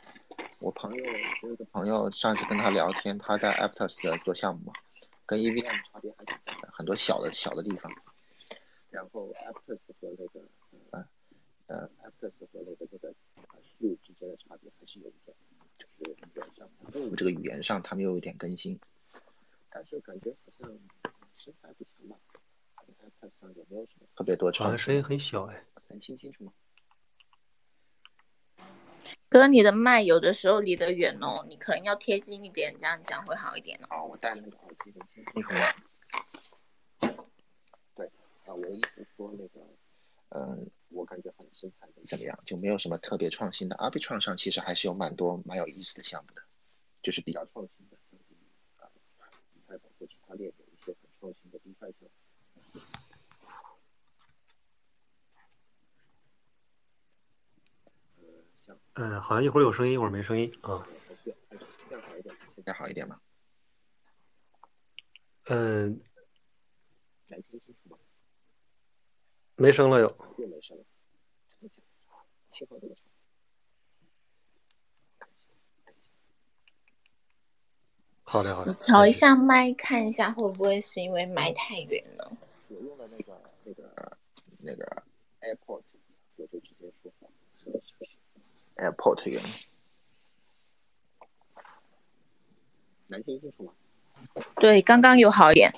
[0.60, 1.04] 我朋友
[1.42, 4.74] 我有个朋友上次跟他聊天，他在 Aptos 做项目嘛。
[5.26, 7.92] 跟 EVM 差别还挺大的，很多小的小的地方。
[8.92, 10.40] 然后 Aptos 和那个
[10.92, 11.06] 呃
[11.66, 13.14] 呃 Aptos 和那个那个
[13.62, 15.36] 树之间的差别还是有一点，
[16.00, 18.80] 就是语这个语言上他们又有点更新，
[19.70, 20.70] 但是感觉好像
[21.36, 22.18] 生态不强吧
[22.78, 24.78] ？Aptos 上也没有什么特别多创新。
[24.78, 26.54] 声音很小哎，能听清楚吗？
[29.30, 34.06] 哥，你的麦有的时候离得远哦，你可能要贴近一点，这样讲会好一点哦。
[34.06, 35.60] 我戴那个耳机能听清楚吗？
[37.94, 38.08] 对，
[38.46, 39.60] 啊，我的意思说那个，
[40.30, 43.76] 嗯，我感觉好像生态没怎么样，就没有什么特别创新的。
[43.76, 46.42] Arbitron 上其实还是有蛮多蛮有意思的项目的，
[47.04, 48.20] 就是比较创新的，像
[48.78, 48.90] 啊，
[49.54, 52.82] 以太坊或其他链有一些很创新的 DeFi 项目。
[58.96, 60.84] 嗯，好像一会儿有声音，一会儿没声音啊。
[61.88, 63.22] 再好一点，现在好一点吗？
[65.46, 66.02] 嗯。
[67.30, 67.98] 能听清楚吗？
[69.56, 70.08] 没声了又。
[70.40, 70.84] 又没声了。
[72.58, 73.02] 信号这么差。
[78.24, 78.72] 好的好的。
[78.72, 82.36] 你调一下麦，看一下会不会是因为麦太远了。
[82.70, 84.18] 我用的那个那个
[84.58, 85.04] 那个
[85.42, 85.84] AirPod，
[86.38, 87.30] 我就直接说话。
[88.78, 89.42] AirPort 用，
[93.06, 93.74] 能听清楚吗？
[94.56, 95.72] 对，刚刚有好一点。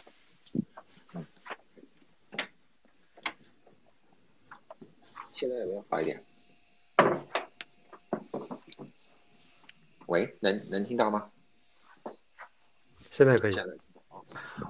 [5.34, 6.24] 现在有没有好一点？
[10.10, 11.30] 喂，能能听到吗？
[13.12, 13.56] 现在可以。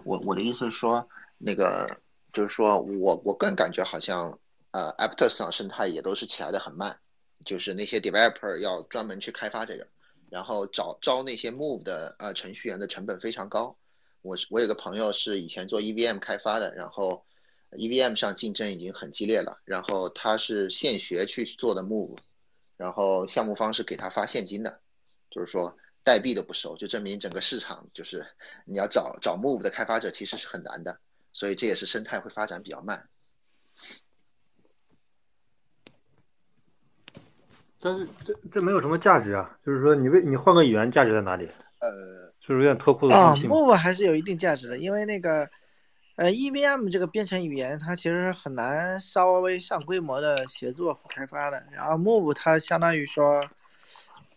[0.03, 1.07] 我我的意思是说，
[1.37, 2.01] 那个
[2.33, 4.37] 就是说我我个人感觉好像
[4.71, 6.99] 呃，Aptos 上生态也都是起来的很慢。
[7.45, 9.87] 就是那些 developer 要专门去开发这个，
[10.29, 13.77] 然后找招那些 Move 的呃程序员的成本非常高。
[14.21, 17.23] 我我有个朋友是以前做 EVM 开发的，然后
[17.71, 22.17] EVM 上竞争已经很激烈了，然后他是现学去做的 Move，
[22.75, 24.81] 然后项目方是给他发现金的，
[25.29, 28.25] 就是说代币都不收，就证明整个市场就是
[28.65, 30.99] 你要找找 Move 的开发者其实是很难的，
[31.33, 33.07] 所以这也是生态会发展比较慢。
[37.81, 41.47] 但是这这没有什么价值啊，就是说你为你换个语言价值在哪里？
[41.79, 43.33] 呃，就是有点脱裤子啊。
[43.35, 45.49] Move 还是有一定价值的，因为那个
[46.15, 51.63] 呃 EVM 这个编程语言它其实很难稍微上规模的协作和开发的。
[51.71, 53.49] 然后 Move 它相当于说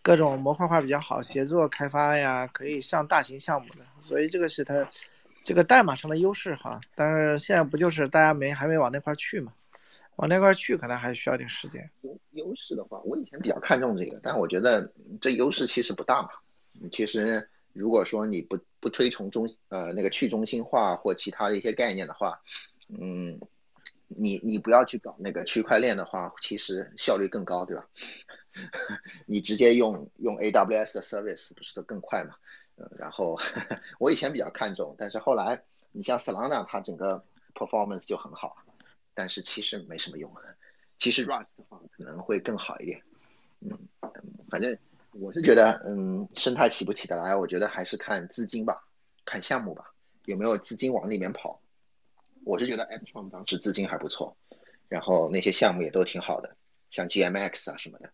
[0.03, 4.87] 各种模块化比较好，协作开发呀，可以上大型项目的，所以这个是它
[5.43, 6.81] 这个代码上的优势哈。
[6.95, 9.53] 但是现在不就是大家没还没往那块去嘛？
[10.17, 11.89] 往那块去可能还需要点时间。
[12.03, 16.29] 优优势的话，我以前比较看重这个，但我觉得这优势其实不大嘛。
[16.91, 22.41] 其实如果说你不不推崇中呃那个去中心化或其他的一些概念的话，
[22.89, 23.41] 嗯，
[24.09, 27.87] 你你不要去搞那个区块链的话，其实效率更高，对吧？
[29.27, 32.37] 你直接用用 AWS 的 service 不是都更快吗？
[32.77, 33.39] 嗯，然后
[34.01, 35.63] 我以前比较看重，但是后来
[35.93, 37.25] 你像 Solana 它整个
[37.55, 38.57] performance 就很好，
[39.15, 40.33] 但是其实没什么用。
[40.99, 43.03] 其实 Rust 的话可能会更好一点。
[43.61, 43.79] 嗯，
[44.51, 44.79] 反正
[45.13, 48.87] 我是觉得，嗯，生态起不起得来，我觉得还是看资金吧，
[49.25, 49.93] 看项目吧，
[50.25, 51.61] 有没有资金往里面跑。
[52.45, 54.37] 我是觉得 a p t r o n 当时资金还不错，
[54.89, 56.57] 然后那些项目也都挺好的，
[56.93, 58.13] 像 GMX 啊什么的，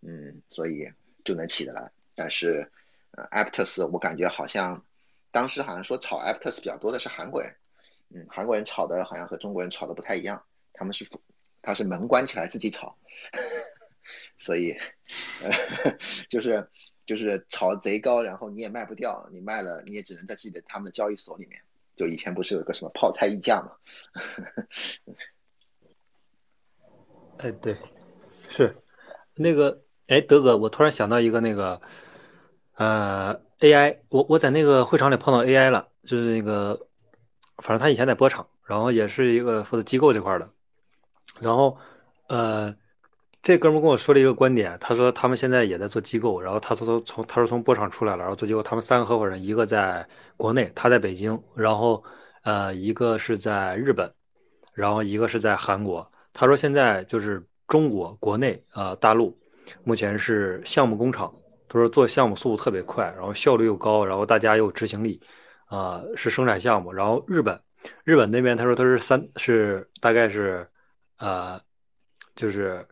[0.00, 0.90] 嗯，所以
[1.24, 1.92] 就能起得来。
[2.14, 2.70] 但是，
[3.10, 4.84] 呃，Aptus 我感觉好像
[5.32, 7.56] 当时好像说炒 Aptus 比较多的是韩国人，
[8.10, 11.06] 嗯，韩国人炒的好像和中国人炒的不太一样，他们是
[11.60, 12.96] 他是门关起来自己炒，
[14.38, 14.70] 所以，
[15.42, 15.50] 呃，
[16.30, 16.70] 就是
[17.04, 21.60] 就是炒贼高，然后你也卖不掉，你卖了你也只能在自己的他们的交易所里面。
[21.96, 23.72] 就以前不是有个什么泡菜溢价吗？
[27.38, 27.76] 哎，对，
[28.50, 28.76] 是
[29.36, 31.80] 那个哎，德哥，我突然想到一个那个
[32.74, 36.78] 呃 AI，我我在那个会场里碰到 AI 了，就是那个
[37.56, 40.46] 反正他以前在波场，然后也是一个负责机构这块的，
[41.40, 41.78] 然后
[42.26, 42.76] 呃。
[43.42, 48.62] 这哥们跟我说了一个观点，他说他们现在也在做机构，然后他从从他说从波场出来了，然后做机构。
[48.62, 50.06] 他们三个合伙人，一个在
[50.36, 52.04] 国内，他在北京，然后
[52.42, 54.12] 呃一个是在日本，
[54.74, 56.06] 然后一个是在韩国。
[56.34, 59.34] 他说现在就是中国国内啊大陆
[59.82, 61.34] 目前是项目工厂，
[61.66, 65.18] 他说做项目速度特别快，然后效率又高，然后大家又有执行力
[65.66, 66.92] 啊是生产项目。
[66.92, 67.58] 然后日本
[68.04, 70.68] 日本那边他说他是三是大概是
[71.16, 71.58] 呃
[72.36, 72.86] 就是。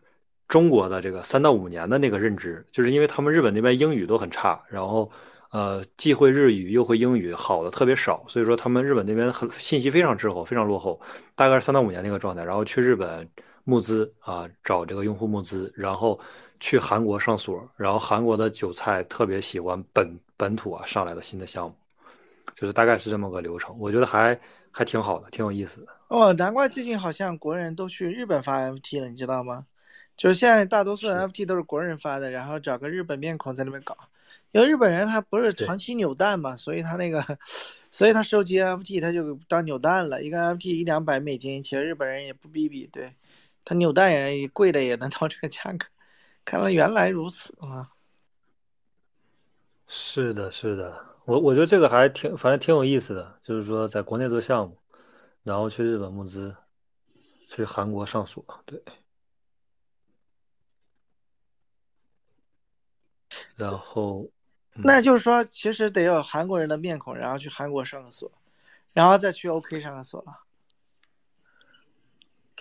[0.49, 5.07] 中国的这个三到五年的那个认知，就是因为他们日本那边英语都很差，然后
[5.51, 10.99] 呃既会日语又会英语，好的特别少，所以说他们日本那边很信息非常滞后，非常落后，
[11.35, 12.43] 大概是三到五年那个状态。
[12.43, 13.29] 然后去日本
[13.63, 16.19] 募资啊，找这个用户募资，然后
[16.59, 21.75] 去韩国上锁，然后韩国的韭菜特别喜欢本本土啊上来的新的项目，
[22.55, 24.39] 就是大概是这么个流程，我觉得还
[24.71, 25.87] 还挺好的，挺有意思的。
[26.07, 29.65] 哦，难怪最近好像国人都去日本发 FT 了，你知道吗？
[30.17, 33.95] 就是现在大多数 NFT 都是国人发的，然后找个日本面孔在那边搞，
[34.51, 37.23] 因为日本人他不是长期扭蛋嘛，所以他那个，
[37.89, 43.09] 所以他收集 NFT 他就当扭蛋了，一个 NFT 一两百美金，其实日本人也不逼逼，对
[43.69, 45.85] 他扭蛋也贵的也能到这个价格，
[46.43, 47.91] 看来原来如此啊。
[49.87, 54.75] 是的，是的，我我觉得这个还挺，反正挺有意思的，就是说在国内做项目，
[55.43, 56.55] 然后去日本募资，
[57.47, 58.81] 去韩国上锁，对。
[63.55, 64.27] 然后，
[64.77, 68.31] 那就是说，其实得有韩国人的面孔，然后去韩国上个锁，
[68.93, 70.39] 然后再去 OK 上个锁了。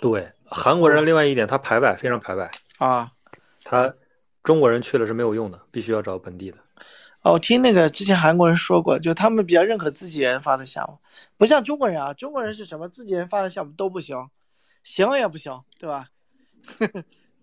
[0.00, 3.10] 对，韩国人另外一点，他排外，非常排外啊。
[3.62, 3.92] 他
[4.42, 6.58] 中国人去了是没有用的，必须要找本地的。
[7.22, 10.98] 哦，我听那个之前韩国人说过，就他们比较认可自己人发的项目，
[11.36, 14.16] 不像中国人啊，中国人是什么自己人发的项目都不行，
[14.82, 16.08] 行也不行，对吧？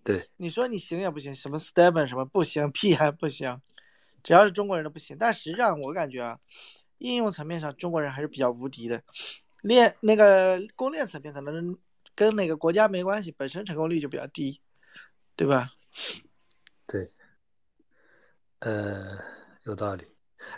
[0.02, 3.60] 对， 你说你行也不行，什么 Steven 什么不行，屁还不行，
[4.24, 5.16] 只要是中国人都不行。
[5.20, 6.38] 但实际上我感觉啊，
[6.98, 9.02] 应用层面上中国人还是比较无敌的，
[9.62, 11.76] 链那个公链层面可能
[12.16, 14.60] 跟哪个国家没关系，本身成功率就比较低，
[15.36, 15.70] 对吧？
[16.86, 17.12] 对，
[18.60, 19.18] 呃，
[19.64, 20.04] 有道理。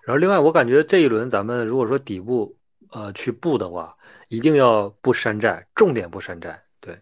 [0.05, 2.57] 然后另外我感觉这一轮咱们如果说底部
[2.91, 3.95] 呃去布的话，
[4.29, 6.63] 一定要不山寨，重点不山寨。
[6.81, 6.97] 对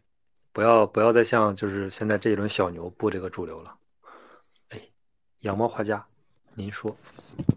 [0.53, 3.77] 不要不要再像就是现在这一轮小牛布这个主流了，
[4.71, 4.81] 哎，
[5.41, 6.07] 养猫画家，
[6.55, 6.97] 您说，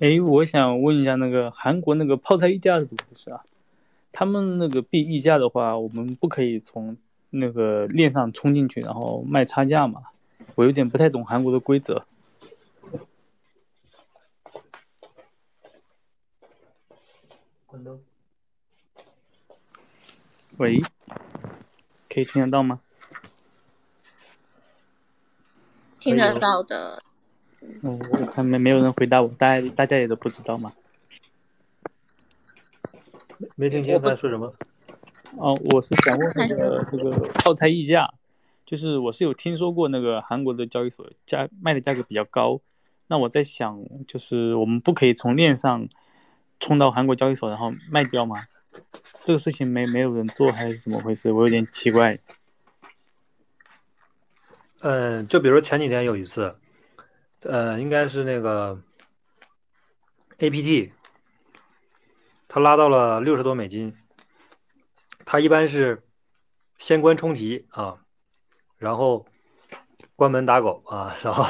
[0.01, 3.41] 哎，我想问一下那个韩国那个泡菜溢价是怎么回事啊？
[4.11, 6.97] 他们那个币溢价的话，我们不可以从
[7.29, 10.03] 那个链上冲进去，然后卖差价嘛？
[10.55, 12.05] 我有点不太懂韩国的规则。
[20.57, 20.81] 喂，
[22.09, 22.81] 可以听得到吗？
[25.99, 27.01] 听得到的。
[27.61, 30.73] 嗯，我看没没有人回答我，大家大家也都不知道吗？
[33.59, 34.55] 没听清他说什么。
[35.35, 38.09] 哦，我是想问那个那个泡菜溢价，
[38.65, 42.61] 就是我是有听说过那个韩国的交易所价卖的价格比较高，
[43.07, 45.89] 那我在想，就是我们不可以从链上
[46.57, 48.45] 冲到韩国交易所然后卖掉吗？
[49.25, 51.29] 这个事情没没有人做还是怎么回事？
[51.33, 52.17] 我有点奇怪。
[54.79, 56.55] 嗯，就比如前几天有一次，
[57.41, 58.81] 呃，应该是那个
[60.37, 60.91] APT，
[62.49, 63.95] 他拉到了六十多美金。
[65.23, 66.01] 他一般是
[66.79, 68.03] 先关冲提啊，
[68.77, 69.27] 然后
[70.15, 71.45] 关门打狗啊，然后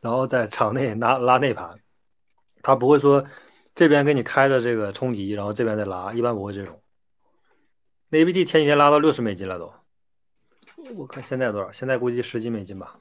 [0.00, 1.78] 然后在场内拉拉内盘，
[2.62, 3.26] 他不会说
[3.74, 6.80] 这边给你开的这个冲提，然后这边再拉，一般不会这种。
[8.08, 9.70] 那 A B T 前几天拉到六十美金了都，
[10.96, 11.70] 我看现在多少？
[11.70, 12.98] 现在估计十几美金吧。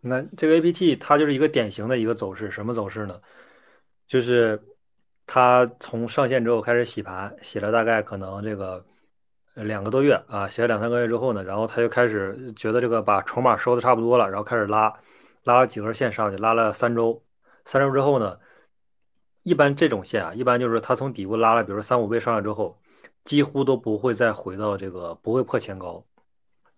[0.00, 3.20] 你看这个 A P T，它就是一个典型的一个走势，什么走势呢？
[4.08, 4.60] 就是
[5.26, 8.84] 他从上线之后开始洗盘，洗了大概可能这个
[9.54, 14.92] 两个多月啊，洗了两三个月之后呢，然后他就开始觉得这个把筹码收的差不多了，然后开始拉，
[15.44, 17.22] 拉了几根线上去，拉了三周，
[17.64, 18.38] 三周之后呢，
[19.42, 22.80] 一般这种线啊，一般就是它从底部拉了，比如说三五倍上来之后，
[23.24, 26.02] 几乎都不会再回到这个不会破前高。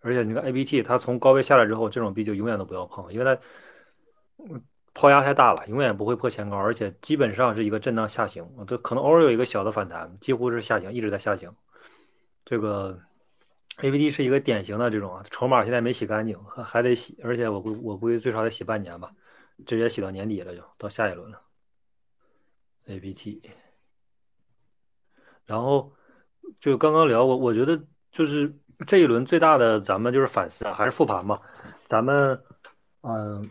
[0.01, 3.39] 而且你看 A B T，它从高位下来之后，这种币就永远都不要碰，因为它
[4.95, 11.55] 抛压太大了，永远不会破前高，而且基本上是一个震荡下行，这可能偶尔有一个小的反弹，几乎是下行，一直在下行。
[12.45, 12.99] 这个
[13.79, 19.11] A B T 是一个典型的这种啊，筹码现在没洗干净，还得洗，而且我估我估计最少得洗半年吧，
[19.67, 21.41] 直接洗到年底了，就到下一轮了。
[22.87, 23.43] A B T，
[25.47, 25.93] 然后
[26.59, 27.81] 就刚刚聊我，我觉得
[28.11, 28.53] 就是。
[28.87, 31.39] 这一轮最大的咱们就是反思啊，还是复盘嘛。
[31.87, 32.43] 咱们
[33.03, 33.51] 嗯，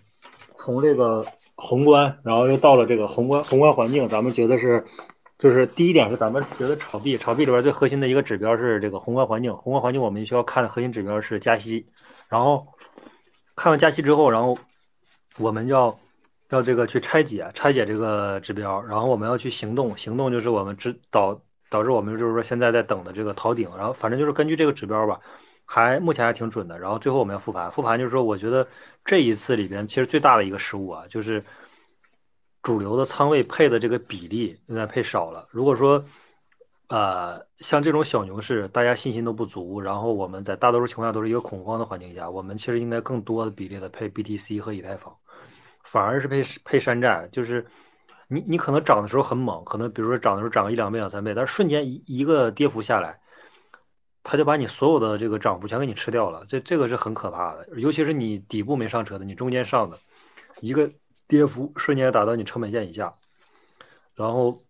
[0.61, 1.25] 从这个
[1.55, 4.83] 宏观，然后又到了这个宏观宏观环境，咱们觉得是，
[5.37, 9.55] 就是第一点是咱们觉得炒币，炒币里边最核心的一个指标是这个宏观环境。
[9.55, 11.85] 宏观环境我们需要看的核心指标是加息。
[12.27, 12.67] 然后
[13.55, 14.57] 看完加息之后，然后
[15.37, 15.97] 我们要
[16.49, 21.39] 要这个去拆解拆解这个指标，然后我们要去行动，行动就是我们指导。
[21.71, 25.19] 导致我们就是说现在在等的这个逃顶，然后反正就是根据这个指标吧，
[25.71, 26.79] 还目前还挺准的。
[26.79, 28.67] 然后最后我们要复盘，复盘就是说，我觉得
[29.05, 31.43] 这一次里边其实最大的一个失误啊，就是
[32.63, 35.47] 主流的仓位配的这个比例现在配少了。
[35.51, 36.03] 如果说
[36.87, 45.15] 呃像这种小牛市，大家信心都不足，然后我们在大多数情况下都是一个恐慌的环境下，我们其实应该更多的比例的配 BTC 和以太坊，
[45.83, 47.63] 反而是配配山寨，就是。
[48.31, 53.19] 你你可能涨的时候很猛，可能比如说涨的时候涨个一两倍两三倍，但是瞬间一一个跌幅下来，
[54.29, 57.67] 它就把你所有的这个涨幅全给你吃掉了，这这个是很可怕的。
[57.77, 59.97] 尤其是你底部没上车的，你中间上的，
[60.61, 60.87] 一个
[61.27, 63.11] 跌幅瞬间打到你成本线以下，
[64.13, 64.63] 然后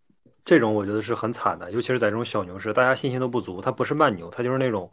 [0.45, 1.69] 这种我觉得是很惨的。
[1.72, 4.90] 尤其是在这种小牛市，大家信心都不足，它不是慢牛，它就是那种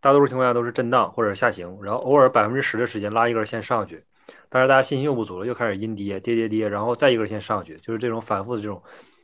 [0.00, 4.02] 大多数情况下都是震荡或者下行，然后偶尔百分之十的时间拉一根线上去。
[4.48, 8.82] 但是大家信心又不足了，又开始阴跌，跌跌跌，然后再一根线上去，就是这种反复的这种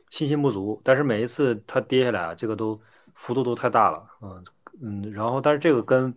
[0.09, 0.79] 信心不足。
[0.81, 2.79] 但是每一次它跌下来啊，这个都
[3.13, 4.41] 幅度都太大了，嗯
[4.81, 5.11] 嗯。
[5.11, 6.13] 然后，但是这个跟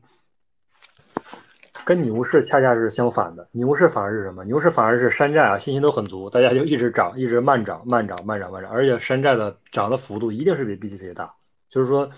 [1.84, 4.44] 跟牛市恰恰是相反的，牛市反而是什么？
[4.44, 11.34] 牛市反而是山寨啊，信心都很足，大家就一直涨，一直慢涨，慢涨，慢涨，慢涨，而且山寨的涨的幅度一定是比 BTC 大。
[11.68, 12.08] 就是说，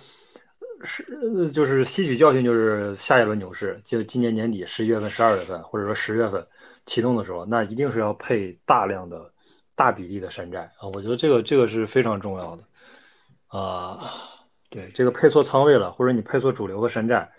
[0.82, 6.44] 是就是吸取教训，就是下一轮牛市，就今年年底十一月份、十二月份，或者说十月份。
[6.84, 9.30] 启动的时候，那一定是要配大量的、
[9.76, 10.88] 大比例的山寨啊！
[10.92, 12.64] 我觉得这个这个是非常重要的
[13.56, 14.12] 啊。
[14.72, 17.30] 对，这个配错仓位了，或者你配错主流和山寨，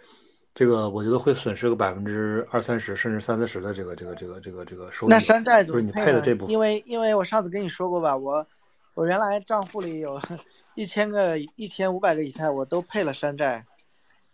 [0.54, 5.10] 这个我觉得会损失个百分之二三十，甚至三四十的这个这个这个这个这个收益。
[5.10, 6.54] 那山寨怎么配的这部分？
[6.54, 8.46] 因为因为我上次跟你说过吧，我
[8.94, 10.22] 我原来账户里有
[10.76, 13.66] 一千个、一千五百个以太，我都配了山寨。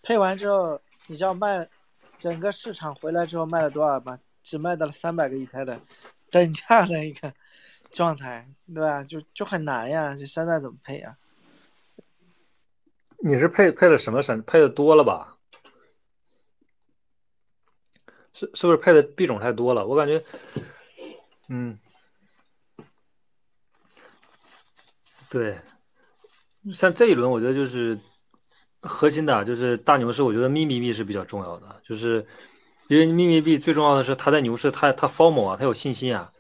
[0.04, 0.78] 配完之后，
[1.08, 1.66] 你知道卖
[2.18, 4.20] 整个市场回来之后卖了多少吗？
[4.44, 5.80] 只卖到了三百个以太的
[6.32, 7.32] 等价的一个
[7.92, 9.04] 状态，对吧？
[9.06, 11.16] 就就很难呀，这山寨怎么配呀？
[13.24, 14.42] 你是配配了什么神？
[14.44, 15.38] 配的多了吧？
[18.34, 19.86] 是是不是配的币种太多了？
[19.86, 20.24] 我感觉，
[21.50, 21.78] 嗯，
[25.30, 25.58] 对，
[26.74, 28.00] 像这一轮，我觉得就是
[28.82, 32.26] 核心的，就是大牛市，我觉得秘密币是比较重要的，就是。
[32.88, 36.34] 因为秘密币最重要的是，它在牛市，它它 formal 啊，它有信心啊。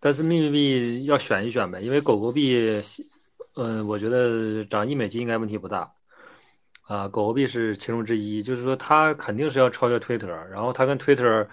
[0.00, 2.82] 但是秘密币要选一选呗，因为狗狗币，
[3.54, 5.90] 嗯，我觉得涨一美金应该问题不大。
[6.84, 11.46] 啊，狗狗币是其中之一，就是说它肯定是要超越 Twitter，然后它跟 Twitter，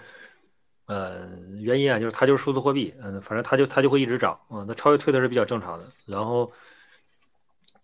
[0.86, 1.28] 呃，
[1.60, 5.84] 原因啊，就是它就是数字货币，嗯，反正它就它就会一直涨，嗯，那超越 Twitter 是比较正常的。
[6.06, 6.52] 然后。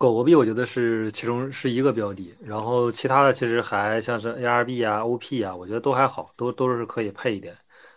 [0.01, 7.53] 狗狗币我觉得是其中是一个标的，然后其他的其实还像是 ARB 啊、OP 啊，我觉得都还好，都都是可以配一点，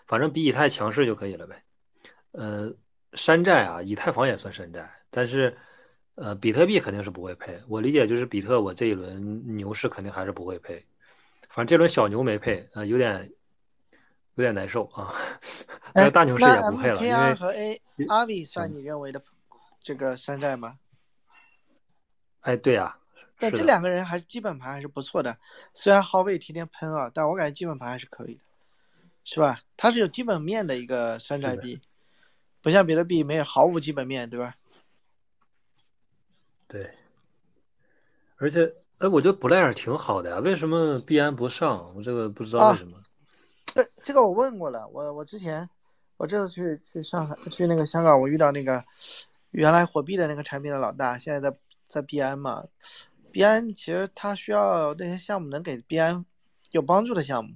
[0.07, 1.63] 反正比以太强势就可以了呗。
[2.31, 2.73] 呃，
[3.13, 5.55] 山寨啊，以太坊也算山寨，但是
[6.15, 7.59] 呃，比特币肯定是不会配。
[7.67, 10.75] 我理解就是比特，我这一轮牛市肯定还是不会配，
[11.49, 13.31] 反正这轮小牛没配，呃，有点
[14.35, 15.13] 有点难受啊。
[15.95, 19.21] 那大牛市也不配了，因为和 ARB 算你认为的
[19.81, 20.77] 这个山寨吗？
[22.41, 22.97] 哎，对呀，
[23.39, 25.37] 对，是的这两个人还是基本盘还是不错的，
[25.73, 28.41] 虽然号位天天喷啊，但我感觉基本盘还是可以的，
[29.23, 29.61] 是吧？
[29.77, 31.79] 它是有基本面的一个山寨币，
[32.61, 34.55] 不像比特币没有毫无基本面，对吧？
[36.71, 36.89] 对，
[38.37, 41.93] 而且哎，我觉得 Blair 挺好的呀，为什么币安不上？
[41.97, 42.97] 我这个不知道为什么。
[43.65, 45.69] 这这个我问过了，我我之前
[46.15, 48.81] 我这次去去上海去那个香港，我遇到那个
[49.49, 51.57] 原来火币的那个产品的老大，现在在
[51.89, 52.63] 在币安嘛。
[53.33, 56.25] 币安其实他需要那些项目能给币安
[56.71, 57.53] 有帮助的项目，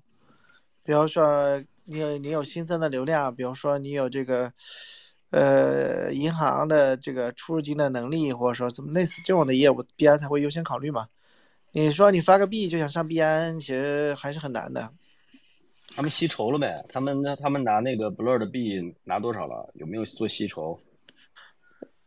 [0.84, 4.52] 比如说你有你有新增的流量，比如说你有这个
[5.36, 11.08] 呃银行的这个出入金的能力，或者说怎么类似这种的业务，币安才会优先考虑嘛。
[11.74, 14.90] 你说你发个币就想上币安，其实还是很难的。
[15.94, 16.86] 他们吸筹了呗？
[16.88, 19.70] 他们他们拿那个 Blur 的币拿多少了？
[19.74, 20.80] 有没有做吸筹？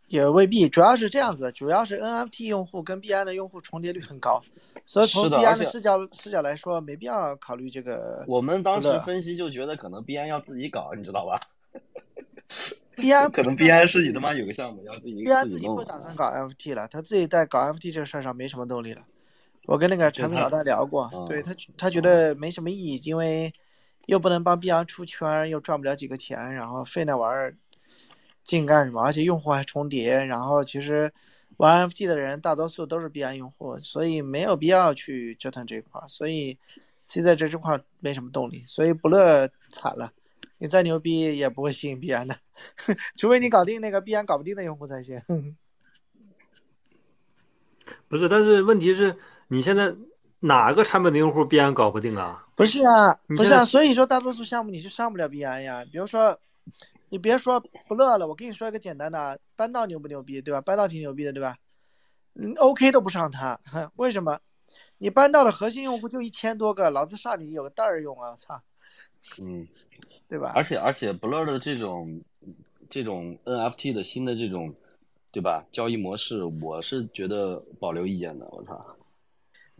[0.07, 4.41] 也未必，主要是这样子，主要是 NFT 用户跟币安的用户重叠率很高，
[4.87, 8.25] 所以从币安的视角视角来说，没必要考虑这个。
[8.27, 11.39] 我们当时分析就觉得可能币安要自己搞，你知道吧？
[13.01, 19.03] 币安 可能 B I 是你他妈有个项目要自己币安自己不打算搞 NFT 了，他自己在搞 NFT 这个事儿上没什么动力了。
[19.67, 23.53] 我跟那个产品老大聊过，嗯对他他觉得没什么意义，因为
[24.07, 27.55] 又不能帮币安出圈，又赚不了几个钱，然后费那玩意儿
[28.45, 29.03] 劲干什么？
[29.03, 31.13] 而且用户还重叠，然后其实
[31.59, 36.57] 玩 NFT 的人大多数都是 BI 用户，所以没有必要去折腾这一块儿，所以
[37.05, 40.11] 现在这这块儿没什么动力，所以不乐惨了。
[40.59, 42.37] 你再牛逼也不会吸引币安的，
[43.17, 45.23] 除非你搞定那个币安搞不定的用户才行。
[48.09, 49.17] 不是，但是问题是
[49.49, 49.95] 你现在
[50.41, 52.47] 哪个产品的用户币安搞不定啊？
[52.55, 55.85] 不是啊，不是啊，所以说大多数项目你是上不了币安呀。
[55.91, 56.39] 比如说，
[57.09, 60.61] 你别说不乐了，我跟你说一个简单的啊，搬到牛不牛逼，对吧？
[60.61, 61.57] 搬到挺牛逼的，对吧？
[62.35, 64.39] 嗯，OK 都不上它，哼，为什么？
[64.99, 68.31] 你搬到的核心用户就一千多个，老子上你有个蛋儿用啊！
[68.31, 68.61] 我操，
[69.41, 69.67] 嗯，
[70.29, 70.53] 对吧？
[70.55, 72.21] 而且而且 Blur 的这种
[72.91, 74.75] 这种 NFT 的新的这种
[75.31, 78.47] 对吧交易模式，我是觉得保留意见的。
[78.51, 78.85] 我操，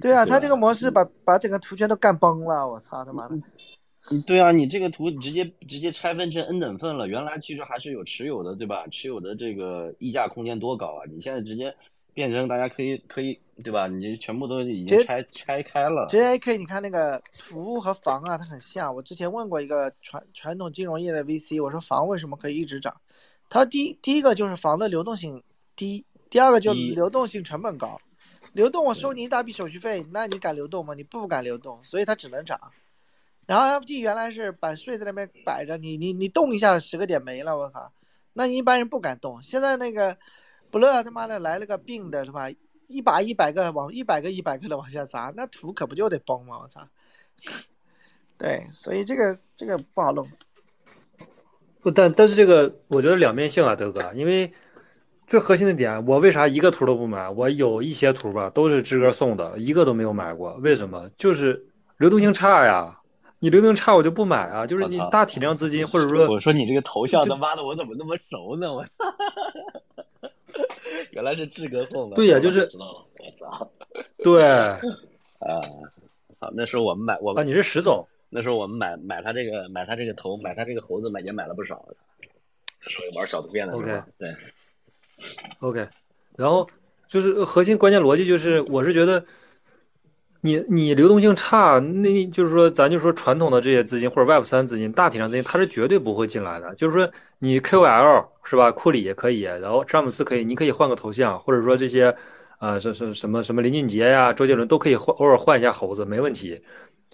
[0.01, 3.35] 对啊，对他这个模式把把整个图圈都干崩了，我操他妈的！
[3.35, 8.87] 嗯对啊，你这个图直接直接拆分成 n 等份了，原来其实还是有持有的，对吧？
[8.93, 11.03] 持有的这个溢价空间多高啊！
[11.11, 11.75] 你现在直接
[12.15, 13.87] 变成大家可以可以对吧？
[13.89, 16.07] 你全部都已经拆拆开了。
[16.09, 18.95] 其实 AK 你看那个图和房啊，它很像。
[18.95, 23.01] 我之前问过一个传传统金融业的 VC，我说房为什么可以一直涨？
[23.51, 25.43] 他第一第一个就是房的流动性
[25.75, 28.01] 低，第二个就低流动性成本高。
[28.53, 30.95] 流动我收你一大笔手续费，那你敢流动吗？
[30.95, 32.61] 你不敢流动，所以它只能涨。
[33.47, 37.93] 然后 FD 原来是把税在那边摆着，你你你动一下十个点没了，我靠，
[38.35, 39.43] 那你一般人不敢动。
[39.43, 40.17] 现在那个
[40.71, 42.51] 不乐他妈的来了个病的是吧？
[42.89, 46.59] 一把一百个往一百个一百个的往下砸，那图可不就得崩吗？
[46.63, 46.81] 我操！
[48.37, 50.27] 对，所以这个这个不好弄。
[51.81, 54.53] 不，但但是这个我觉得两面性啊，德哥，因为
[55.27, 57.29] 最核心的点，我为啥一个图都不买？
[57.29, 60.55] 我有一些图吧，都是志哥送的，一个都没有买过。
[60.55, 61.09] 为什么？
[61.17, 61.67] 就是
[61.99, 62.95] 流动性差呀。
[63.41, 64.67] 你流动性差，我就不买啊。
[64.67, 68.73] 就是你大体量资金，或者说我说你这个头像他妈的我怎么那么熟呢？
[68.73, 68.85] 我
[71.13, 72.17] 原来是志哥送的。
[72.17, 73.05] 对呀就是知道了。
[73.19, 73.71] 我操！
[74.23, 74.81] 对 啊，
[76.41, 81.85] 好，那时候我们买我啊，你是石总，那时候我们买买他这个买他这个头买他这个猴子买也买了不少。
[82.85, 84.35] 那时候玩小图片的时候对
[85.61, 85.89] ，OK，
[86.37, 86.67] 然后
[87.09, 89.25] 就是核心关键逻辑就是，我是觉得
[90.41, 96.75] 你你流动性差，那就是说咱就说传统的这些资金或者 Web 三资金，大体上资金它是绝对不会进来的。
[96.75, 102.15] 就是说你 KOL 是吧，库里也可以，然后詹姆斯可以，你可以换个头像，或者说这些
[102.61, 106.61] 呃什什什么什么林俊杰呀、周杰伦都可以换，偶尔换一下猴子没问题，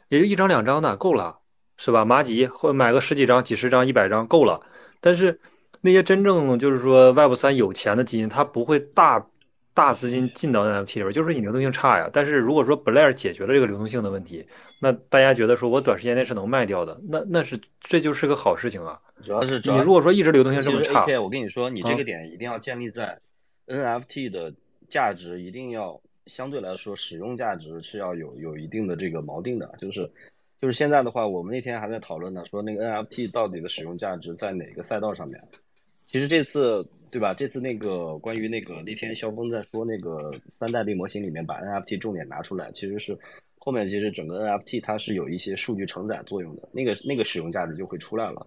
[0.08, 1.38] 也就一张两张的够了，
[1.76, 2.04] 是吧？
[2.04, 4.60] 麻吉或买个十几张、几十张、一百张够了，
[5.00, 5.40] 但是。
[5.86, 9.22] 那些真正就是说 Web 三有钱的基金，它不会大
[9.74, 12.08] 大资金进到 NFT 里边，就是你流动性差呀。
[12.12, 14.46] 但是如果说 Blair 解决了这个流动性的问题，
[14.78, 19.00] 那大家觉得说我短时间内是能卖掉的，那那是这就是个好事情啊。
[19.24, 23.18] 主要是你如果说一直流动性这么差，AK，我跟你说，你这啊个点一定要建立在
[23.66, 24.54] NFT 的
[24.88, 30.08] 价值一定要相对来说使用价值是要有有一定的这个锚定的，就是
[30.62, 35.42] 就是现在的话，我们那天还在讨论呢，说那个 NFT 到底的使用价值在哪个赛道上面？
[36.06, 37.32] 其实这次对吧？
[37.32, 43.16] 这次那个关于那个那天肖峰在说那个三代币模型里面把 NFT 重点拿出来，其实是
[43.60, 48.44] 后面其实整个 NFT 它是有一些数据承载作用的，那个那个使用价值就会出来了。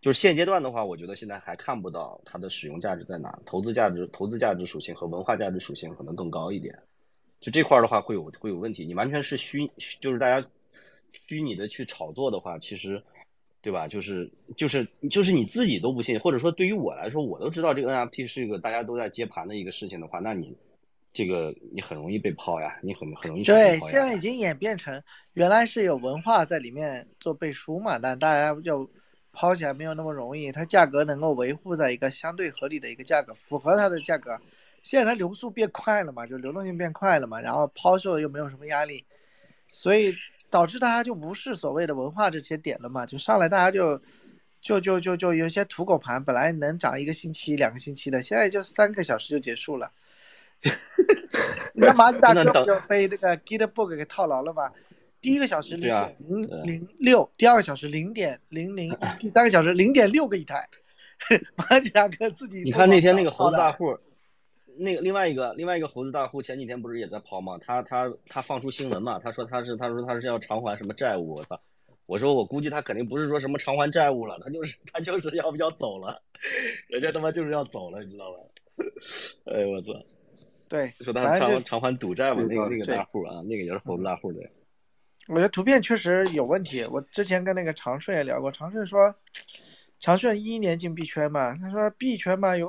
[0.00, 6.76] 就是现阶段的话，我觉得现在还看不到它的使用价值在哪，投资价值、投资价值属性和文化价值属性可能更高一点。
[7.40, 8.84] 就这块的话会有会有问题。
[8.84, 9.64] 你完全是虚，
[10.00, 10.44] 就是大家
[11.12, 13.00] 虚拟的去炒作的话，其实
[13.62, 13.86] 对吧？
[13.86, 20.56] 就是就是就是你自己都不信，或者说对于我来说，我都知道这个 NFT 是一个大家都在接盘的一个事情的话，那你
[21.12, 25.02] 这个你很容易被抛呀，你很很容易对，现在已经演变成
[25.34, 28.88] 原来是有文化在里面做背书嘛，但大家就
[29.32, 34.38] 抛起来没有那么容易，它价格能够维护在一个相对合理的一个价格，符合它的价格。
[34.82, 39.04] 现在它流速变快了嘛，就流动性变快了嘛，然后抛售又没有什么压力，
[39.72, 40.14] 所以
[40.50, 44.00] 导致大家就无视所谓的文化这些点了嘛，就上来大家就
[44.60, 49.90] 就就就就有些土狗盘，本来能涨一个星期、两个星期的，现在就三个小时就结束了。
[51.72, 54.70] 你看马大哥不就被那个 Gitbook 给套牢了吗？
[55.22, 60.68] 第一个小时零零零六，第二个小时零点零零，第三个小时零点六个一台。
[61.54, 63.96] 马甲哥自己你看那天那个猴子大户。
[64.80, 67.58] 户，那个另外一个另外一个猴子大户前几天不是也在抛吗？
[67.60, 71.60] 他他他放出新闻嘛，他说他是他说他是要偿还什么债务，我操！
[72.06, 76.20] 我说我估计他肯定不是说什么偿还债务了，他就是他就是要不要走了，
[76.88, 78.38] 人家他妈就是要走了，你知道吧？
[79.52, 79.92] 哎我操！
[80.68, 84.40] 对，说他偿偿还赌债嘛，那个那个大户啊，那个也是猴子大户的。
[85.28, 86.84] 我觉得图片确实有问题。
[86.90, 89.14] 我之前跟那个长顺也聊过，长顺说，
[89.98, 92.68] 长顺一一年进币圈嘛，他说币圈嘛有，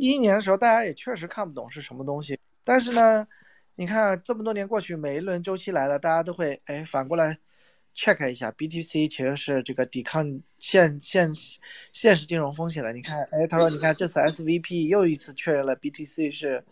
[0.00, 3.26] 一一年的时候大家也确实看不懂是什么东西，但是呢，
[3.74, 7.38] 你看这么多年过去，每一轮周期来了，大家都会哎反过来
[7.94, 11.30] check 一下，BTC 其实是这个抵抗现现
[11.92, 12.94] 现实金融风险的。
[12.94, 16.64] 你看，哎，他说你看这次 SVP 又一次确认了 BTC 是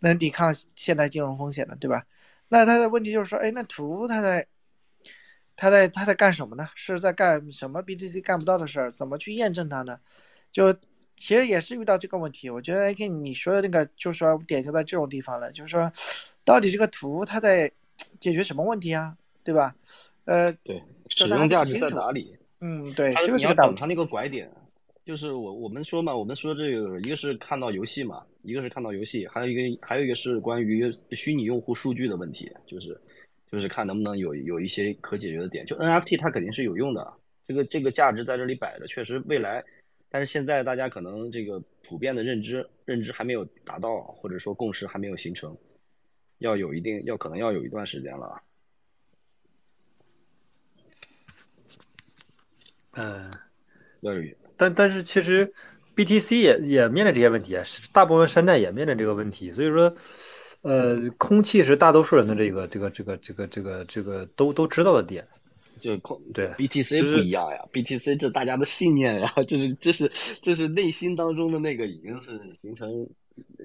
[0.00, 2.04] 能抵抗现代金融风险的，对吧？
[2.48, 4.46] 那他的问题就是说，哎，那图他在
[5.56, 6.68] 他在他在干什么呢？
[6.74, 8.92] 是在干什么 BTC 干不到的事儿？
[8.92, 9.98] 怎么去验证它呢？
[10.52, 10.76] 就
[11.16, 12.48] 其实也是遇到这个问题。
[12.48, 15.90] 我觉得 AK 你说的那个，就是说点就在这种地方了，就是说，
[16.44, 17.70] 到底这个图它在
[18.20, 19.16] 解决什么问题啊？
[19.42, 19.74] 对吧？
[20.24, 22.36] 呃，对，使用价值在哪里？
[22.60, 23.42] 嗯，对，他你。
[23.42, 24.50] 要等它那个拐点，
[25.04, 33.00] 就是我我们说嘛，我们说这个一个是看到游戏嘛，一个是看到游戏，还有一个还有一个是关于虚拟用户数据的问题，就是
[33.52, 35.64] 就是看能不能有有一些可解决的点。
[35.64, 37.14] 就 NFT 它肯定是有用的，
[37.46, 39.62] 这个这个价值在这里摆着，确实未来，
[40.08, 45.56] 但是现在大家可能这个普遍的认知认知还没有达到，或者说共识还没有形成，
[46.38, 48.42] 要有一定要可能要有一段时间了。
[52.92, 53.30] 嗯，
[54.00, 54.22] 要有
[54.56, 55.52] 但但是其实
[55.94, 59.94] BTC 也也面临这些问题啊，是大部分山寨也面临这个问题，所以说，
[60.62, 65.26] 呃，空气是大多数人的这个这个这个这个这个这个都都知道的点。
[65.80, 72.90] 就空对 BTC 不一样呀，BTC 这大家的信念呀，就是这是这是内心当中的那个已经是形成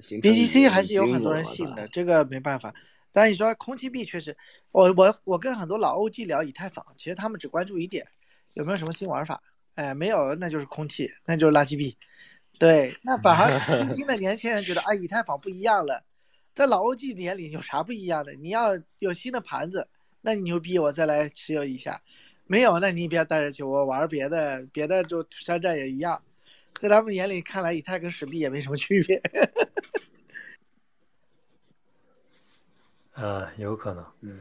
[0.00, 2.74] 形成 BTC 还是有很多人信的，这个没办法。
[3.12, 4.36] 但你说空气币确实，
[4.70, 8.06] 我我我跟很多老 OG 聊以太坊，其实他们只关注一点，
[8.54, 9.42] 有没有什么新玩法？
[9.74, 11.96] 哎，没有，那就是空气，那就是垃圾币。
[12.58, 16.02] 对，那反而新兴的年轻人觉得， 哎，以太坊不一样了。
[16.54, 18.34] 在老 OG 眼里有啥不一样的？
[18.34, 18.68] 你要
[18.98, 19.88] 有新的盘子，
[20.22, 22.00] 那你牛逼，我再来持有一下。
[22.46, 26.22] 没有，那你别带着去，我玩别的，别的就山寨也一样。
[26.78, 29.20] 在他们眼里看来，以太跟史币也没什么区别。
[33.12, 34.40] 啊，有可能，嗯。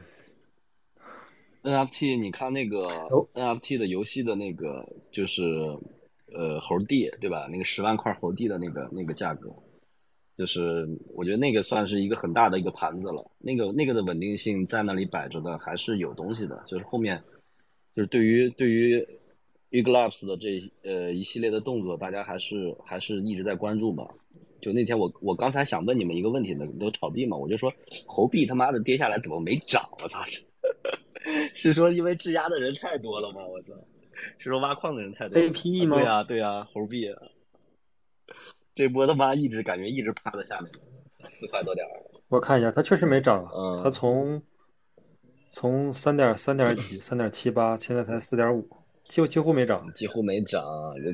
[1.63, 5.43] NFT，你看那个哦 NFT 的游戏的那个就是
[6.33, 7.47] 呃猴地对吧？
[7.51, 9.53] 那个十万块猴地的那个那个价格，
[10.41, 13.23] 就是我觉得那个算是一个很大的一个盘子了。
[13.37, 17.21] 那个那个的稳定性在那里摆着的还是有东西的，就是后面
[17.95, 18.95] 就是对于对于
[19.69, 24.03] e g l a p s 的这呃一系列的动作，大家还是还是一直在关注吧。
[24.59, 27.71] 就那天我我刚才想问你们一个问题呢，都炒币嘛，我就说
[28.07, 29.87] 猴币他妈的跌下来怎么没涨？
[30.01, 30.25] 我 操！
[31.53, 33.45] 是说因为质押的人太多了吗？
[33.45, 33.75] 我操！
[34.39, 37.21] 是说挖矿的人太多了 APE 吗对啊，对啊，猴币啊，
[38.73, 40.71] 这波他妈一直感觉一直趴在下面，
[41.29, 41.91] 四块多点儿。
[42.29, 44.41] 我看一下，它确实没涨啊，嗯它从
[45.51, 48.65] 从三点三点几、三点七八，现在才四点五，
[49.09, 49.85] 几乎几乎没涨。
[49.93, 50.63] 几乎没涨，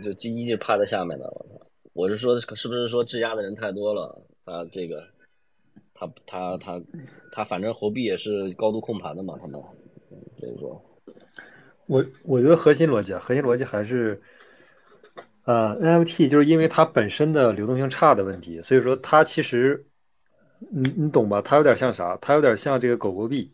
[0.01, 1.25] 就就一直趴在下面的。
[1.25, 1.55] 我操！
[1.93, 4.21] 我是说，是不是说质押的人太多了？
[4.45, 5.03] 他这个，
[5.95, 6.79] 他他他
[7.31, 9.59] 他，反正猴币也是高度控盘的嘛，他们，
[10.11, 10.79] 嗯所以说，
[11.87, 14.21] 我我觉得核心逻辑啊，核心逻辑还是，
[15.47, 19.81] 呃，NFT 就是因为它本身的流动性差的问题，所以说它其实，
[20.69, 21.41] 你你懂吧？
[21.41, 22.17] 它有点像啥？
[22.21, 23.49] 它有点像这个狗狗币，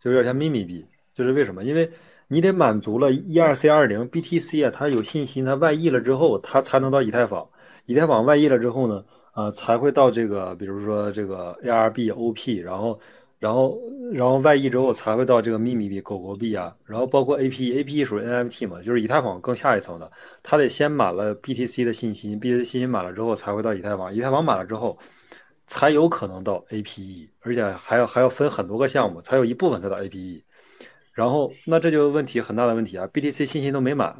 [0.00, 0.86] 就有点像秘密币。
[1.14, 1.64] 就是为什么？
[1.64, 1.90] 因为
[2.28, 7.44] 你得满足了 ERC 二零 BTC 啊，它有信心，它外溢了之后，它才能到以太坊。
[7.86, 9.04] 以太坊外溢了之后呢，
[9.34, 13.00] 呃，才会到这个，比如说这个 ARB、OP，然后
[13.38, 13.78] 然后
[14.12, 20.10] 然后 YE 之后才会到这个秘密币、狗狗币啊，然后包括 APE，APE 属于 NFT 嘛，就是以太坊更下一层的，
[20.42, 24.98] 它得先满了 BTC 的信息，BTC 信息满了之后才会到以太坊，以太坊满了之后
[25.66, 30.42] 才有可能到 APE，而且还要还要分很多个项目，才有一部分才到 APE。
[31.12, 34.16] 然后那这就问题很大的问题啊，BTC 信息都没满，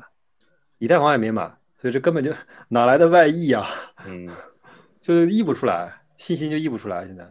[0.79, 2.33] 以太坊也没满，所以这根本就
[2.69, 3.67] 哪来的外溢啊？
[4.07, 4.29] 嗯，
[5.01, 7.27] 就溢不出来，信心就溢不出来，现在。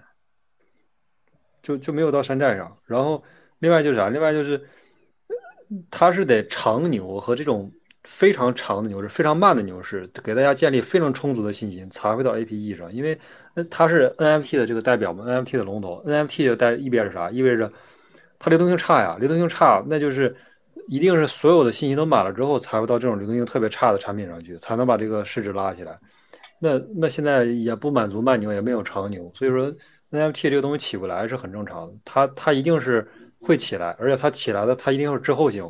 [1.66, 3.22] 就就没有到山寨上，然后
[3.58, 4.08] 另外就是啥？
[4.08, 4.62] 另外就是，
[5.90, 7.72] 它是得长牛和这种
[8.04, 12.94] 非常长的牛市、非常慢的牛市，给大家建立非常充足的信心，才会到 APE 上。
[12.94, 13.18] 因为
[13.72, 17.32] 它是 NFT 的这个代表嘛，NFT 的龙头，NFT 就代意味着啥？
[17.32, 17.68] 意味着
[18.38, 20.36] 它流动性差呀，流动性差，那就是
[20.88, 25.98] 一定是所有的信息都满了之后，才会到这种流动性特别差的产品上去，才能把这个市值拉起来。
[26.60, 29.74] 那那现在也不满足慢牛，也没有长牛，所以说。
[30.16, 33.08] NFT 这个东西起不来是很正常的，它它一定是
[33.42, 35.70] 会起来，而且它起来的它一定是滞后性，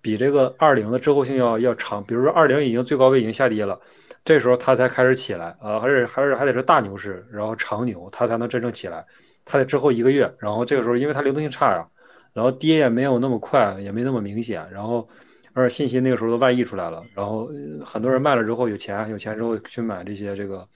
[0.00, 2.02] 比这个二零的滞后性要要长。
[2.04, 3.78] 比如说二零已经最高位已经下跌了，
[4.24, 9.04] 这时候它才开始起来啊，还是还是还得是大牛市，然后长牛它才能真正起来，
[9.44, 11.86] 它得滞后一个月，然后这个时候因为它流动性差呀，
[12.32, 15.08] 然后跌也没有那么快，也没那么明显，然后
[15.54, 17.48] 而且信息那个时候都外溢出来了，然后
[17.84, 20.66] 很多人卖了之后有钱，有钱之后去买这些这个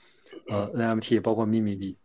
[0.49, 1.97] 呃 NFT，包括秘密币。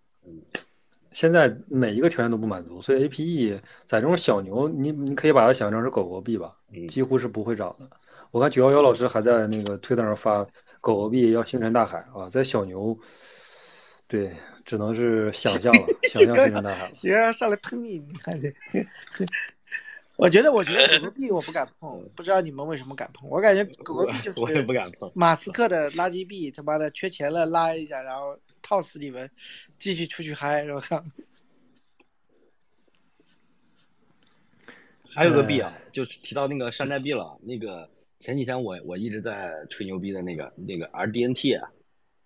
[1.11, 6.55] 现在每一个条件都不满足，所以 APE 在这种小牛，你你可以把它想象成是狗狗币吧，
[6.87, 7.85] 几乎是不会涨的。
[8.31, 10.41] 我看九幺幺老师还在那个推特上发
[10.79, 12.97] 狗狗币要星辰大海啊，在小牛，
[14.07, 14.31] 对，
[14.63, 16.95] 只能是想象了， 想象星辰大海了。
[16.99, 18.49] 直接上来喷你，你看这，
[20.15, 23.29] 我觉得我觉得狗狗币我不敢碰，不知道你们为什么敢碰？
[23.29, 25.11] 我感觉狗狗币就是 我也不敢碰。
[25.13, 28.33] 马斯克的垃圾币，他妈的缺钱了拉一下，然后。
[28.61, 29.29] 套死你们，
[29.79, 30.63] 继续出去嗨！
[30.65, 31.03] 我靠。
[35.13, 37.37] 还有个币啊，就是提到那个山寨币了。
[37.43, 37.89] 那个
[38.19, 41.61] 前几天我我一直在吹牛逼的那个那个 RDNT，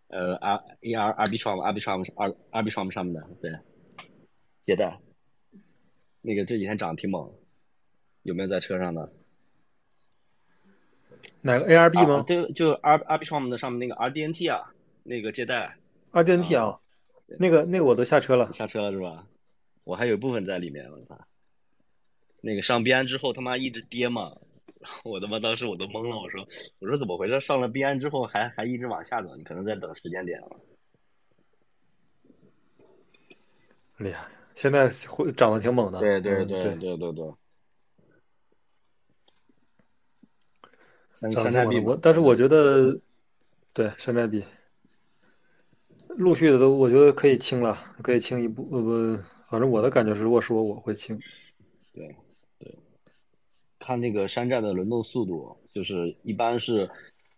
[0.10, 3.52] 呃，R A R R B Trum R B Trum R R B Trum 上面的对，
[4.68, 5.00] 借贷，
[6.22, 7.34] 那个这几天涨得挺猛，
[8.22, 9.12] 有没有在车上的？
[11.42, 12.24] 哪个 A R B 吗？
[12.28, 15.76] 对，就 R R B Trum 的上面那个 RDNT 啊，那个借贷。
[16.16, 16.80] 二 D N T 啊，
[17.38, 19.28] 那个那个我都下车了，下车了是吧？
[19.84, 21.20] 我还有一部分在里面，我操！
[22.42, 24.34] 那个上币安之后他妈一直跌嘛，
[25.04, 26.42] 我他妈当时我都懵了，我说
[26.80, 27.38] 我说怎么回事？
[27.42, 30.58] 上了币安之后还还一直往下走，你可能在等时间点了。
[33.98, 36.00] 厉害，现在会涨得挺猛的。
[36.00, 37.34] 对对对对对对。
[41.34, 42.98] 山寨币，我但是我觉得，
[43.74, 44.42] 对山寨币。
[46.18, 51.20] 陆续的都，我觉得可以清了，可以清一部，呃不，反正我的感觉是，如果说我会清。
[51.94, 52.08] 对，
[52.60, 52.74] 对，
[53.80, 56.90] 看那个山寨的轮动速度，就是一般是，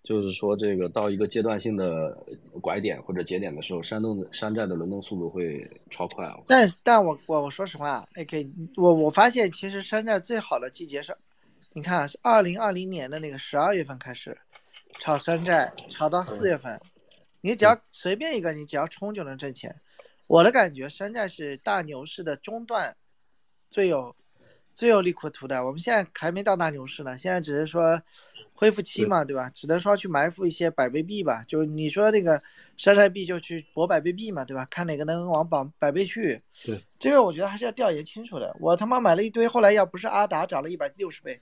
[0.04, 2.18] 就是说这个到一个阶段性的
[2.62, 6.32] 拐点或者节点的时候，山洞山寨的轮动速度会超快。
[6.48, 11.16] 但但我我我说实话，AK，我我发现其实山寨最好的季节是，
[11.74, 14.38] 你看是二零二零年的那个十二月份开始
[15.00, 16.80] 炒山寨，炒到四月份。
[17.42, 19.80] 你只要随便一个，你只要冲就能挣钱。
[20.28, 22.96] 我的感觉，山寨是大牛市的中段，
[23.70, 24.16] 最有
[24.74, 25.66] 最有利可图的。
[25.66, 28.02] 我们现在还没到大牛市呢，现在只是说
[28.54, 29.50] 恢复期嘛，对吧？
[29.52, 31.46] 只能说去埋伏一些百倍币吧。
[31.48, 32.42] 就你说那个
[32.76, 34.66] 山寨币，就去博百倍币嘛，对吧？
[34.70, 36.42] 看哪个能往榜百倍去。
[36.66, 38.54] 对，这个我觉得还是要调研清楚的。
[38.60, 41.40] 我他妈买了一堆，后来要不是阿达涨了一百六十倍。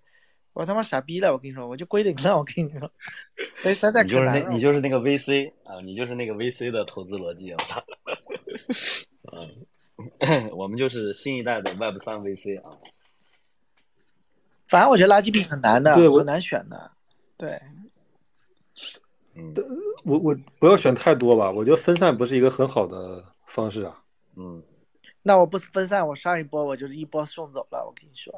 [0.56, 1.34] 我他妈傻逼了！
[1.34, 2.38] 我跟你说，我就归零了。
[2.38, 2.90] 我跟你说，
[3.62, 7.52] 你就是那，你就是那个 VC 啊，你就是那个 VC 的投资逻辑。
[7.52, 7.84] 我操！
[10.20, 12.72] 嗯， 我们就是新一代的 Web 三 VC 啊。
[14.68, 16.90] 反正我觉得垃圾币很难的，对，很难选的。
[17.36, 17.60] 对，
[19.34, 19.54] 嗯，
[20.06, 24.02] 我我不要选太多吧，我觉得分散不是一个很好的方式啊。
[24.38, 24.64] 嗯，
[25.22, 27.86] 那我不分散，我上一波我就是一波送走了。
[27.86, 28.34] 我跟你说。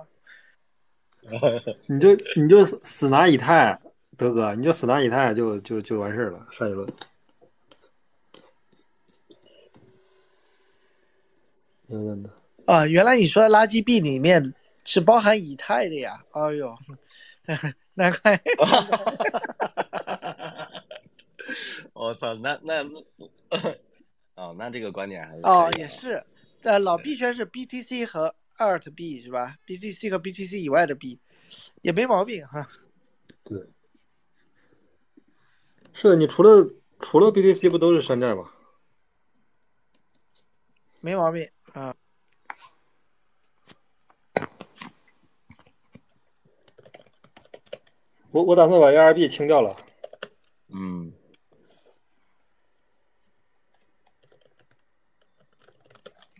[1.87, 3.77] 你就你就死拿以太，
[4.15, 6.47] 德哥，你就死拿以太就就就完事儿了。
[6.51, 6.87] 上一轮，
[12.65, 14.53] 啊，原来你说的垃圾币里面
[14.85, 16.23] 是包含以太的呀？
[16.31, 16.73] 哎呦，
[17.93, 18.41] 难怪！
[21.93, 22.83] 我操，那那
[24.35, 26.23] 哦，那这个观点还是哦，也是，
[26.61, 28.33] 在老币圈是 BTC 和。
[28.57, 31.19] Art B 是吧？BTC 和 BTC 以外的 B，
[31.81, 32.67] 也没毛病哈。
[33.43, 33.57] 对，
[35.93, 36.69] 是的，你除了
[36.99, 38.51] 除了 BTC 不都是山寨吗？
[40.99, 41.95] 没毛病啊。
[48.31, 49.75] 我我打算把 ARB 清掉了。
[50.67, 51.13] 嗯。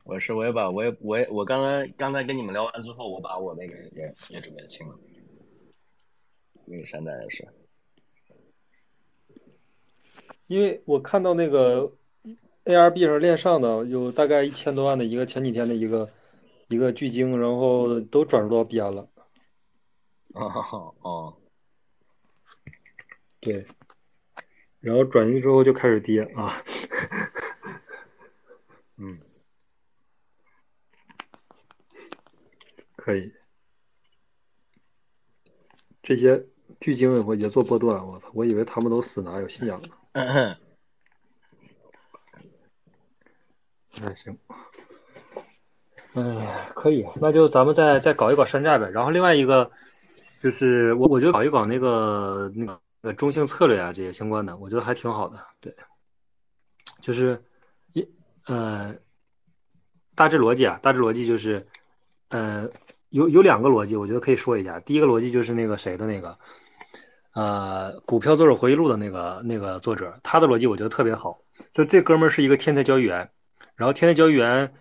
[0.08, 4.98] 我是我也把我也我也我刚才刚才跟你们聊完之后，我把我那个也也准备清了，
[6.66, 7.46] 那个山寨也是。
[10.48, 11.92] 因为我看到那个
[12.64, 16.10] ARB 上链上的有大概一千多万的一个前几天的一个
[16.70, 19.06] 一个巨鲸，然后都转入到币安了。
[20.36, 21.38] 哦哦，
[23.42, 23.66] 对，
[24.80, 26.64] 然后转进之后就开始跌啊。
[28.96, 29.18] 嗯，
[33.08, 33.32] 可以。
[36.04, 36.46] 这些
[36.82, 38.30] 巨鲸我也做波段，我操！
[38.34, 39.88] 我以为他们都死哪有信仰呢。
[44.02, 44.38] 那行，
[46.16, 48.90] 哎，可以，那就咱们再再搞一搞山寨呗。
[48.90, 49.72] 然后另外一个
[50.44, 55.40] 就是我我觉得搞一搞那个那个呃中性策略啊这些相关的，我觉得还挺好的。
[55.62, 55.74] 对，
[57.00, 57.42] 就是
[57.94, 58.06] 一
[58.48, 58.94] 呃
[60.14, 61.66] 大致逻辑啊，大致逻辑就是
[62.30, 62.70] 呃
[63.10, 64.80] 有有两个逻辑，我觉得可以说一下。
[64.82, 66.38] 第一个逻辑就是那个谁的那个
[67.34, 71.38] 呃股票作者回忆录的那个那个作者，他的逻辑我觉得特别好。
[71.74, 73.30] 就这哥们儿是一个天才交易员。
[73.76, 74.74] 然后天才交易员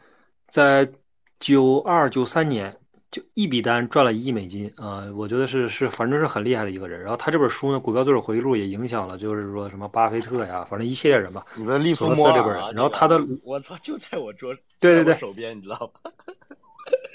[0.48, 0.90] 在
[1.39, 2.74] 九二九三年
[3.11, 7.01] 就一笔单赚了一亿美金啊、呃我觉得是是反正是很厉害的一个人。
[7.01, 11.44] 然后他这本书呢，《股票作者回忆录》也影响了，就是说什么巴菲特呀，反正一系列人吧。
[11.55, 16.11] 你说利弗莫尔啊这本人，然后他的我操，就在我桌，对对对手边，你知道吧？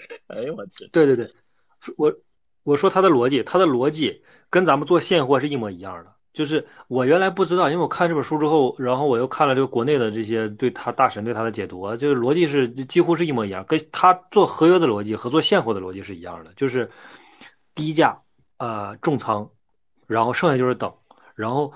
[0.28, 1.28] 哎呦我去，对对对，
[1.98, 2.14] 我
[2.64, 6.12] 我说他的逻辑，他的逻辑跟咱们做现货是一模一样的。
[6.34, 16.90] 就是我原来不知道，因为我看这本书之后，然后我又看了这个国内的这些对他大神对他的解读，就是逻辑是几乎是一模一样，跟他做合约的逻辑和做现货的逻辑是一样的，就是
[17.76, 18.18] 低价
[18.60, 19.50] 呃重仓，
[20.08, 20.90] 然后剩下就是等，
[21.36, 21.74] 然后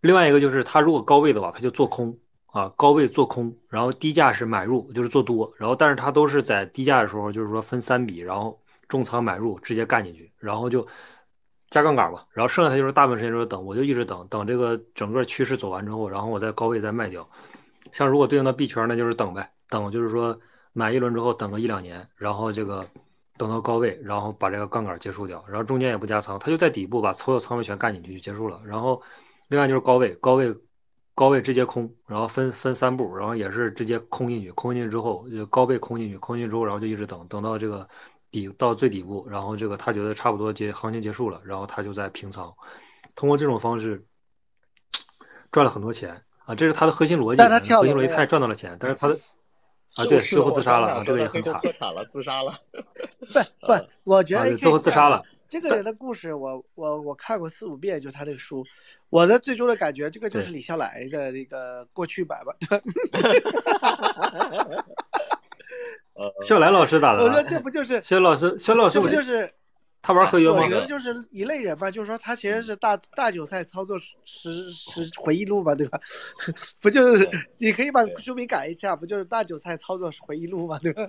[0.00, 2.16] 另外一个就是他如果高位的话，他就做空
[2.52, 10.86] 啊，高位做空，然后低价是买入，就是做多，然后但是它都是在低价的时候，就是说分三笔，然后重仓买入直接干进去，然后就
[11.70, 17.28] 加杠杆吧，然后剩下它就是大部分时间就是等，我就一直等等这个整个趋势走完之后，然后我在高位再卖掉。
[17.92, 20.36] 像如果对应到币圈，那就是等呗，等就是说
[20.72, 22.84] 买一轮之后等个一两年，然后这个
[23.36, 28.60] 等到高位，然后把这个杠杆结束掉，然后中间也不加仓，它就在底部把所有仓位全干进去就结束了。
[28.66, 29.00] 然后
[29.48, 30.52] 另外就是高位，高位
[31.14, 37.86] 高位直接空，然后分分三步，然后也是直接空进去，空进去之后就高位空进去，空进去之后，然后就一直等，等到这个
[38.30, 42.52] 底到最底部，然后这个他觉得差不多结行情结束了，然后他就在平仓，
[43.14, 44.02] 通过这种方式
[45.52, 46.14] 赚了很多钱
[46.46, 49.14] 啊，这是他的核心逻辑，但他跳核心逻辑他也赚到了钱，但是他的
[49.96, 52.54] 啊对，最后自杀了啊，这个也很惨自杀了。
[53.60, 53.72] 不不，
[54.04, 55.22] 我觉啊，得对，最后自杀了。
[55.50, 58.64] 这个人的故事我，我我看过四五遍，就他这个书。
[59.08, 62.54] 我的最终的感觉，这个就是李笑来的那个过去版吧。
[66.42, 67.44] 笑来老师咋的我说了？
[67.44, 69.50] 这不就是肖老师，肖老师，这不我就是
[70.02, 70.68] 他玩合约吗我？
[70.68, 75.98] 觉得就是一类人吧，就是说他其实是大大韭菜操作实实回忆录嘛，对吧？
[76.80, 77.28] 不就是
[77.58, 81.08] 你可以把书名改一下，不就是大韭菜操作回忆录嘛，对吧？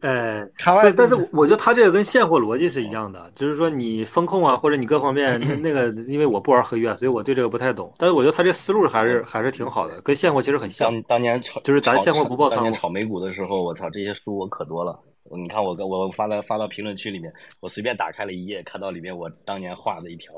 [0.00, 7.92] 哎，卡外对，但是我觉得他这个跟现货逻辑是一样的，就是说你风控啊，或者你各方面那那个，因为我不玩合约，所以我对这个不太懂。
[7.98, 10.92] 但是我觉得他这思路还是还是挺好的，跟现货其实很像。
[10.92, 14.98] 当当年炒就是咱现货不爆仓当年炒美股的时候，我操，这些书我可多了。
[15.36, 20.32] 你看我跟我发了发到评论区里面，我随便打开了一页，看到里面我当年画的一条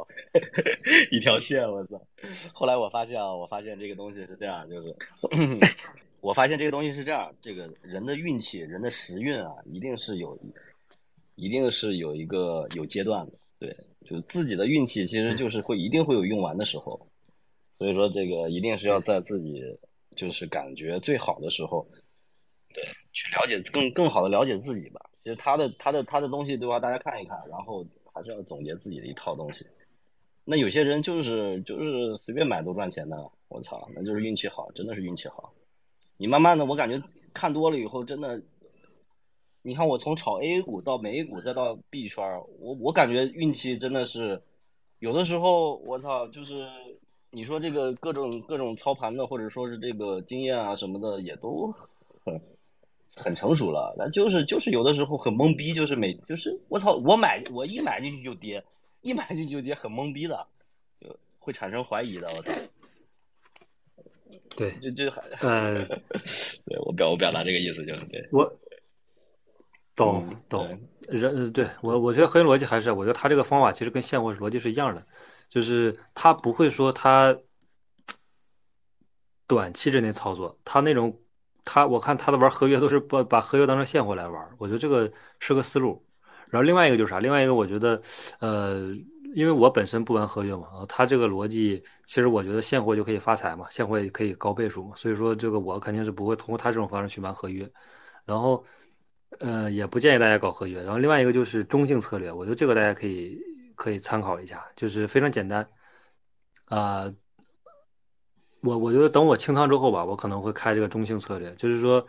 [1.12, 2.00] 一条线，我操！
[2.52, 4.88] 后来我发现啊，我发现这个东西是这样，就是
[6.20, 10.38] 我发现这个东西是这样，这个人的运气、人的时运啊，一定是有，
[11.36, 17.00] 一定是有一个有阶段的，对，就是自己的运气其实就是会一定会有用完的时候，
[17.78, 19.62] 所以说这个一定是要在自己
[20.16, 21.86] 就是感觉最好的时候，
[22.72, 25.00] 对，去了解更更好的了解自己吧。
[25.22, 26.80] 其实他的他的他的东西对吧？
[26.80, 29.66] 大家看一看，然后还是要总结自己的一套东西。
[30.44, 35.52] 那有些人就是就是随便买都赚钱的，我操，那就是运气好，真的是运气好。
[36.16, 37.00] 你慢慢的，我感觉
[37.32, 38.42] 看多了以后，真的，
[39.62, 42.24] 你看我从炒 A 股到美股再到币圈，
[42.58, 44.42] 我我感觉运气真的是，
[44.98, 46.66] 有的时候我操，就是
[47.30, 51.70] 你说这个各种各种操盘的，或者说是这个经验啊什么的，也都
[52.24, 52.40] 很
[53.16, 58.62] 很成熟了，那就是就是有的时候很懵逼，就是每就是我操，我买我一买进去就跌，
[59.02, 60.46] 一买进去就跌，很懵逼的，
[61.00, 62.52] 就会产生怀疑的，我操。
[64.56, 68.44] 对，就就还，呃，对我表我表达这个意思就是对，我
[69.96, 75.04] 懂嗯懂，人对我我觉得核心逻辑还是，我觉得他这个方法其实跟现货逻辑是一样的，
[75.48, 77.36] 就是他不会说他
[79.46, 81.16] 短期之内操作，他那种
[81.72, 86.04] 他我看他的玩合约都是把把合约当成现货来玩，我觉得这个是个思路。
[86.50, 87.20] 然后另外一个就是啥？
[87.20, 88.02] 另外一个我觉得，
[88.40, 88.92] 呃，
[89.36, 97.70] 因为我本身不玩合约嘛，啊，他这个逻辑其实我觉得现货就可以发财嘛，现货也可以高倍数嘛，所以说这个我肯定是不会通过他这种方式去玩合约。
[98.24, 98.64] 然后，
[99.38, 100.82] 呃，也不建议大家搞合约。
[100.82, 103.38] 然后另外一个就是中性策略，我觉得这个大家可以
[103.76, 105.64] 可以参考一下，就是非常简单。
[106.66, 107.12] 啊、
[108.62, 112.06] 我我觉得等我清仓之后吧，我可能会开这个中性策略，就是说，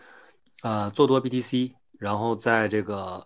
[0.62, 3.26] 啊、做多 BTC，然后在这个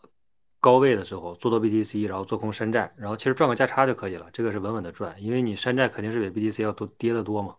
[0.59, 7.55] 高位的时候做多 BTC，然后做空山寨，然后其实赚个价差就可以了，这个是稳稳的赚，因为你山寨肯定是比 BTC 要多跌得多嘛，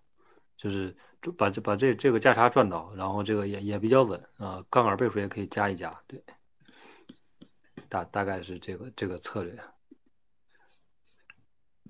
[0.57, 0.97] 就是
[1.37, 6.23] 把这把这这个价差赚到，然后这个也也比较稳啊、杠杆倍数也可以加一加，对，
[7.89, 9.59] 大大概是这个这个策略。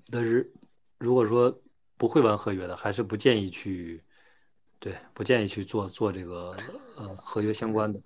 [0.09, 0.51] 但是
[0.97, 1.55] 如果说
[1.97, 4.01] 不会玩合约的，还是不建议去，
[4.79, 6.55] 对，不建议去做做这个
[6.95, 7.99] 呃合约相关的。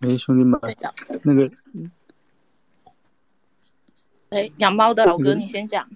[0.00, 0.58] 哎，兄弟们，
[1.22, 1.50] 那个
[4.30, 5.86] 哎，养猫的老哥，你先讲。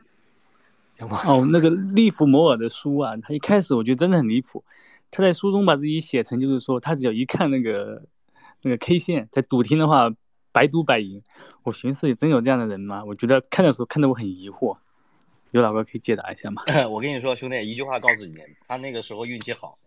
[0.98, 4.62] 哦，那个利弗摩尔的书啊，他一开始我觉得真的很离谱，
[5.10, 8.05] 他在书中把自己写成就是说，他只要一看那个
[8.60, 10.10] 那个 K 线，在赌厅的话
[10.52, 11.22] 百赌百赢。
[11.62, 13.02] 我寻思，真有这样的人吗？
[13.06, 14.76] 我觉得看的时候看得我很疑惑。
[15.55, 16.64] 有老哥可以解答一下吗？
[16.90, 18.36] 我跟你说，兄弟，一句话告诉你，
[18.66, 19.78] 他那个时候运气好。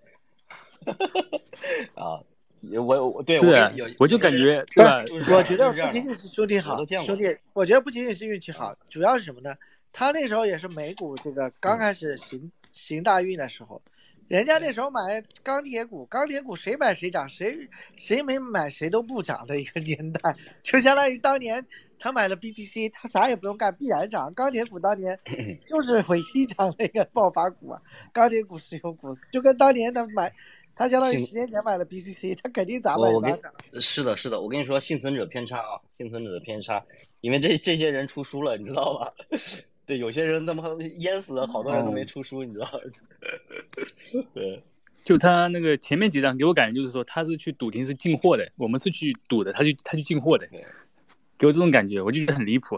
[1.93, 2.23] 啊，
[2.71, 3.45] 我我对我
[3.75, 4.81] 有，我就感觉不
[5.25, 9.53] 对我觉得不仅仅是兄弟好兄弟，我觉得不仅仅是运气好，主要是什么呢？
[9.91, 13.81] 他那时候也是美股这个刚开始行行大运的时候，
[14.29, 17.67] 人家那时候买钢铁股，钢铁股谁买谁涨，谁
[17.97, 20.33] 谁没买谁都不涨的一个年代，
[20.63, 21.65] 就相当于当年
[21.99, 24.33] 他买了 BTC，他啥也不用干，必然涨。
[24.33, 25.19] 钢铁股当年
[25.65, 27.81] 就是唯一涨的一个爆发股啊，
[28.13, 30.31] 钢铁股、石油股，就跟当年他买，
[30.75, 33.53] 他相当于十年前买了 BTC，他肯定咋买我我跟咋涨。
[33.81, 36.83] 是的，是的，我跟你说，幸存者偏差啊，幸存者的偏差，
[37.21, 39.13] 因为这这些人出书了，你知道吧？
[39.87, 40.63] 对，有些人他妈
[40.97, 42.69] 淹死了，好多人都没出书，你知道？
[44.35, 44.61] 对，
[45.05, 50.45] 就他那个前面几张给我感觉就是说他是去赌厅是进货的，我们是去赌的，他去他去进货的，
[51.37, 52.77] 给我这种感觉，我就觉得很离谱。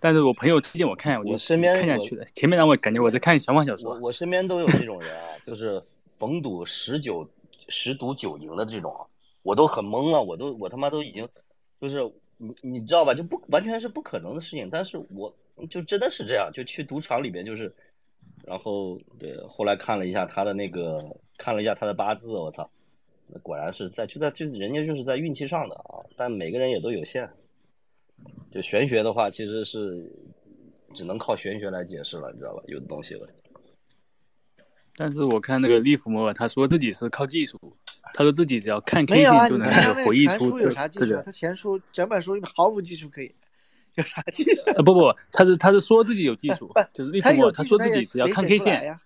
[0.00, 2.24] 但是我朋友推荐我看，我就身边我看下去了。
[2.26, 3.98] 前面让我感觉我在看玄幻小我说。
[4.00, 7.28] 我身边都有这种人啊，就是逢赌十九
[7.68, 8.94] 十赌九赢的这种，
[9.42, 11.28] 我都很懵了，我都我他妈都已经
[11.80, 15.34] 就是你你知道吧，就不完全是不可能的事情，但是我
[15.68, 17.72] 就真的是这样，就去赌场里边就是，
[18.44, 21.04] 然后对，后来看了一下他的那个，
[21.36, 22.70] 看了一下他的八字，我操，
[23.26, 27.28] 那果然是在就在就人家就是在运气上的啊，但每个人也都有限。
[28.50, 30.10] 就玄学的话，其实是
[30.94, 32.62] 只能靠玄学来解释了，你知道吧？
[32.66, 33.28] 有的东西了。
[34.96, 37.56] 但是我看那个利弗莫尔，他说自己是靠技术，
[38.14, 39.70] 他说自己只要看 K 线就能
[40.04, 41.08] 回忆出个全书有啥技术啊？
[41.08, 43.32] 这个他前书整本书毫无技术可以，
[43.94, 44.62] 有啥技术？
[44.74, 48.98] 呃不不，他是他是说自己有技术， 就是利弗莫尔他说自己只要看 K 线，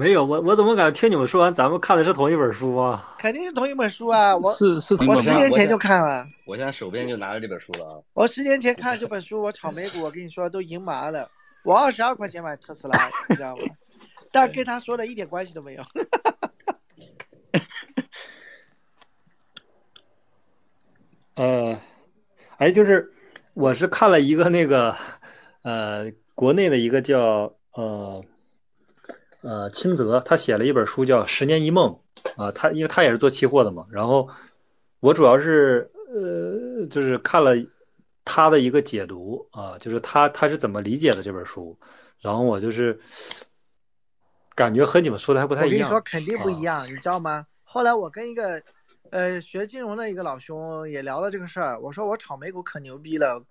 [0.00, 3.14] 没有，我我怎么感觉听你们说完，咱们看的是同一本书啊？
[3.18, 4.34] 肯定是同一本书啊！
[4.34, 8.00] 我是是同一我十年前就看了，我现在手边就拿着这本书了啊。
[8.14, 11.30] 我十年前看这本书，我炒美股，我跟你说都赢麻了。
[11.64, 13.62] 我二十二块钱买特斯拉，你知道吗？
[14.32, 15.84] 但跟他说的一点关系都没有。
[21.34, 21.78] 呃，
[22.56, 23.12] 哎，就是
[23.52, 24.96] 我是看了一个那个
[25.60, 28.24] 呃，国内的一个叫呃
[29.42, 31.98] 呃清泽，他写了一本书叫《十年一梦》
[32.42, 34.28] 啊，他因为他也是做期货的嘛，然后
[35.00, 37.52] 我主要是呃就是看了
[38.24, 41.76] 他的一个解读啊，就是他他是怎么理解的这本书，
[42.20, 42.98] 然后我就是
[44.54, 47.46] 感觉和你们说的还不太一样我跟你说，肯定不一啊样，你知道吗？
[47.64, 48.62] 后来我跟一个
[49.10, 53.42] 呃学金融的一个老兄也聊了这个事儿，我说我炒美股可牛逼了，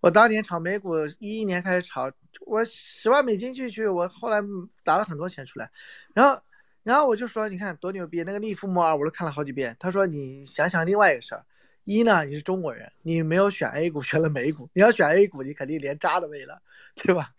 [0.00, 2.10] 我当年炒美股一一年开始炒，
[2.46, 4.40] 我十万美金进去，我后来
[4.84, 5.70] 打了很多钱出来，
[6.14, 6.40] 然后
[6.82, 11.44] 然后我就说你看多牛逼，那个利弗莫尔我都看了好几遍，他说你想想另外一个事儿。
[11.84, 14.68] 一呢，你是中国人，你没有选 A 股，选了美股。
[14.74, 16.60] 你要选 A 股，你肯定连渣都没了，
[16.94, 17.30] 对吧？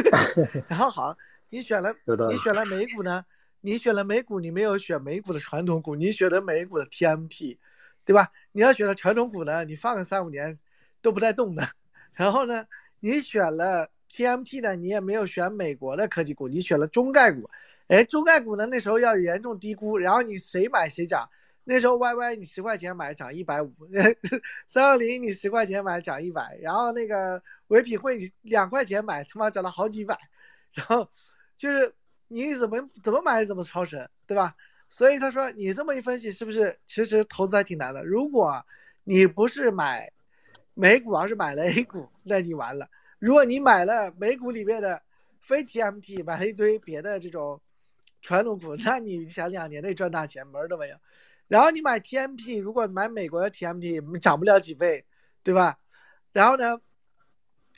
[0.68, 1.16] 然后好，
[1.48, 1.94] 你选了
[2.28, 3.24] 你选了美股呢，
[3.62, 7.56] 你选了美股，你没有选美股的传统股，你选了美股的 TMT，
[8.04, 8.30] 对吧？
[8.52, 10.58] 你要选了传统股呢，你放个三五年
[11.00, 11.66] 都不带动的。
[12.16, 12.66] 然后呢，
[12.98, 17.48] 你选了 TMT 呢，你也没有选美国的科技股，你选了中概股。
[17.86, 21.28] 哎，中概股呢那时候要严重低估，然后你谁买谁涨。
[21.68, 23.72] 那时候 YY 你十块钱买涨一百五，
[24.66, 30.16] 三二零你十块钱买涨一百，然后那个唯品会你两块钱买他妈涨了好几百，
[30.72, 31.08] 然后
[31.56, 31.92] 就是
[32.28, 34.54] 你怎么怎么买怎么超神，对吧？
[34.88, 38.04] 所以他说你这么一分析是不是其实投资还挺难的？
[38.04, 38.64] 如果
[39.02, 40.08] 你不是买
[40.78, 42.86] 美股要是买了 A 股，那你完了。
[43.18, 45.00] 如果你买了美股里面的
[45.40, 47.58] 非 TMT，买了一堆别的这种
[48.20, 50.96] 传统股， 那你想两年内赚大钱门都没有。
[51.48, 55.02] 然后你买 TMT，如果买美国的 TMT 涨不了几倍，
[55.42, 55.78] 对吧？
[56.34, 56.78] 然后呢，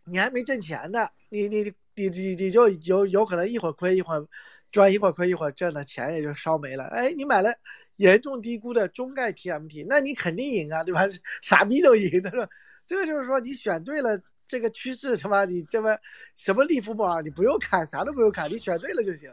[0.04, 1.62] 你还没挣钱呢，你你
[1.94, 4.26] 你你你就有有可能一会儿亏一会儿
[4.72, 6.82] 赚，一会儿亏一会儿挣的钱也就烧没了。
[6.86, 7.54] 哎，你买了
[7.94, 11.02] 严重低估的中概 TMT，那你肯定赢啊，对吧？
[11.42, 12.48] 傻逼都赢，他说，
[12.88, 15.96] 这个就是说你选对了这个趋势，他妈你这么
[16.34, 19.32] 什么利福榜你不用砍，啥都不用砍，你选对了就行。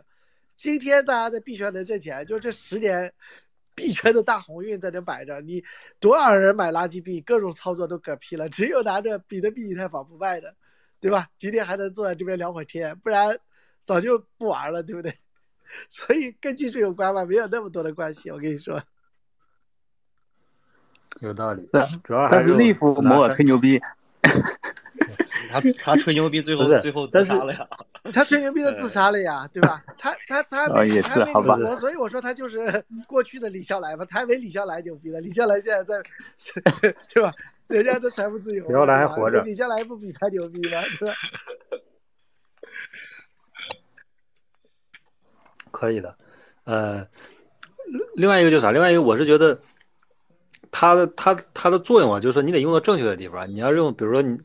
[0.55, 3.11] 今天大家在币圈能挣钱，就这十年。
[3.77, 5.61] 币圈的大鸿运在这摆着，你
[5.99, 10.55] 多少人买垃圾币，各种操作都嗝屁了，只有拿着比特币、以太坊不卖的，
[11.01, 11.27] 对吧？
[11.37, 13.37] 今天还能坐在这边聊会天，不然
[13.81, 15.13] 早就不玩了，对不对？
[15.89, 17.25] 所以跟技术有关吗？
[17.25, 18.81] 没有那么多的关系，我跟你说。
[21.21, 21.67] 有道理，
[22.03, 23.81] 主要还是利弗摩尔吹牛逼。
[25.49, 27.65] 他他吹牛逼，最后最后 自杀了呀！
[28.11, 29.81] 他吹牛逼的自杀了呀，对吧？
[29.97, 31.55] 他他他他也是好吧？
[31.75, 35.21] 所以我说他就是过去的李笑来嘛，他还没李笑来牛逼呢。
[35.21, 36.03] 李笑来现在在，
[37.13, 37.31] 对吧？
[37.69, 40.81] 人家这财富自由，李笑来还活着，李笑来不比他牛逼吗？
[40.99, 41.13] 对吧？
[45.71, 46.17] 可以的，
[46.65, 47.07] 呃，
[48.15, 48.71] 另外一个就是啥？
[48.71, 49.57] 另外一个我是觉得，
[50.77, 53.49] 它的它它的作用啊，就是说你得用到正确的地方。
[53.49, 54.37] 你要用，比如说你。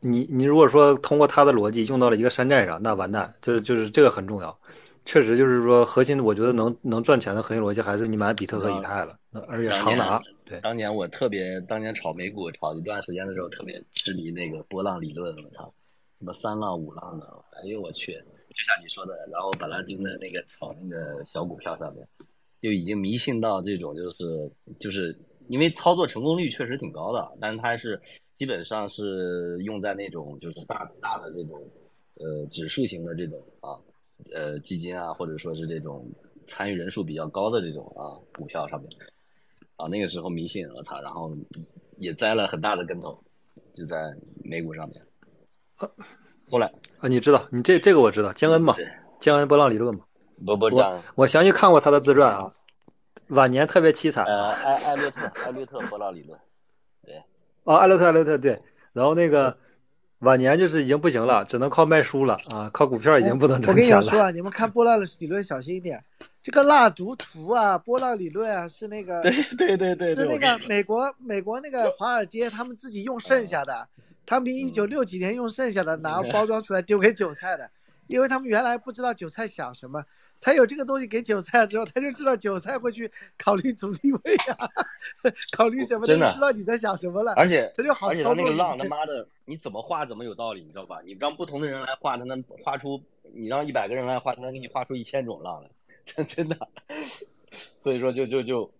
[0.00, 4.56] 你你如果说通过它的逻辑用到了一个山寨上，那完蛋，就是就是这个很重要，
[5.04, 10.22] 确实就是说核心，我觉得能能赚钱的核心逻辑还是你买比特和以太了，而且长达。
[10.44, 15.64] 对，当年我特别当年炒美股炒一段时间的时候，特别痴迷那个波浪理论，我操，
[16.20, 17.26] 什么三浪五浪的，
[17.56, 22.06] 哎呦我去，就像你说的，然后把它盯在那个炒那个小股票上面，
[22.60, 28.00] 就已经迷信到这种就是就是因为操作成功率确实挺高的，但是它是。
[28.36, 31.58] 基本上是用在那种就是大大的这种
[32.16, 33.72] 呃指数型的这种啊
[34.30, 36.06] 呃基金啊，或者说是这种
[36.46, 38.90] 参与人数比较高的这种啊股票上面
[39.76, 41.34] 啊，那个时候迷信我操，然后
[41.96, 43.18] 也栽了很大的跟头，
[43.72, 44.14] 就在
[44.44, 45.02] 美股上面。
[46.50, 48.76] 后来啊，你知道你这这个我知道江恩嘛，
[49.18, 50.04] 江恩波浪理论嘛，
[50.44, 52.54] 不不我我详细看过他的自传啊，
[53.28, 54.24] 晚年特别凄惨。
[54.24, 56.38] 呃，艾艾略特艾略特波浪理论。
[57.04, 57.16] 对
[57.64, 58.60] 啊，艾略特，艾略特，对，
[58.92, 59.56] 然后那个
[60.20, 63.96] 晚年就是已经不行了，只能靠卖书了啊，靠股票已经不能挣钱了。
[63.96, 66.02] 我跟你说啊，你们看波浪理论小心一点，
[66.40, 73.88] 这个蜡烛图啊，波浪理论啊，是那个，对对对对，是那个美国美国那个华尔街他们自己用剩下的，
[74.24, 77.68] 他们一九六几年用剩下的，然后包装出来丢给韭菜的，
[78.06, 80.04] 因为他们原来不知道韭菜想什么。
[80.38, 84.68] 他有这个东西给韭菜之后，他就知道韭菜会去考虑阻力位啊，
[85.56, 87.32] 考虑什么，真的知道你在想什么了。
[87.36, 91.00] 而且他就好，而且他那个浪他妈的，你怎么画怎么有道理，你知道吧？
[91.06, 93.00] 你让不同的人来画，他能画出；
[93.32, 95.70] 你让一百个人来画，他能给你画出一千种浪来，
[96.04, 96.68] 真真的。
[97.78, 98.70] 所以说，就就就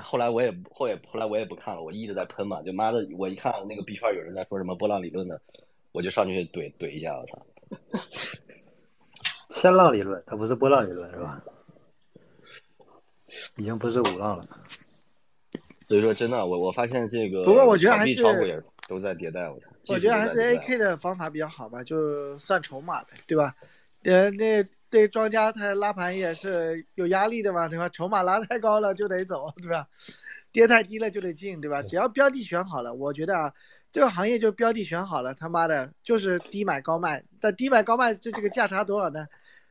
[0.00, 2.62] 后来我也后也后来我也不看了，我一直在喷嘛。
[2.62, 5.40] 就妈的，我一看那个币圈有人在说什么波浪理论的，
[5.90, 7.44] 我就上去怼怼一下，我操。
[9.60, 11.38] 千浪理论，它不是波浪理论，是吧？
[13.58, 14.44] 已经不是五浪了。
[15.86, 18.22] 所以说，真的，我我发现这个，不过我觉得还是
[18.88, 19.50] 都在迭代。
[19.50, 23.54] 我我觉得还是 AK 的方法比较好吧，就算筹码呗，对吧？
[24.04, 27.86] 呃，那对庄家他拉盘也是有压力的嘛，对吧？
[27.90, 29.86] 筹码拉太高了就得走，对吧？
[30.52, 31.82] 跌太低了就得进，对吧？
[31.82, 33.52] 只要标的选好了，我觉得啊。
[33.92, 37.20] 这个行业就标的选好了，他妈的，就是低买高卖。
[37.40, 39.26] 但低买高卖这这个价差多少呢？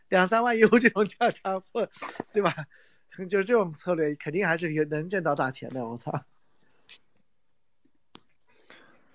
[0.09, 1.87] 两三万 U 这种价差，或
[2.33, 2.53] 对吧？
[3.29, 5.85] 就是这种策略，肯定还是有能挣到大钱的。
[5.85, 6.11] 我操！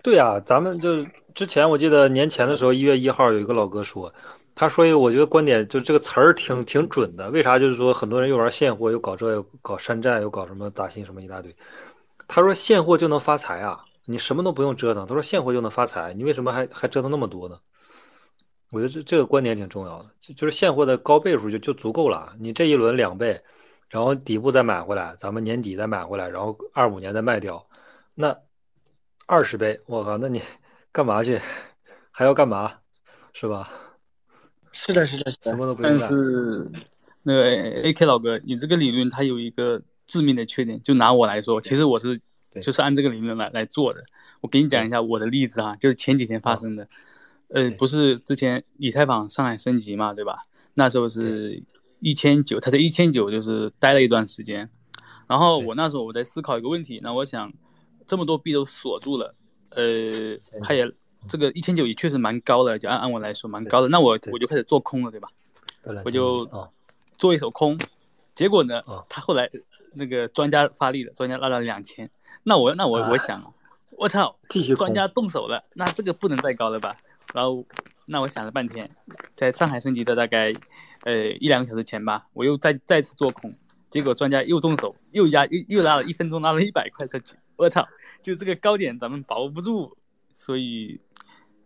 [0.03, 4.13] 对啊，咱们就之前我记得年前的时候，一月一号有一个老哥说，
[4.53, 7.29] 他说一个我觉得观点就这个词儿挺挺准的。
[7.31, 7.57] 为啥？
[7.57, 11.55] 就是说很多人又玩现货，又搞这，又搞山寨，又搞什么打新什么一大堆。
[12.27, 13.83] 他说现货就能发财啊。
[14.07, 17.59] 你什么都不用折腾，他说现货就能发财，你为什么还还折腾那么多呢？
[18.71, 22.35] 我觉得这这个观点挺重要的，就就是现货的高倍数就就足够了。
[22.39, 23.39] 你这一轮两倍，
[23.89, 27.65] 然后底部再买回来，咱们年底再买回来，然后二五年再卖掉，
[28.15, 28.35] 那
[29.27, 30.41] 二十倍，我靠，那你
[30.91, 31.39] 干嘛去？
[32.11, 32.79] 还要干嘛？
[33.33, 33.71] 是吧？
[34.71, 35.99] 是的，是的，什么都不用干。
[35.99, 36.71] 但是
[37.23, 42.19] 那个 A K 老哥，你这个理论它有一个致命的缺点，就拿我来说，其实我是
[42.61, 44.03] 就是按这个理论来来做的。
[44.41, 46.87] 我给你讲一下我的例子啊，就是前几天发生的。
[47.49, 50.41] 呃，不是之前以太坊上海升级嘛，对吧？
[50.73, 51.63] 那时候是
[51.99, 54.69] 一千九，他在一千九就是待了一段时间。
[55.27, 57.51] 然后我那时候我在思考一个问题，那我想
[58.05, 59.33] 这么多币都锁住了，
[59.69, 60.91] 呃，他也
[61.27, 63.87] 这个一千九也确实蛮高的，就按按我来说蛮高的。
[63.87, 65.29] 那我我就开始做空了，对吧？
[66.03, 66.47] 我就
[67.17, 67.79] 做一手空，
[68.33, 69.49] 结果呢，他后来
[69.93, 72.09] 那个专家发力了，专家拉到两千，
[72.43, 73.53] 那我那我我想，
[73.91, 76.97] 我操，继续专家动手了，那这个不能再高了吧？
[77.33, 77.65] 然后
[78.05, 78.89] 那我想了半天，
[79.35, 80.53] 在上海升级的大概
[81.03, 83.53] 呃一两个小时前吧，我又再再次做空，
[83.89, 87.87] 结果专家又动手，又压又又拉了一分钟拉了一百块上去，我操，
[88.21, 89.95] 就这个高点咱们把握不住，
[90.33, 90.99] 所以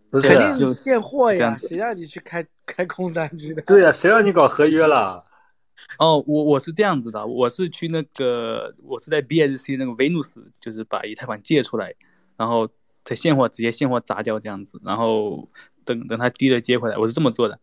[0.09, 3.61] 不是肯定是现货呀，谁让你去开开空单去的？
[3.63, 5.25] 对呀，谁让你搞合约了？
[5.97, 11.95] 哦，我我是这样子的，我是去那个，我是在 BSC 那个 Venus，就是把以太坊借出来，
[12.35, 12.67] 然后
[13.09, 15.49] 在现货直接现货砸掉这样子，然后
[15.83, 17.57] 等等它低了接回来，我是这么做的。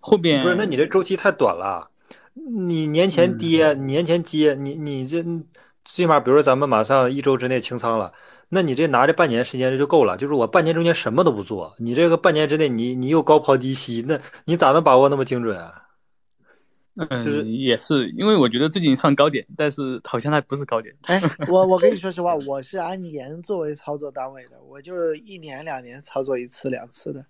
[0.00, 1.90] 后边不是，那你这周期太短了，
[2.34, 8.12] 你年前跌，年前接，你你这最起码，比如说咱们马上一周之内清仓了，
[8.48, 10.16] 那你这拿着半年时间就够了。
[10.16, 15.83] 就是我半年中间什么都不做，你这个半年之内你你又高抛低吸，那你咋能把握那么精准啊？
[16.96, 20.94] 嗯，就是也是，因为我觉得最近算高点，但是好像它不是高点。
[21.02, 27.26] 哎， 我我跟你说实话，我是按年作为操作单位的，我就一年两年操作一次两次的。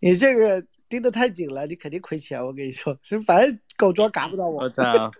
[0.00, 2.44] 你这个盯得太紧了，你肯定亏钱。
[2.44, 4.64] 我跟你说，是反正狗庄嘎不到我。
[4.64, 5.10] 我操！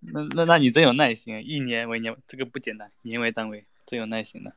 [0.00, 4.52] 那那那你真有耐心，一年为年，这个不简单，年为单位，真有耐心的。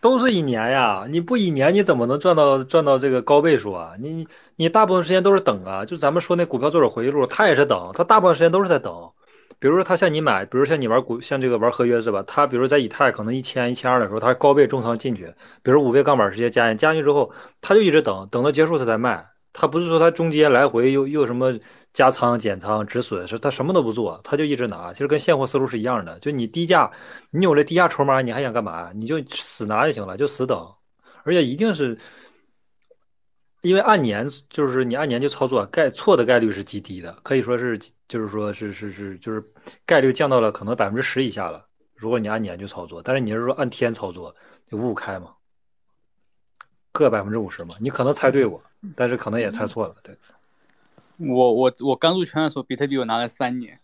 [0.00, 3.92] 都是一年呀，你不一年你怎么能赚到赚到这个高倍数啊？
[3.98, 4.26] 你
[4.56, 8.92] 你大部分时间都是等啊，就咱们说那股票作者回忆录，他也是等，他大部分时间都是在等。
[9.58, 12.22] 比如说他像你买，比如像你玩股，像这个玩合约是吧？
[12.26, 15.26] 他比如在以太可能一千一千二的时候，他高倍重仓进去，
[15.64, 17.28] 比如五倍杠杆直接加进，加进去之后，
[17.60, 19.26] 他就一直等，等到结束他才卖。
[19.52, 21.52] 他不是说他中间来回又又什么
[21.98, 24.92] 加仓减仓止损，是他什么都不做，他就一直拿。
[24.92, 26.88] 其实跟现货思路是一样的，就你低价，
[27.30, 28.92] 你有了低价筹码，你还想干嘛？
[28.94, 30.72] 你就死拿就行了，就死等。
[31.24, 31.98] 而且一定是，
[33.62, 37.76] 因为按年就是你按年就操作，概错的概率是极低的，可以说是
[38.06, 39.42] 就是说是是是就是
[39.84, 41.66] 概率降到了可能百分之十以下了。
[41.96, 44.32] 如果你按年去操作，但是你是说按天操作，
[44.70, 45.32] 就五五开嘛，
[46.92, 48.62] 各百分之五十嘛，你可能猜对过。
[48.94, 50.16] 但是可能也猜错了，对。
[51.18, 53.76] 我我我刚入圈的时候，比特币我拿了三年，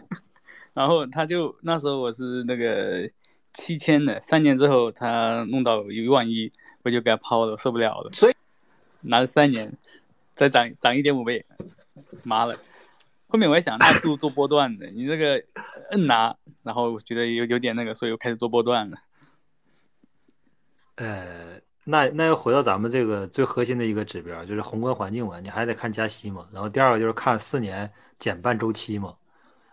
[0.74, 3.10] 然后他就那时候我是那个
[3.54, 8.12] 七千的，三年之后他弄到一万一，我就给他抛了，受不了了。
[8.12, 8.34] 所以
[9.00, 9.72] 拿了三年，
[10.34, 11.46] 再涨涨一点五倍，
[12.22, 12.58] 妈了。
[13.28, 15.42] 后面我也想，那不如做波段的，你这个
[15.92, 18.98] 摁拿，然后我觉得有有点那个，所以我开始做波段了。
[20.96, 21.65] 呃。
[21.88, 26.44] 那那又回到咱们这个最核心的一个指标，就是宏观环境嘛，你还得看加息嘛。
[26.52, 29.14] 然后第二个就是看四年减半周期嘛。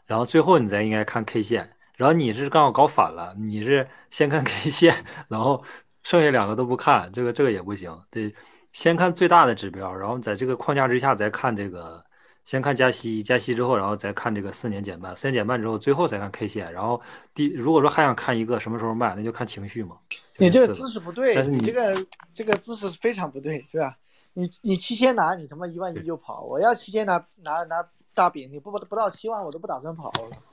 [0.06, 1.69] 然后最后你再应该看 K 线。
[1.98, 4.95] 然后你是刚好搞反了，你是先看 K 线，
[5.27, 5.64] 然后
[6.03, 7.95] 剩下两个都不看，这个这个也不行。
[8.11, 8.34] 得
[8.72, 12.03] 先看最大的指标，然后在这个框架之下再看这个，
[12.44, 16.72] 先看加息，加息之后，然后再看这个四年减半，四年减半之后，最后再看 K 线。
[16.74, 17.02] 然后
[17.34, 19.98] 第如果说还想看一个什么时候卖，那就看情绪嘛。
[20.38, 23.98] 你这个姿势不对，你这个这个姿势非常不对，是吧？
[24.34, 26.41] 你你七千拿，你他妈一万一就跑。
[26.41, 30.30] 我要七千拿拿拿大饼，你不不不到七万，我都不打算跑了。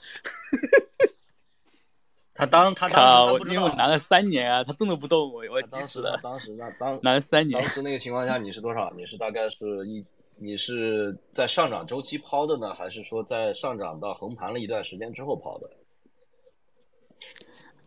[2.35, 8.91] 他当他靠，当因为我拿了三年啊，他动都不动，我我当时的当时那当拿了三年，当时那个情况下你是多少？
[8.97, 10.05] 你是大概是一
[10.43, 15.71] 你是在上涨周期抛的呢，还是说在上涨到横盘了一段时间之后抛的？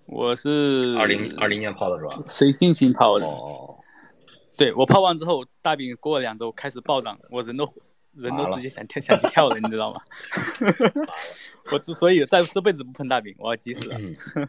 [0.05, 2.15] 我是二零二零年抛的是吧？
[2.27, 3.25] 随心情抛的。
[3.25, 3.75] 哦，
[4.55, 7.67] 对我抛完之后，大饼过了两周开始暴涨，我人都
[8.13, 9.99] 人都直接想跳想去跳了，你知道吗？
[11.73, 13.97] 我之所以在这辈子不碰大饼，我要急死了。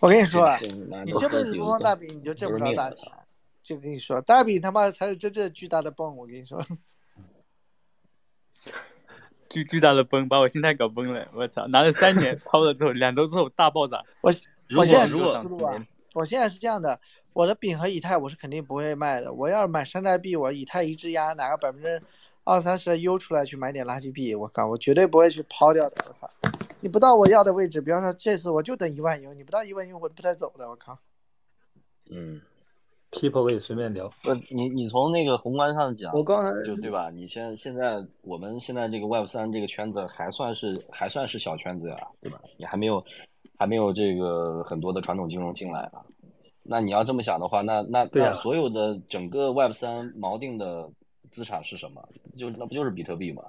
[0.00, 0.58] 我跟你说啊
[1.04, 3.12] 你这辈子不碰大饼，你就挣不着大钱。
[3.64, 6.16] 就跟你说，大饼他妈才是真正巨大的泵。
[6.16, 6.64] 我跟你说，
[9.48, 11.26] 巨巨大的崩，把我心态搞崩了。
[11.32, 14.04] 我操，拿了三年 抛了之后，两周之后大暴涨。
[14.20, 14.32] 我
[14.76, 17.00] 我现在是如果这个思路啊，我现在是这样的，
[17.32, 19.32] 我的饼和以太我是肯定不会卖的。
[19.32, 22.00] 我要是买山寨币，我以太一质押拿个百分之
[22.44, 26.04] 二三十的 U 出来去买点垃圾币，我靠，我绝对不会去抛掉的。
[26.06, 26.28] 我操，
[26.80, 30.68] 你不到我要的位置，比方说这次我就等一万 U，你不到一万 U 我不带走的。
[30.68, 30.98] 我靠，
[32.10, 32.42] 嗯，
[33.14, 34.08] people 可以随便聊。
[34.22, 37.10] 不，你你从那个宏观上讲，我刚才就对吧？
[37.10, 42.40] 你现现在我们现在这个 Web 三这个圈子还算是还算是小圈子呀，对吧？
[42.58, 43.02] 你还没有
[43.56, 46.04] 还没有这个很多的传统金融进来啊。
[46.62, 50.90] 那你要这么想的话，那那那所有的整个 Web 三锚定的
[51.30, 52.02] 资产是什么？
[52.36, 53.42] 就那不就是比特币吗？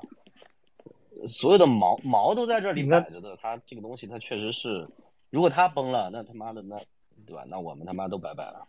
[1.27, 4.83] 所有的锚锚都在这里摆着的，它这个东西它确实是，
[5.31, 6.77] 如果它崩了，那他妈的那
[7.25, 7.43] 对吧？
[7.47, 8.67] 那我们他妈都拜拜了。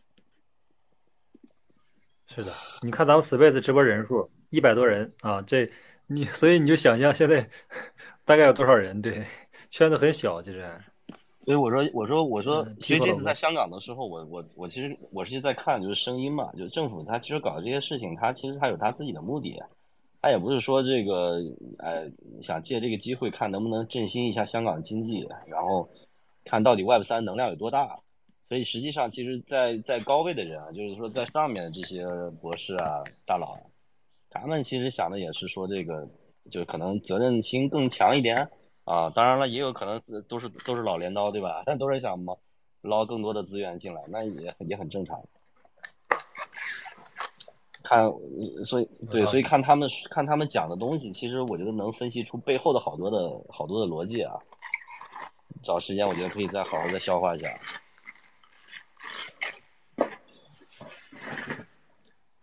[2.28, 5.68] 是的，你看咱们 Space 直播人数一百多人啊，这
[6.06, 7.48] 你所以你就想象现在
[8.24, 9.00] 大概有多少人？
[9.00, 9.24] 对，
[9.70, 10.68] 圈子很小，其实。
[11.44, 19.62] 所以我说，我说，我说嗯，其实这次在香港的时候，我我我其实我是在看就是声音嘛，就是政府他其实搞这些事情，他其实他有他自己的目的，
[20.20, 21.36] 他也不是说这个
[21.78, 22.10] 呃
[22.42, 25.88] 想借这个机会看能不能振兴一下香港经济，然后
[26.44, 27.96] 看到底 Web 三能量有多大。
[28.48, 32.06] 所以实际上，其实在，在高位的人啊，就是说在上面的这些
[32.40, 33.60] 博士啊、大佬啊，
[34.30, 36.08] 他们其实想的也是说这个，
[36.48, 38.36] 就可能责任心更强一点
[38.84, 39.10] 啊。
[39.10, 41.64] 当然了，也有可能都是都是老镰刀，对吧？
[41.66, 42.34] 但 都是想嘛
[42.82, 45.20] 捞更多的资源进来，那也也很正常。
[47.82, 53.18] 看，呃所以对，所以看他们看他们讲的东西，其实我觉得能分析出背后的好多的
[53.48, 54.34] 好多的逻辑啊。
[55.64, 57.48] 找时间，我觉得可以再好好再消化一下。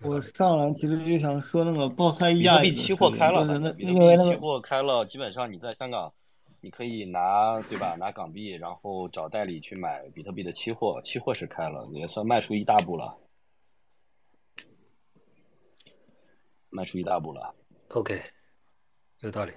[0.04, 6.12] 我上来其实就想说那个爆菜溢比特币期货开了，比特币期货开了，基本上你在香港，
[6.62, 7.96] 你可以拿对吧？
[7.96, 13.18] 拿港币，然后找代理去买比特币的期货，期货是开了，也算迈出一大步了，
[16.70, 17.54] 迈出一大步了。
[17.90, 18.22] OK，
[19.22, 19.54] 有道理。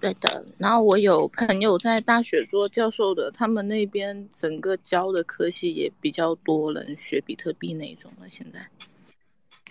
[0.00, 8.28] 对的，然后我有朋友在大学做教授的，他们那边整个教的科系也比较多人学比特币那种了。
[8.28, 8.68] 现在，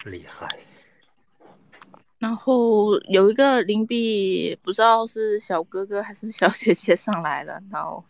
[0.03, 0.47] 厉害。
[2.17, 8.03] 然后有一个灵币，不知道是小哥哥还是小姐姐上来了，然后，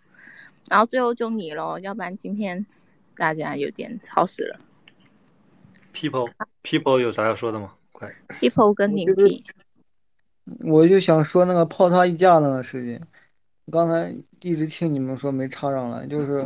[0.70, 2.66] 然后最后就你咯，要不然今天
[3.18, 4.60] 大家有点吵死了。
[5.94, 6.30] People
[6.64, 7.74] People 有啥要说的吗？
[7.92, 8.14] 快。
[8.40, 9.44] People 跟灵币，
[10.64, 13.00] 我就想说那个泡他溢价那个事情，
[13.72, 16.46] 刚才一直听你们说没插上来，就是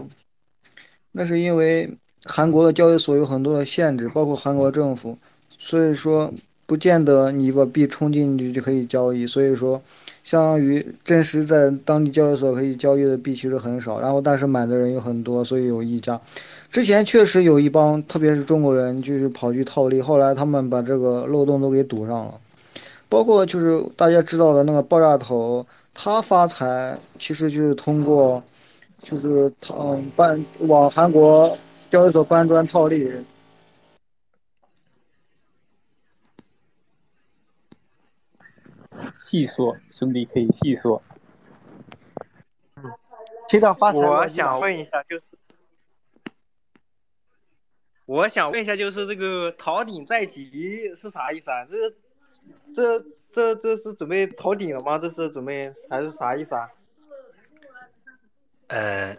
[1.11, 1.89] 那是因为
[2.23, 5.17] 韩国的交易所有很多的限制，包括韩国政府，
[5.57, 6.33] 所以说
[6.65, 9.81] 不见得你把币充进去就可以交易，所以说
[10.23, 16.19] 相当于真实在当地交易所可以交易的币其实很少，然后但是买的人有很多，所以有溢价。
[16.69, 22.39] 之前确实有一帮，特别是中国人，就是跑去套利，后来他们把这个漏洞都给堵上了。
[23.09, 28.41] 包括就是大家知道的那个爆炸头，他发财其实就是通过，
[29.01, 31.57] 就是他嗯搬往韩国
[31.89, 33.11] 交易所搬砖套利。
[39.19, 41.01] 细说，兄弟可以细说。
[43.47, 45.23] 听到发财我想问一下，就是
[48.05, 51.65] 我想问一下，就是这个逃顶在即是啥意思啊？
[51.65, 51.75] 这
[52.74, 53.00] 这
[53.32, 54.98] 这这是准备逃顶了吗？
[54.98, 56.69] 这是准备还是啥意思啊？
[58.68, 59.18] 呃，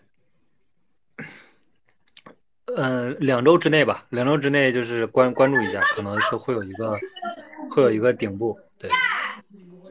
[2.67, 6.97] 呃，两周之内吧，两周之内就是关关注一下，可能是会有一个
[7.71, 8.89] 会有一个顶部，对，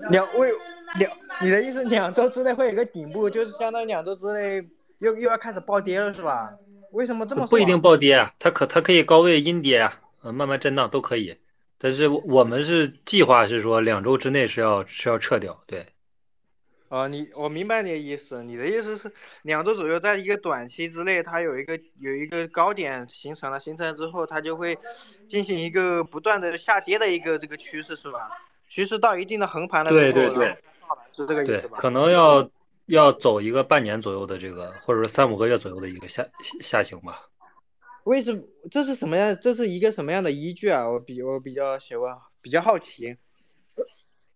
[0.09, 0.49] 两为
[0.97, 4.65] 两，你的意思两周之内会有一个顶部，就是相当于两周之内
[4.99, 6.53] 又又要开始暴跌了，是吧？
[6.91, 7.49] 为什么这么说、啊？
[7.49, 11.37] 不一定暴跌啊，它可它可以高位阴跌啊，呃，慢慢震荡都可以，
[11.81, 15.87] 但是我们是计划是说两周之内是要是要撤掉，对，
[16.89, 19.09] 啊，你我明白你的意思，你的意思是
[19.43, 24.77] 两周左右，在一个短期之内，它有一个有一个高点形成了，形成之后，它就会
[25.29, 28.29] 进行一个不断的下跌的一个这个趋势，是吧？
[28.67, 30.55] 趋势到一定的横盘了对对对
[31.13, 31.77] 是这个意思，吧？
[31.79, 32.49] 可能要
[32.87, 36.27] 要走一个半年左右的这个，或者说三五个月左右的一个下
[36.61, 37.21] 下行吧。
[38.09, 38.41] 为什么？
[38.71, 39.37] 这是什么样？
[39.39, 40.89] 这是一个什么样的依据啊？
[40.89, 43.15] 我比我比较喜欢，比较好奇。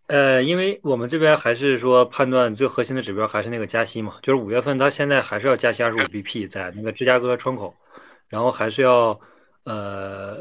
[0.06, 7.74] 呃，因为我们这边还是说判断最核心的指标还是那个加息嘛，就是五月份它现在还是要加息二十五 BP 在那个芝加哥窗口，
[8.28, 9.18] 然后还是要
[9.64, 10.40] 呃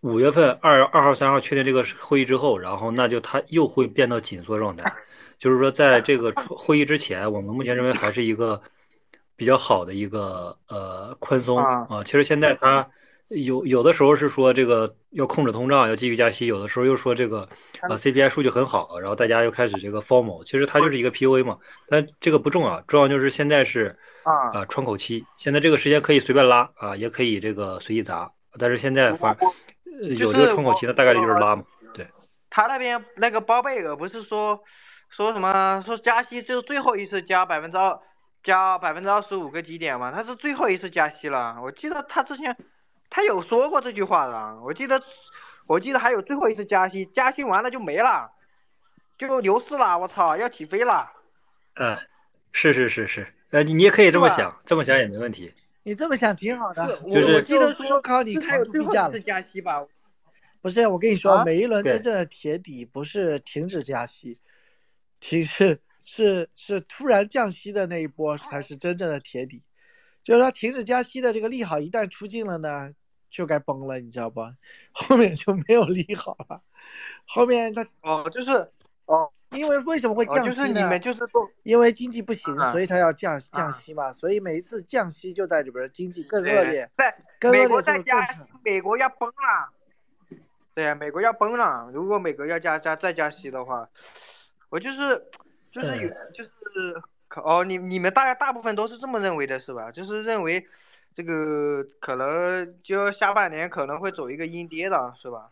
[0.00, 4.92] 五月份二二号三号确定这个会议之后，然后那就它又会变到紧缩状态，
[5.38, 8.60] 就是说在这个会议之前，我们目前认为还是一个
[9.36, 12.88] 比较好的一个呃宽松啊啊，其实现在它。
[13.30, 17.40] 有有的时候是说这个要控制通胀，要继续加息；有的时候又说这个
[17.80, 21.58] 啊 CPI 数据很好，然后大家又开始这个 formal，其实它就是一个 PUA 嘛。
[21.88, 25.24] 但这个不重要，重要就是现在是啊啊窗口期。
[25.38, 31.64] 现在这个时间可以随便拉啊，也可以这个随意砸，但是现在反呃有这个窗口期，那大概率就是拉嘛。
[31.94, 32.06] 对，
[32.48, 34.56] 他那边那个包贝尔不是说
[35.10, 37.98] 说什么说加息就是最后一次加百分之二
[38.46, 40.12] 加百分之二十五个基点嘛？
[40.12, 41.58] 他是最后一次加息了。
[41.60, 42.56] 我记得他之前
[43.10, 45.02] 他有说过这句话的，我记得
[45.66, 48.30] 我记得还有最后一次加息，加息完了就没了，
[49.18, 49.98] 就牛市了。
[49.98, 51.10] 我操，要起飞了。
[51.74, 51.98] 嗯，
[52.52, 55.52] 是是是是，呃，你你也可以这么想，这么想也没问题。
[55.82, 57.00] 你这么想挺好的。
[57.02, 59.84] 我就是我记得说说靠你是他有最后一次加息吧？
[60.62, 64.38] 不是，我跟你说，啊每一轮真正的铁底不是停止加息，
[65.18, 69.60] 停是是是突然降息的那一波才是真正的铁底。
[70.22, 72.92] 就是说，停止加息的这个利好一旦出尽了呢，
[73.28, 74.40] 就该崩了，你知道不？
[74.92, 76.62] 后面就没有利好了。
[77.26, 78.52] 后面它哦，就是
[79.06, 80.56] 哦，因为为什么会哦降息呢？
[80.56, 84.12] 就是你们就是做因为经济不行，啊所以它要降降啊息嘛。
[84.12, 87.16] 所以每一次降息就在里边经济更恶对劣，在
[87.50, 89.72] 美国更恶劣就在加美国要崩了。
[90.74, 91.90] 对呀，美国要崩了。
[91.92, 93.88] 如果美国要加加再加息的话，
[94.68, 95.24] 我就是
[95.76, 99.90] 就是有就是可哦，你你们大家大部分都是这么认为的是吧？
[99.90, 100.66] 就是认为
[101.14, 105.50] 这个可能就下半年可能会走一个阴跌的是吧？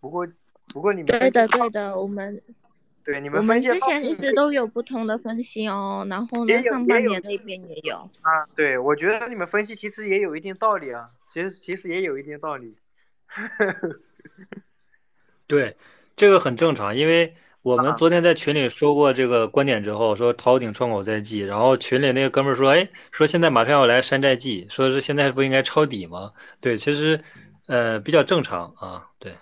[0.00, 0.26] 不过
[0.68, 2.42] 不过你们对的，对的，我们
[3.04, 7.96] 对你我们们分析到之前一直都有不同的分析哦，然后呢，上半年那边也有。
[8.22, 12.74] 啊，对，我觉得你们分析其实也有一定道理啊，其实其实也有一定道理。
[15.46, 15.76] 对，
[16.16, 26.32] 这个很正常，因为我们啊昨天在群里说过这个观点之后，说逃顶窗口在记，然后群里那个哥们儿说，哎，说现在马上要来山寨季，说是现在不应该抄底吗？
[26.60, 27.22] 对，其实
[27.66, 29.34] 呃比较正常啊，对，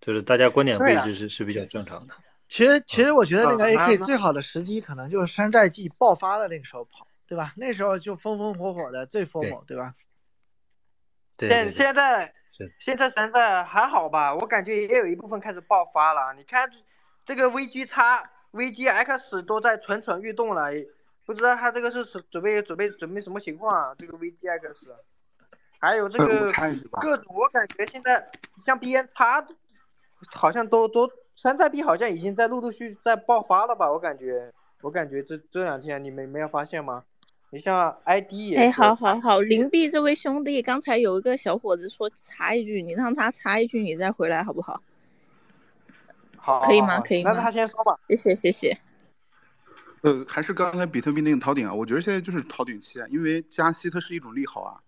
[0.00, 2.14] 就是大家观点不一致是是比较正常的。
[2.48, 7.52] 其实，其实我觉得那个啊 AK 最好的时机可能就是山寨季爆发的那个时候跑，对吧？
[7.56, 9.94] 那时候就风风火火的最疯猛，对吧？
[11.38, 12.32] 现对对对，现在是
[12.78, 14.34] 现在山寨还好吧？
[14.34, 16.34] 我感觉也有一部分开始爆发了。
[16.34, 16.70] 你看
[17.24, 20.70] 这个 VG 叉、VGX 都在蠢蠢欲动了，
[21.24, 23.94] 不知道他这个是准准备准备准备什么情况啊？
[23.98, 24.90] 这个 VGX，
[25.80, 26.52] 还有这呃个
[27.00, 28.24] 各种，我感觉现在
[28.64, 29.46] 像 BN 叉
[30.30, 33.90] 好像都都山寨币好像已经在陆陆续续在爆发了吧？
[33.90, 37.04] 我感觉我感觉这这两天你们没有发现吗？
[37.54, 44.82] 你像 ID 也哎，好好好，灵璧这位兄弟，刚才有一个小伙子说插一句，你让他插一句，你再回来好不好？
[46.38, 46.98] 好，可以吗？
[47.00, 47.34] 可以吗？
[47.34, 47.94] 他先说吧。
[48.08, 48.78] 谢谢谢谢。
[50.00, 54.80] 呃，还是刚才比特币那个逃顶啊，我觉得现在就是逃顶期啊，因为加息它是一种利好啊。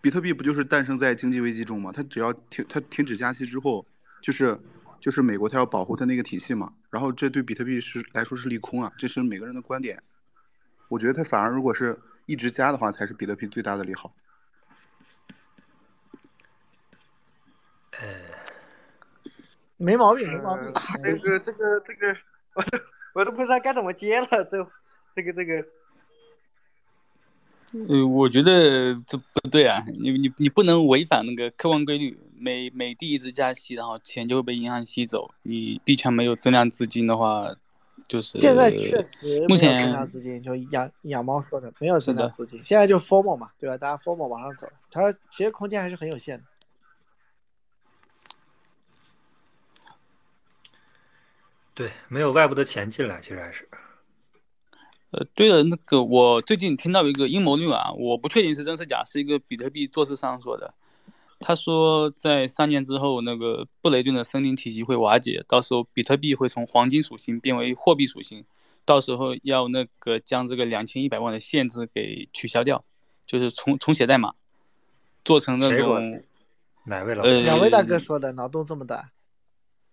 [0.00, 1.90] 比特币不就是诞生在经济危机中嘛？
[1.90, 3.84] 它只要停，它停止加息之后，
[4.22, 4.56] 就是
[5.00, 10.00] 就是美国它要保护它那个体系嘛，然后这对比特币是来说是利空啊，这是每个人的观点。
[10.88, 14.12] 我觉得它反而如果是一直加的话，才是比特币最大的利好。
[19.76, 20.72] 没毛病，没毛病。
[21.02, 22.16] 这个这个这个，
[22.54, 22.78] 我都
[23.14, 24.66] 我都不知道该怎么接了，这
[25.14, 25.64] 这个这个，
[27.88, 37.54] 呃，我觉得这不对啊，你你你不能违反那个客观规律，每每第一次加息，然后钱就会被银行吸走，你币圈没有增量资金的话，
[38.08, 43.76] 就是现在确实没有增目前量资金，就养养猫说的没有增量资金，现在就 formal 嘛，对吧？
[43.76, 46.44] 大家 formal 往上走，它其实空间还是很有限的。
[51.74, 53.68] 对，没有外部的钱进来，其实还是。
[55.10, 60.74] 呃，对了，那个我最近听到一个阴谋论啊，我不确定是真是假，是一个比特币做市商说的。
[61.40, 68.44] 他说，在三年之后，那个布雷顿的森林体系会瓦解，到时候比特币会从黄金属性变为货币属性，
[68.84, 72.84] 到时候要那个将这个两千一百万的限制给取消掉，
[73.24, 74.34] 就是重重写代码，
[75.24, 76.22] 做成那种
[76.84, 77.44] 哪位老呃师？
[77.44, 79.10] 两位大哥说的，脑洞这么大，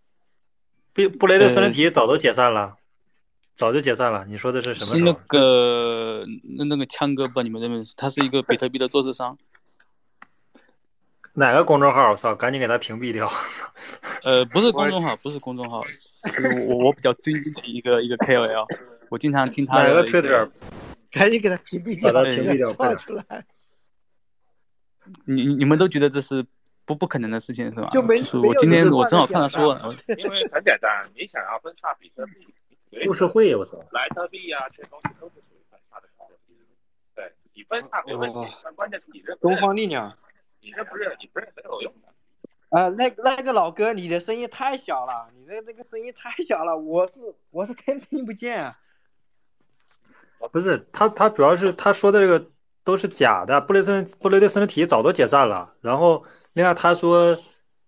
[0.94, 2.78] 布布雷顿森林体系早都解散了，
[3.56, 4.26] 早就解散了。
[4.26, 5.14] 你说的是什么是那？
[5.28, 6.26] 个
[6.58, 7.94] 那那个枪哥，不知道你们认不认识？
[7.96, 9.38] 他是一个比特币的做市商。
[11.36, 12.12] 哪个公众号？
[12.12, 13.30] 我操，赶紧给他屏蔽掉！
[14.24, 18.66] 呃，不是公众号， 不是公众号，是我我比较尊敬的一个一个 KOL，
[19.10, 20.50] 我经常听他哪个的一些 Twitter？
[21.12, 23.46] 赶紧给他屏蔽掉，把他屏蔽掉不要出来。
[25.26, 26.44] 你你你们都觉得这是
[26.86, 27.90] 不不可能的事情是吧？
[27.90, 32.48] 就没是我今天我正好看他说了， 因为很简单，你想要分叉比特币，
[33.06, 33.78] 入社会，我操！
[33.92, 36.08] 莱特币啊，这些东西都是属于分叉的。
[37.14, 40.18] 对你分叉没问题哦，但关键是你这东，方力量。
[40.66, 42.08] 你这不是，你不是没有用的。
[42.70, 47.20] 啊，那那个老哥，你的声音太小了，你的那个声音太小了，我是
[47.52, 48.76] 我是真听不见啊。
[50.52, 52.52] 不是他，他主要是他说的这个
[52.84, 53.62] 都是假的。
[53.62, 57.38] 布雷森布雷顿森体早都解散了，然后另外他说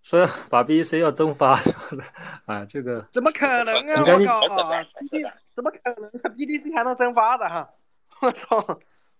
[0.02, 2.04] 说把 BEC 要增发什么的，
[2.46, 4.02] 啊，这个怎么可能啊！
[4.06, 4.40] 我靠
[5.10, 7.68] ，B 怎么可能？BDC 还能蒸发的哈？
[8.22, 8.60] 我操，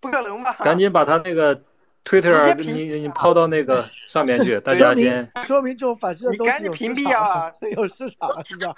[0.00, 0.52] 不可能吧？
[0.60, 1.60] 赶紧把他那个
[2.08, 8.74] Twitter 你你抛到那个上面去， 大家先说明这种反噬的东西有屏蔽啊， 有市场，是吧？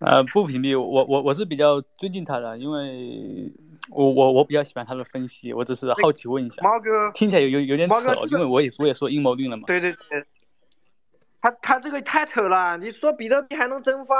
[0.00, 3.52] 呃，不屏蔽我，我我是比较尊敬他的，因为
[3.90, 6.62] 我我我比较喜欢他的分析，我只是好奇问一下。
[6.62, 7.96] 猫哥，听起来有有有点扯，
[8.32, 9.64] 因为我也我也说阴谋论了嘛。
[9.66, 10.24] 对对对，
[11.42, 14.14] 他他这个太扯了，你说比特币还能蒸发，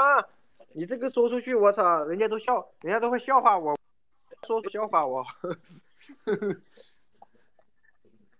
[0.73, 3.75] 你这个说出去，我操，人家都笑，人家都会笑话我，
[4.45, 5.25] 说笑话我。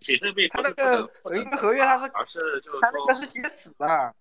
[0.05, 2.39] 比特币它那个一个合约它是，
[2.81, 4.15] 它那个是写死的。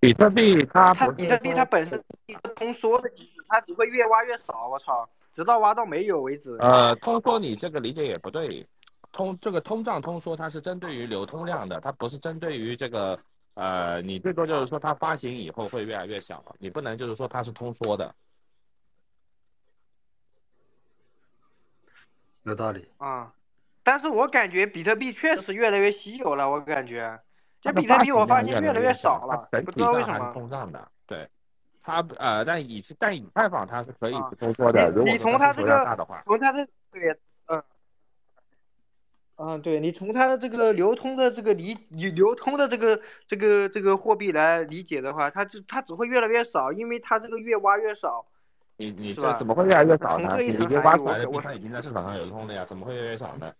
[0.00, 4.68] 比特币它它比特币它本身一个通缩的机制，它只会越挖越少。
[4.68, 6.56] 我操，直到挖到没有为止。
[6.58, 8.66] 呃，通缩你这个理解也不对，
[9.12, 13.16] 通这个通胀通缩它是针对于流通量的，它不是针对于这个
[13.54, 18.12] 呃，你最多就是说它发行以后会越来越小，你不能就是说它是通缩的。
[22.44, 23.32] 有道理啊，
[23.82, 27.20] 但是我感觉比特币确实是越来越稀有了，我感觉。
[27.60, 30.32] 这比特币我发现越来越少了，不知道为什么。
[30.32, 31.28] 通胀的，对，
[31.80, 34.90] 它呃，但以但以太坊它是可以不通缩的。
[35.04, 35.84] 你从它这个，
[36.24, 37.62] 从它这对，嗯，
[39.36, 48.26] 嗯，对你从它的这个流通的这个理流流通的这个这个这个货币来理解的话，它就它只会越来越少，因为它这个越挖越少。
[48.90, 50.36] 你你这怎么会越来越少呢？
[50.38, 53.52] 你已经挖出来的币它已经在市场上流通了呀，怎么会越来越少呢？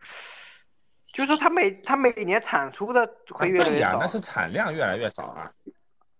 [1.12, 5.50] 就是它每它每年产出的会越来越少，那是产量越来越少啊，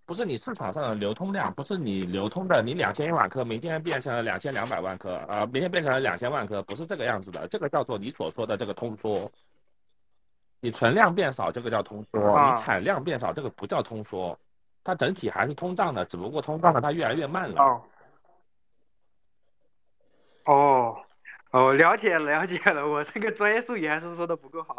[0.05, 9.31] 不是你市场上的流通量，不是你流通的，你两千一万颗，明天变成了两千两百万颗，啊，明天变成了两千万颗，不是这个样子的，这个叫做你所说的这个通缩。
[10.65, 14.39] 你存量变少，这个叫通缩；你产量变少，这个不叫通缩，
[14.85, 17.83] 它整体还是通胀的，只不过通胀的它越来越慢了。
[20.45, 20.97] 哦。
[21.53, 24.77] 哦，了解了解了，我这个专业术语还是说的不够好。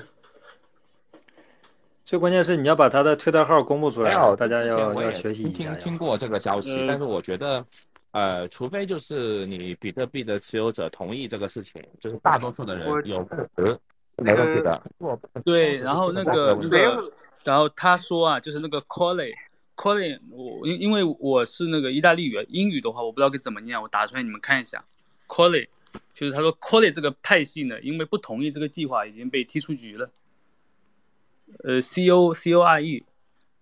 [2.05, 5.75] 最关键是你要把他的推特号公布出来，大家要要学习一下。
[5.75, 7.65] 听听过这个消息，但是我觉得，
[8.11, 13.77] 呃，除非就是你比特币的持有者同意这个事情，就是大多数的人有共识，
[14.15, 14.81] 没问题的。
[15.43, 17.11] 对，然后那个那个，
[17.47, 24.83] 然后他说啊，就是那个 Colly，Colly，我因因为我是那个意大利语，英语的话我不知道该怎么念，我打出来你们看一下
[25.27, 25.67] ，Colly。
[26.13, 30.09] 就是他说 c o l l y 这个派系呢，因为不同意这个计划，已经被踢出局了。
[31.63, 33.03] 呃，C O C O R E，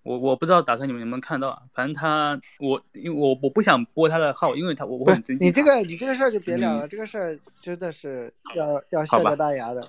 [0.03, 5.47] 我我不知道打算你们能不能看到，反正他我因为我我不想播他的号，因为他我我很尊敬。
[5.47, 9.85] 你这个你这个事儿就别聊了，这个事儿真的是要要笑掉大牙的。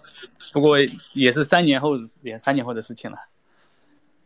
[0.52, 0.76] 不过
[1.12, 1.92] 也是三年后
[2.22, 3.16] 也三年后的事情了。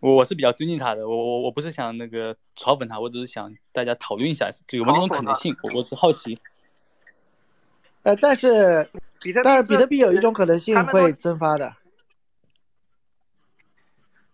[0.01, 6.39] 我我是比较尊敬他的，我我我不是想那个嘲讽他，我只是想大家讨论一下有没有这种可能性，我我是好奇。
[8.03, 8.89] 呃，但是，
[9.45, 11.71] 但是比特币有一种可能性会蒸发的，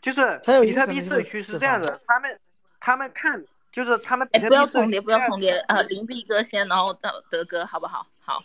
[0.00, 2.40] 就是比特币社区是这样的，他们
[2.78, 5.82] 他们看就是他们哎，不要重叠，不要重叠啊！
[5.82, 8.06] 林币哥先，然后德德哥，好不好？
[8.20, 8.38] 好，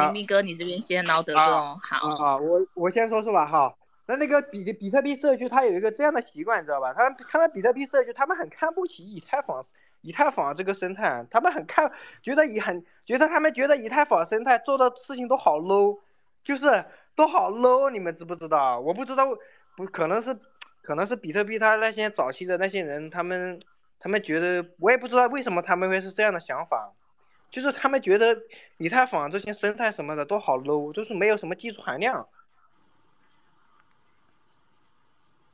[0.00, 3.46] 林币哥你这边先，然后德哥哦，好啊，我我先说是吧？
[3.46, 3.74] 哈，
[4.06, 6.92] 那那个比比特币社区它有一个这样的习惯，你知道吧？
[6.92, 9.64] 他们他们比特币社区，他们很看不起以太坊。
[10.06, 11.90] 以太坊这个生态，他们很看，
[12.22, 15.98] 觉得以很觉得他们觉得以太坊生态做的事情都好 low，
[16.42, 16.84] 就是
[17.16, 18.78] 都好 low，你们知不知道？
[18.78, 19.26] 我不知道，
[19.78, 20.38] 不可能是
[20.82, 23.58] 可能是比特币它那些早期的那些人，他们
[23.98, 26.92] 他们觉得我也不知道为什么他们会是这样的想法，
[27.50, 28.36] 就是他们觉得
[28.76, 32.28] 以太坊这些生态什么的都好 low，就是没有什么技术含量。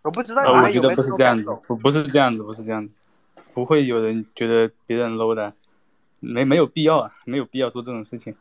[0.02, 2.92] 我不知道你们有没有不是这样子，不不是这样子，不是这样子。
[3.52, 5.52] 不会有人觉得别人 low 的，
[6.20, 8.34] 没没有必要啊，没有必要做这种事情。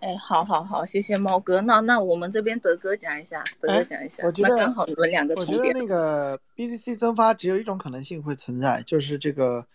[0.00, 1.62] 哎，好好好，谢谢猫哥。
[1.62, 4.22] 那那我们这边德哥讲一下，德哥讲一下。
[4.24, 5.34] 我觉得刚好你们两个。
[5.34, 9.66] 我觉得那个 BTC 增发只有一种可能性会存在，就是这个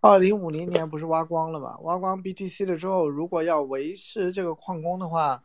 [0.00, 1.78] 二零五零年不是挖光了嘛？
[1.82, 5.42] 挖光 BTC 了之后，如果要维持这个矿工的话，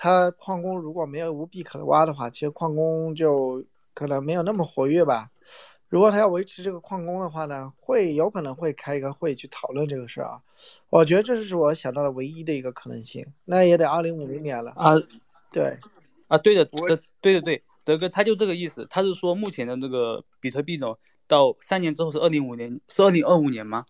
[0.00, 5.28] 它矿工如果没有无币可挖的话，其实矿工就可能没有那么活跃吧。
[5.88, 10.40] 如果他要维持这个矿工的话呢，会有可能会开一个会去讨论这个事儿啊。
[10.88, 13.26] 我觉得这是我想到的唯一的一个可能性。
[13.44, 14.94] 那也得二零五零年了啊。
[15.50, 15.76] 对，
[16.28, 18.86] 啊，对的，德，对的对，德哥他就这个意思。
[18.88, 20.94] 他是说目前的这个比特币呢，
[21.26, 23.86] 到三年之后是二零五年，是二零二五年吗？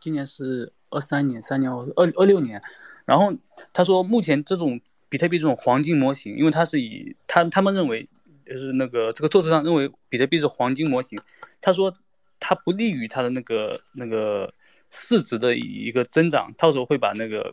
[0.00, 2.60] 今年是二三年，三年后二二六年。
[3.04, 3.32] 然后
[3.72, 4.80] 他说目前这种
[5.16, 8.06] 比特币这种黄金模型，因为它是以他他们认为。
[8.48, 11.20] 就是那个这个作者上认为比特币是黄金模型，
[11.60, 11.92] 他说
[12.38, 14.54] 它不利于它的那个那个
[14.88, 17.52] 市值的一个增长，到时候会把那个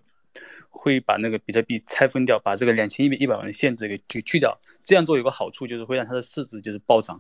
[0.70, 7.20] 会把那个比特币拆分掉，把这个两千一百一百万的限制给去去掉，这样做有个好处就是会让它的市值就是暴涨。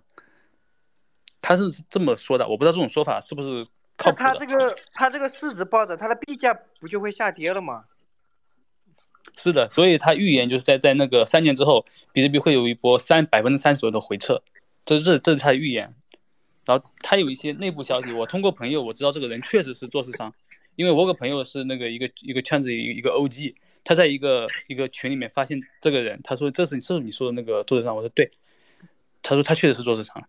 [1.42, 3.66] 他是这么说的，我不知道这种说法是不是
[3.98, 4.18] 靠谱。
[4.18, 7.86] 他这个他这个市值暴涨，它的币价不就会下跌了吗？
[9.36, 14.42] 是的，所以他预言就是在在那个三年之后，比特币会有一波三百分之三十的回撤，
[14.86, 15.94] 这这这是他的预言。
[16.66, 20.34] 然后他有一些内部消息，我通过朋友我知道这个人确实是做市商，
[20.76, 28.32] 因为我有个朋友是那个一个一个圈子一个 OG，他在一个一个群里面发现这个人，他说这是是你说的那个做市商，我说对，
[29.22, 30.24] 他说他确实是做市场，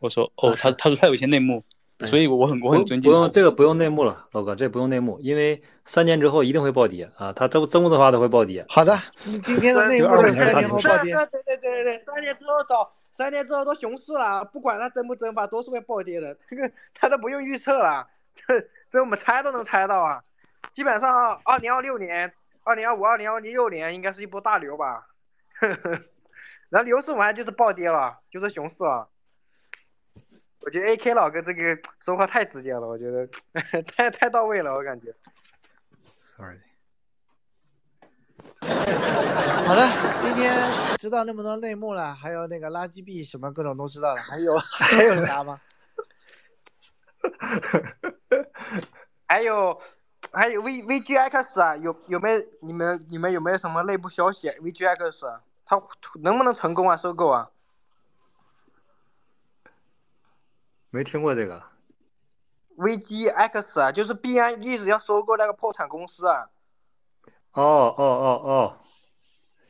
[0.00, 1.64] 我说哦，他他说他有一些内幕。
[2.06, 3.10] 所以，我很我很尊敬。
[3.10, 7.32] 不用这个不用内幕了，老哥，这不用内幕，因为三年之后一定会暴跌啊！
[7.32, 8.64] 它增增不增发都会暴跌。
[8.68, 11.12] 好的，今天的内幕是三年后暴跌。
[11.32, 16.36] 对对对对三年之后走，三年之后都熊市了，不管它增不增发，都是会暴跌的。
[16.48, 18.60] 这个他都不用预测了，这
[18.92, 20.22] 这我们猜都能猜到啊！
[20.72, 25.08] 基本上，二零二六年、二零二五、二零二六年应该是一波大牛吧？
[26.68, 29.08] 然后牛市完就是暴跌了，就是熊市了。
[30.60, 33.26] 我觉得 A K 老哥这个说话太直接了，我觉得
[33.82, 35.14] 太太到位了，我感觉。
[36.22, 36.58] Sorry。
[38.60, 39.86] 好的，
[40.20, 40.52] 今天
[40.96, 45.58] 知道那么多内幕了，还有那个垃圾币什么各种都知道了，还有 还有啥吗？
[49.26, 49.80] 还有
[50.32, 55.24] 还有 V V G X 啊，有有没有你们你们有没有什么内部消息？V G X
[55.64, 55.80] 它
[56.22, 56.96] 能不能成功啊？
[56.96, 57.50] 收购啊？
[60.98, 61.62] 没听过这个
[62.76, 66.50] ，VGX 啊，就是币安一直要收购那个破产公司啊。
[67.52, 68.78] 哦哦哦哦，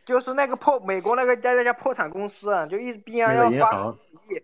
[0.06, 3.94] 就是那个破美国那个家那家破产公司啊，就一直币安要发
[4.26, 4.42] 亿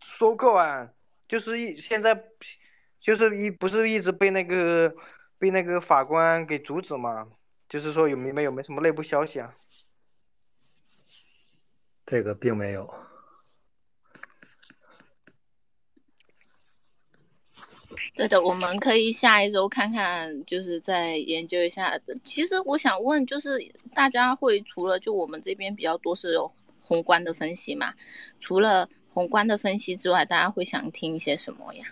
[0.00, 0.90] 收购啊，
[1.28, 2.20] 就是一现在
[2.98, 4.92] 就是一不是一直被那个
[5.38, 7.28] 被那个法官给阻止嘛？
[7.68, 9.54] 就是说有没没有没什么内部消息啊？
[12.04, 12.92] 这个并没有。
[18.18, 21.96] 对的，我们可以下一周看看，就是再研究一下。
[22.24, 23.50] 其实我想问，就是
[23.94, 26.50] 大家会除了就我们这边比较多是有
[26.82, 27.94] 宏观的分析嘛？
[28.40, 31.86] 除了宏观的分析之外，大家会想听一些什么呀？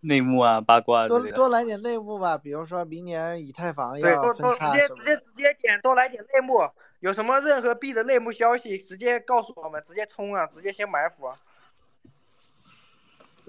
[0.00, 6.58] 内幕啊，八卦多多来点内幕吧，比如说明年以太坊要分叉直接直接直接点，多来点内幕。
[7.00, 11.32] 有什么任何币的内幕消息，直接告诉我们，直接冲啊，直接先埋伏。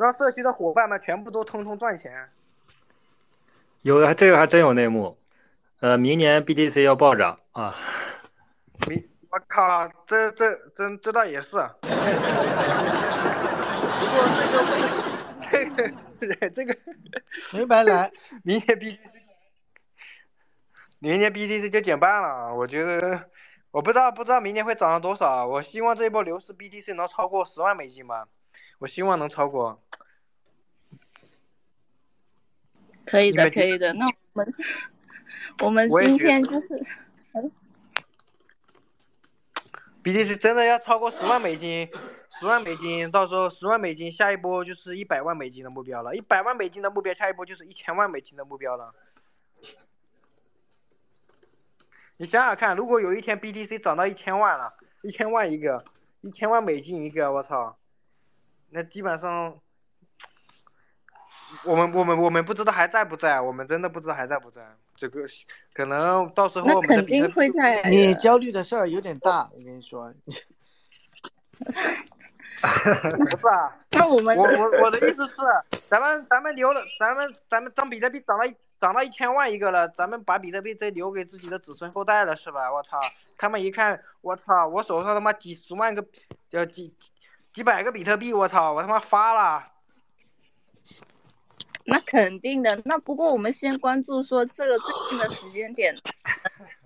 [0.02, 2.28] 让社区的伙伴们全部都通通赚钱。
[3.82, 5.18] 有的这个还真有内幕，
[5.80, 7.76] 呃，明年 BTC 要暴涨啊！
[8.88, 11.50] 明我靠，这这这这倒也是。
[11.50, 11.58] 不
[14.08, 14.26] 过
[15.52, 16.78] 这个这个这个
[17.54, 18.12] 没白来，
[18.44, 18.98] 明年 BTC
[21.00, 22.54] 明年 BTC 就减半了。
[22.54, 23.30] 我觉得
[23.72, 25.46] 我不知道不知道明年会涨到多少。
[25.46, 28.28] 我希望这一波牛市 BTC 能超过十万美金吧。
[28.82, 29.80] 我希望能超过。
[33.06, 33.94] 可以的，可以的。
[33.94, 34.54] 那我们
[35.60, 36.76] 我们今天就是，
[37.34, 37.52] 嗯
[40.04, 41.88] ，BTC 真的要超过十万美金，
[42.40, 46.16] 十万美金，到时候十万美金，下一波就是一百万美金的目标了。
[46.16, 48.96] 一百万美金的目标，下一波就是一千万美金的目标了。
[52.18, 55.86] 你想想看，如果有一天 BTC 涨到一千万了，一千万一个，
[56.22, 57.78] 一千万美金一个，我操！
[58.72, 59.60] 那基本上，
[61.66, 64.66] 我们我们我们不知道还在不在，我们真的不知道还在不在。
[64.96, 65.22] 这个
[65.74, 67.84] 可能到时候我们肯定会在。
[67.90, 70.14] 你焦虑的事儿有点大，我跟你说。
[73.18, 75.36] 不是啊，那我们我我我的意思是，
[75.88, 78.46] 咱们咱们留了，咱们咱们当比特币涨到
[78.80, 82.72] 涨到一千万一个了，咱们把比特币再留给自己的子孙后代了，是吧？
[82.72, 83.00] 我操，
[83.38, 86.06] 他们一看，我操，我手上他妈几十万个，
[86.50, 86.94] 叫几。
[87.54, 88.72] 几百个比特币，我操！
[88.74, 89.68] 我他妈发了。
[91.84, 92.80] 那肯定的。
[92.86, 95.94] 那不过我们先关注说这个最近的时间点，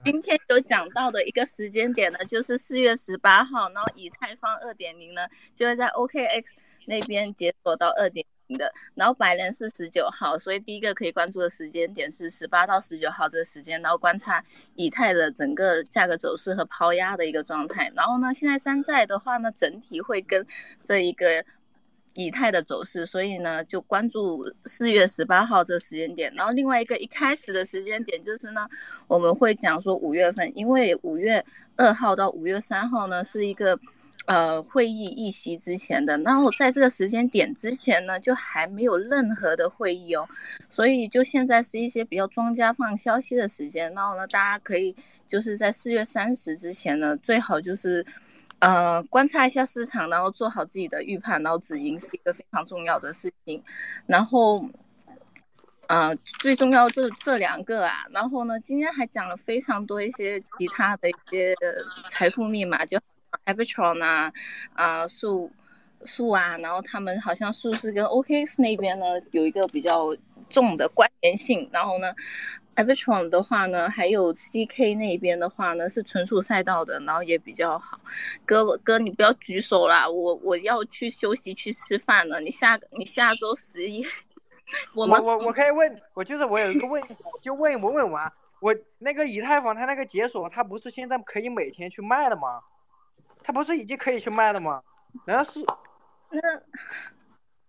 [0.04, 6.54] 今天有讲到的一个时间点呢，就是四月十八号，然后以太坊二点零呢就会在 OKX
[6.88, 14.44] 那边解锁到二点的，然后白人是十九号，所以第一个可以关注的时间点是十八到十九号这个时间，然后观察
[14.76, 17.92] 以太的整个价格走势和抛压的一个状态。
[17.96, 20.46] 然后呢，现在山寨的话呢，整体会跟
[20.82, 21.44] 这一个。
[22.18, 26.34] 以太的走势，所以呢，就关注四月十八号这时间点。
[26.34, 28.66] 然后另外一个一开始的时间点就是呢，
[29.06, 31.44] 我们会讲说五月份，因为五月
[31.76, 33.78] 二号到五月三号呢是一个
[34.26, 40.28] 呃会议议席之前的，然后在这个时间点之前呢，就还没有任何的会议哦，
[40.70, 43.94] 所以就现在是一些比较庄家放消息的时间。
[43.94, 44.96] 然后呢，大家可以
[45.28, 48.06] 就是在四月三十之前呢，最好就是。
[48.60, 53.62] 呃，观察一下市场，然后做好自己的预判，然后止盈是一个非常重要的事情。
[54.08, 54.66] 然后，
[55.88, 58.06] 呃，最重要这这两个啊。
[58.12, 61.54] 然后呢，今天还讲了非常多一些其他的一些
[62.10, 62.98] 财富密码，就
[63.46, 64.32] Arbitron 啊，
[64.74, 65.52] 啊数
[66.04, 70.16] 数啊，然后他们好像数是跟 OKX 那边呢有一个比较
[70.50, 71.70] 重的关联性。
[71.72, 72.14] 然后呢。
[72.76, 77.98] Arbitron 的话呢，还有 CK 那边的话呢，是纯属赛道的，然后也比较好。
[78.46, 82.42] 哥哥，你不要举手啦，我我要去休息去吃饭了。
[82.42, 84.06] 你下你下周十一，
[84.94, 92.60] 我我我可以问，我就是我有一个问题，就问问问完，我那个以太坊它那个解锁，它不是现在可以每天去卖的吗？
[93.46, 94.82] 它不是已经可以去卖了吗？
[95.28, 95.60] 难道是
[96.32, 96.42] 那？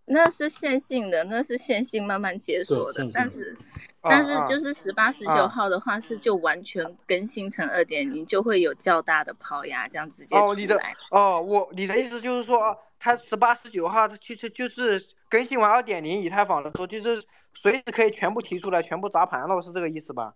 [0.09, 3.57] 那是线性的，那是线性慢慢解锁的，但是，
[4.01, 10.49] 但是就是十八、十九号的话是就完全更新成二点零，就会有较大的抛压，这样直接出来。
[10.49, 10.81] 哦，你的
[11.11, 17.21] 哦，我你的意思就是说，它十八、十九号它其实就是更新完二点零以太坊的时候，就是
[17.55, 20.33] 随时可以全部提出来，全部砸盘了，是这个意思吧？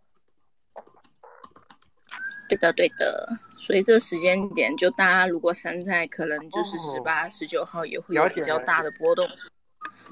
[2.51, 3.29] 对的，对的。
[3.57, 9.29] 所以这个时间点，就大家如果山寨，可能就是十八、十九号也会有比较大的波动。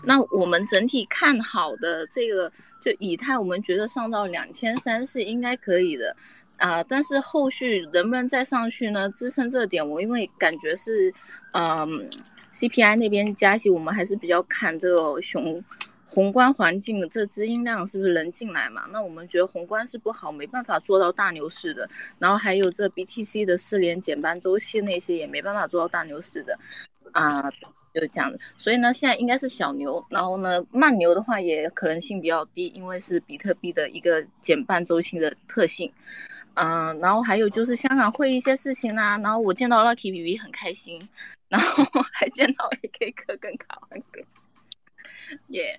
[0.05, 2.50] 那我们整体看好的这个
[2.81, 6.15] 就以太，我们觉得上到两千三是应该可以的，
[6.57, 9.08] 啊，但是后续能不能再上去呢？
[9.10, 11.12] 支撑这点，我因为感觉是，
[11.52, 12.08] 嗯
[12.52, 15.60] ，CPI 那边加息，我们还是比较看这个雄
[16.09, 18.87] 宏观环境的这资金量是不是能进来嘛？
[18.91, 21.89] 那我们觉得宏观是不好，没办法做到大牛市的。
[22.19, 26.59] 然后还有这 BTC 的四连减半周期那些也没办法做到大牛市的，
[27.12, 27.51] 啊。
[27.95, 35.91] 就这样，所以呢，现在应该是小牛，然后呢，慢牛的话也可能性比较低，因为是比特币的一个减半周期的特性，
[36.55, 41.09] 嗯，然后还有就是香港会一些事情啦，然后我见到 Lucky B B 很开心，
[41.49, 44.20] 然后 还见到 A K 哥跟卡文哥，
[45.48, 45.78] 耶，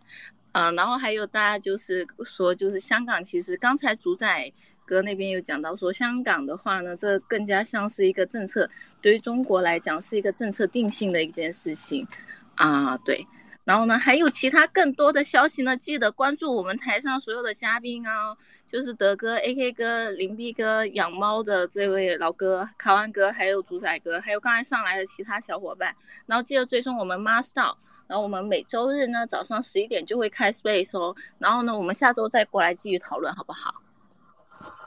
[0.51, 4.51] 嗯，然后还有大家就是说，就是香港其实刚才主宰。
[4.85, 8.67] 哥那边有讲到说，香港的话呢，这更加像是一个政策，
[8.99, 12.07] 对于中国来讲是一个政策定性的一件事情
[12.55, 12.97] 啊。
[13.05, 13.23] 对，
[13.65, 25.95] 然后呢，还有其他更多的消息呢，记得关注我们台上所有的嘉宾啊，就是德哥、AK 哥、林碧哥、养猫的这位老哥、卡万哥，还有主宰哥，还有刚才上来的其他小伙伴。
[26.25, 27.75] 然后记得追踪我们 Master，
[28.09, 31.15] 然后我们每周日呢早上十一点就会开 Space 哦。
[31.37, 33.71] 然后呢，我们下周再过来继续讨论，好不好？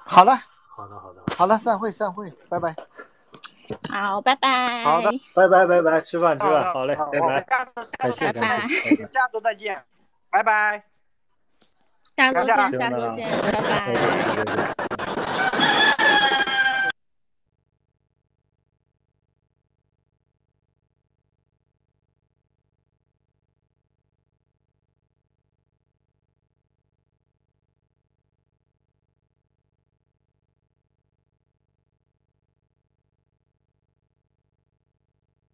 [0.05, 0.35] 好的，
[0.69, 2.75] 好的，好的，好的，散会，散会，拜拜。
[3.89, 4.83] 好，拜拜。
[4.83, 7.41] 好的，拜拜，拜拜，吃饭，吃饭，好嘞，拜拜。
[7.97, 9.81] 感谢，感谢，下周再见，
[10.29, 10.83] 拜拜。
[12.17, 15.02] 下周见，下周见，拜拜。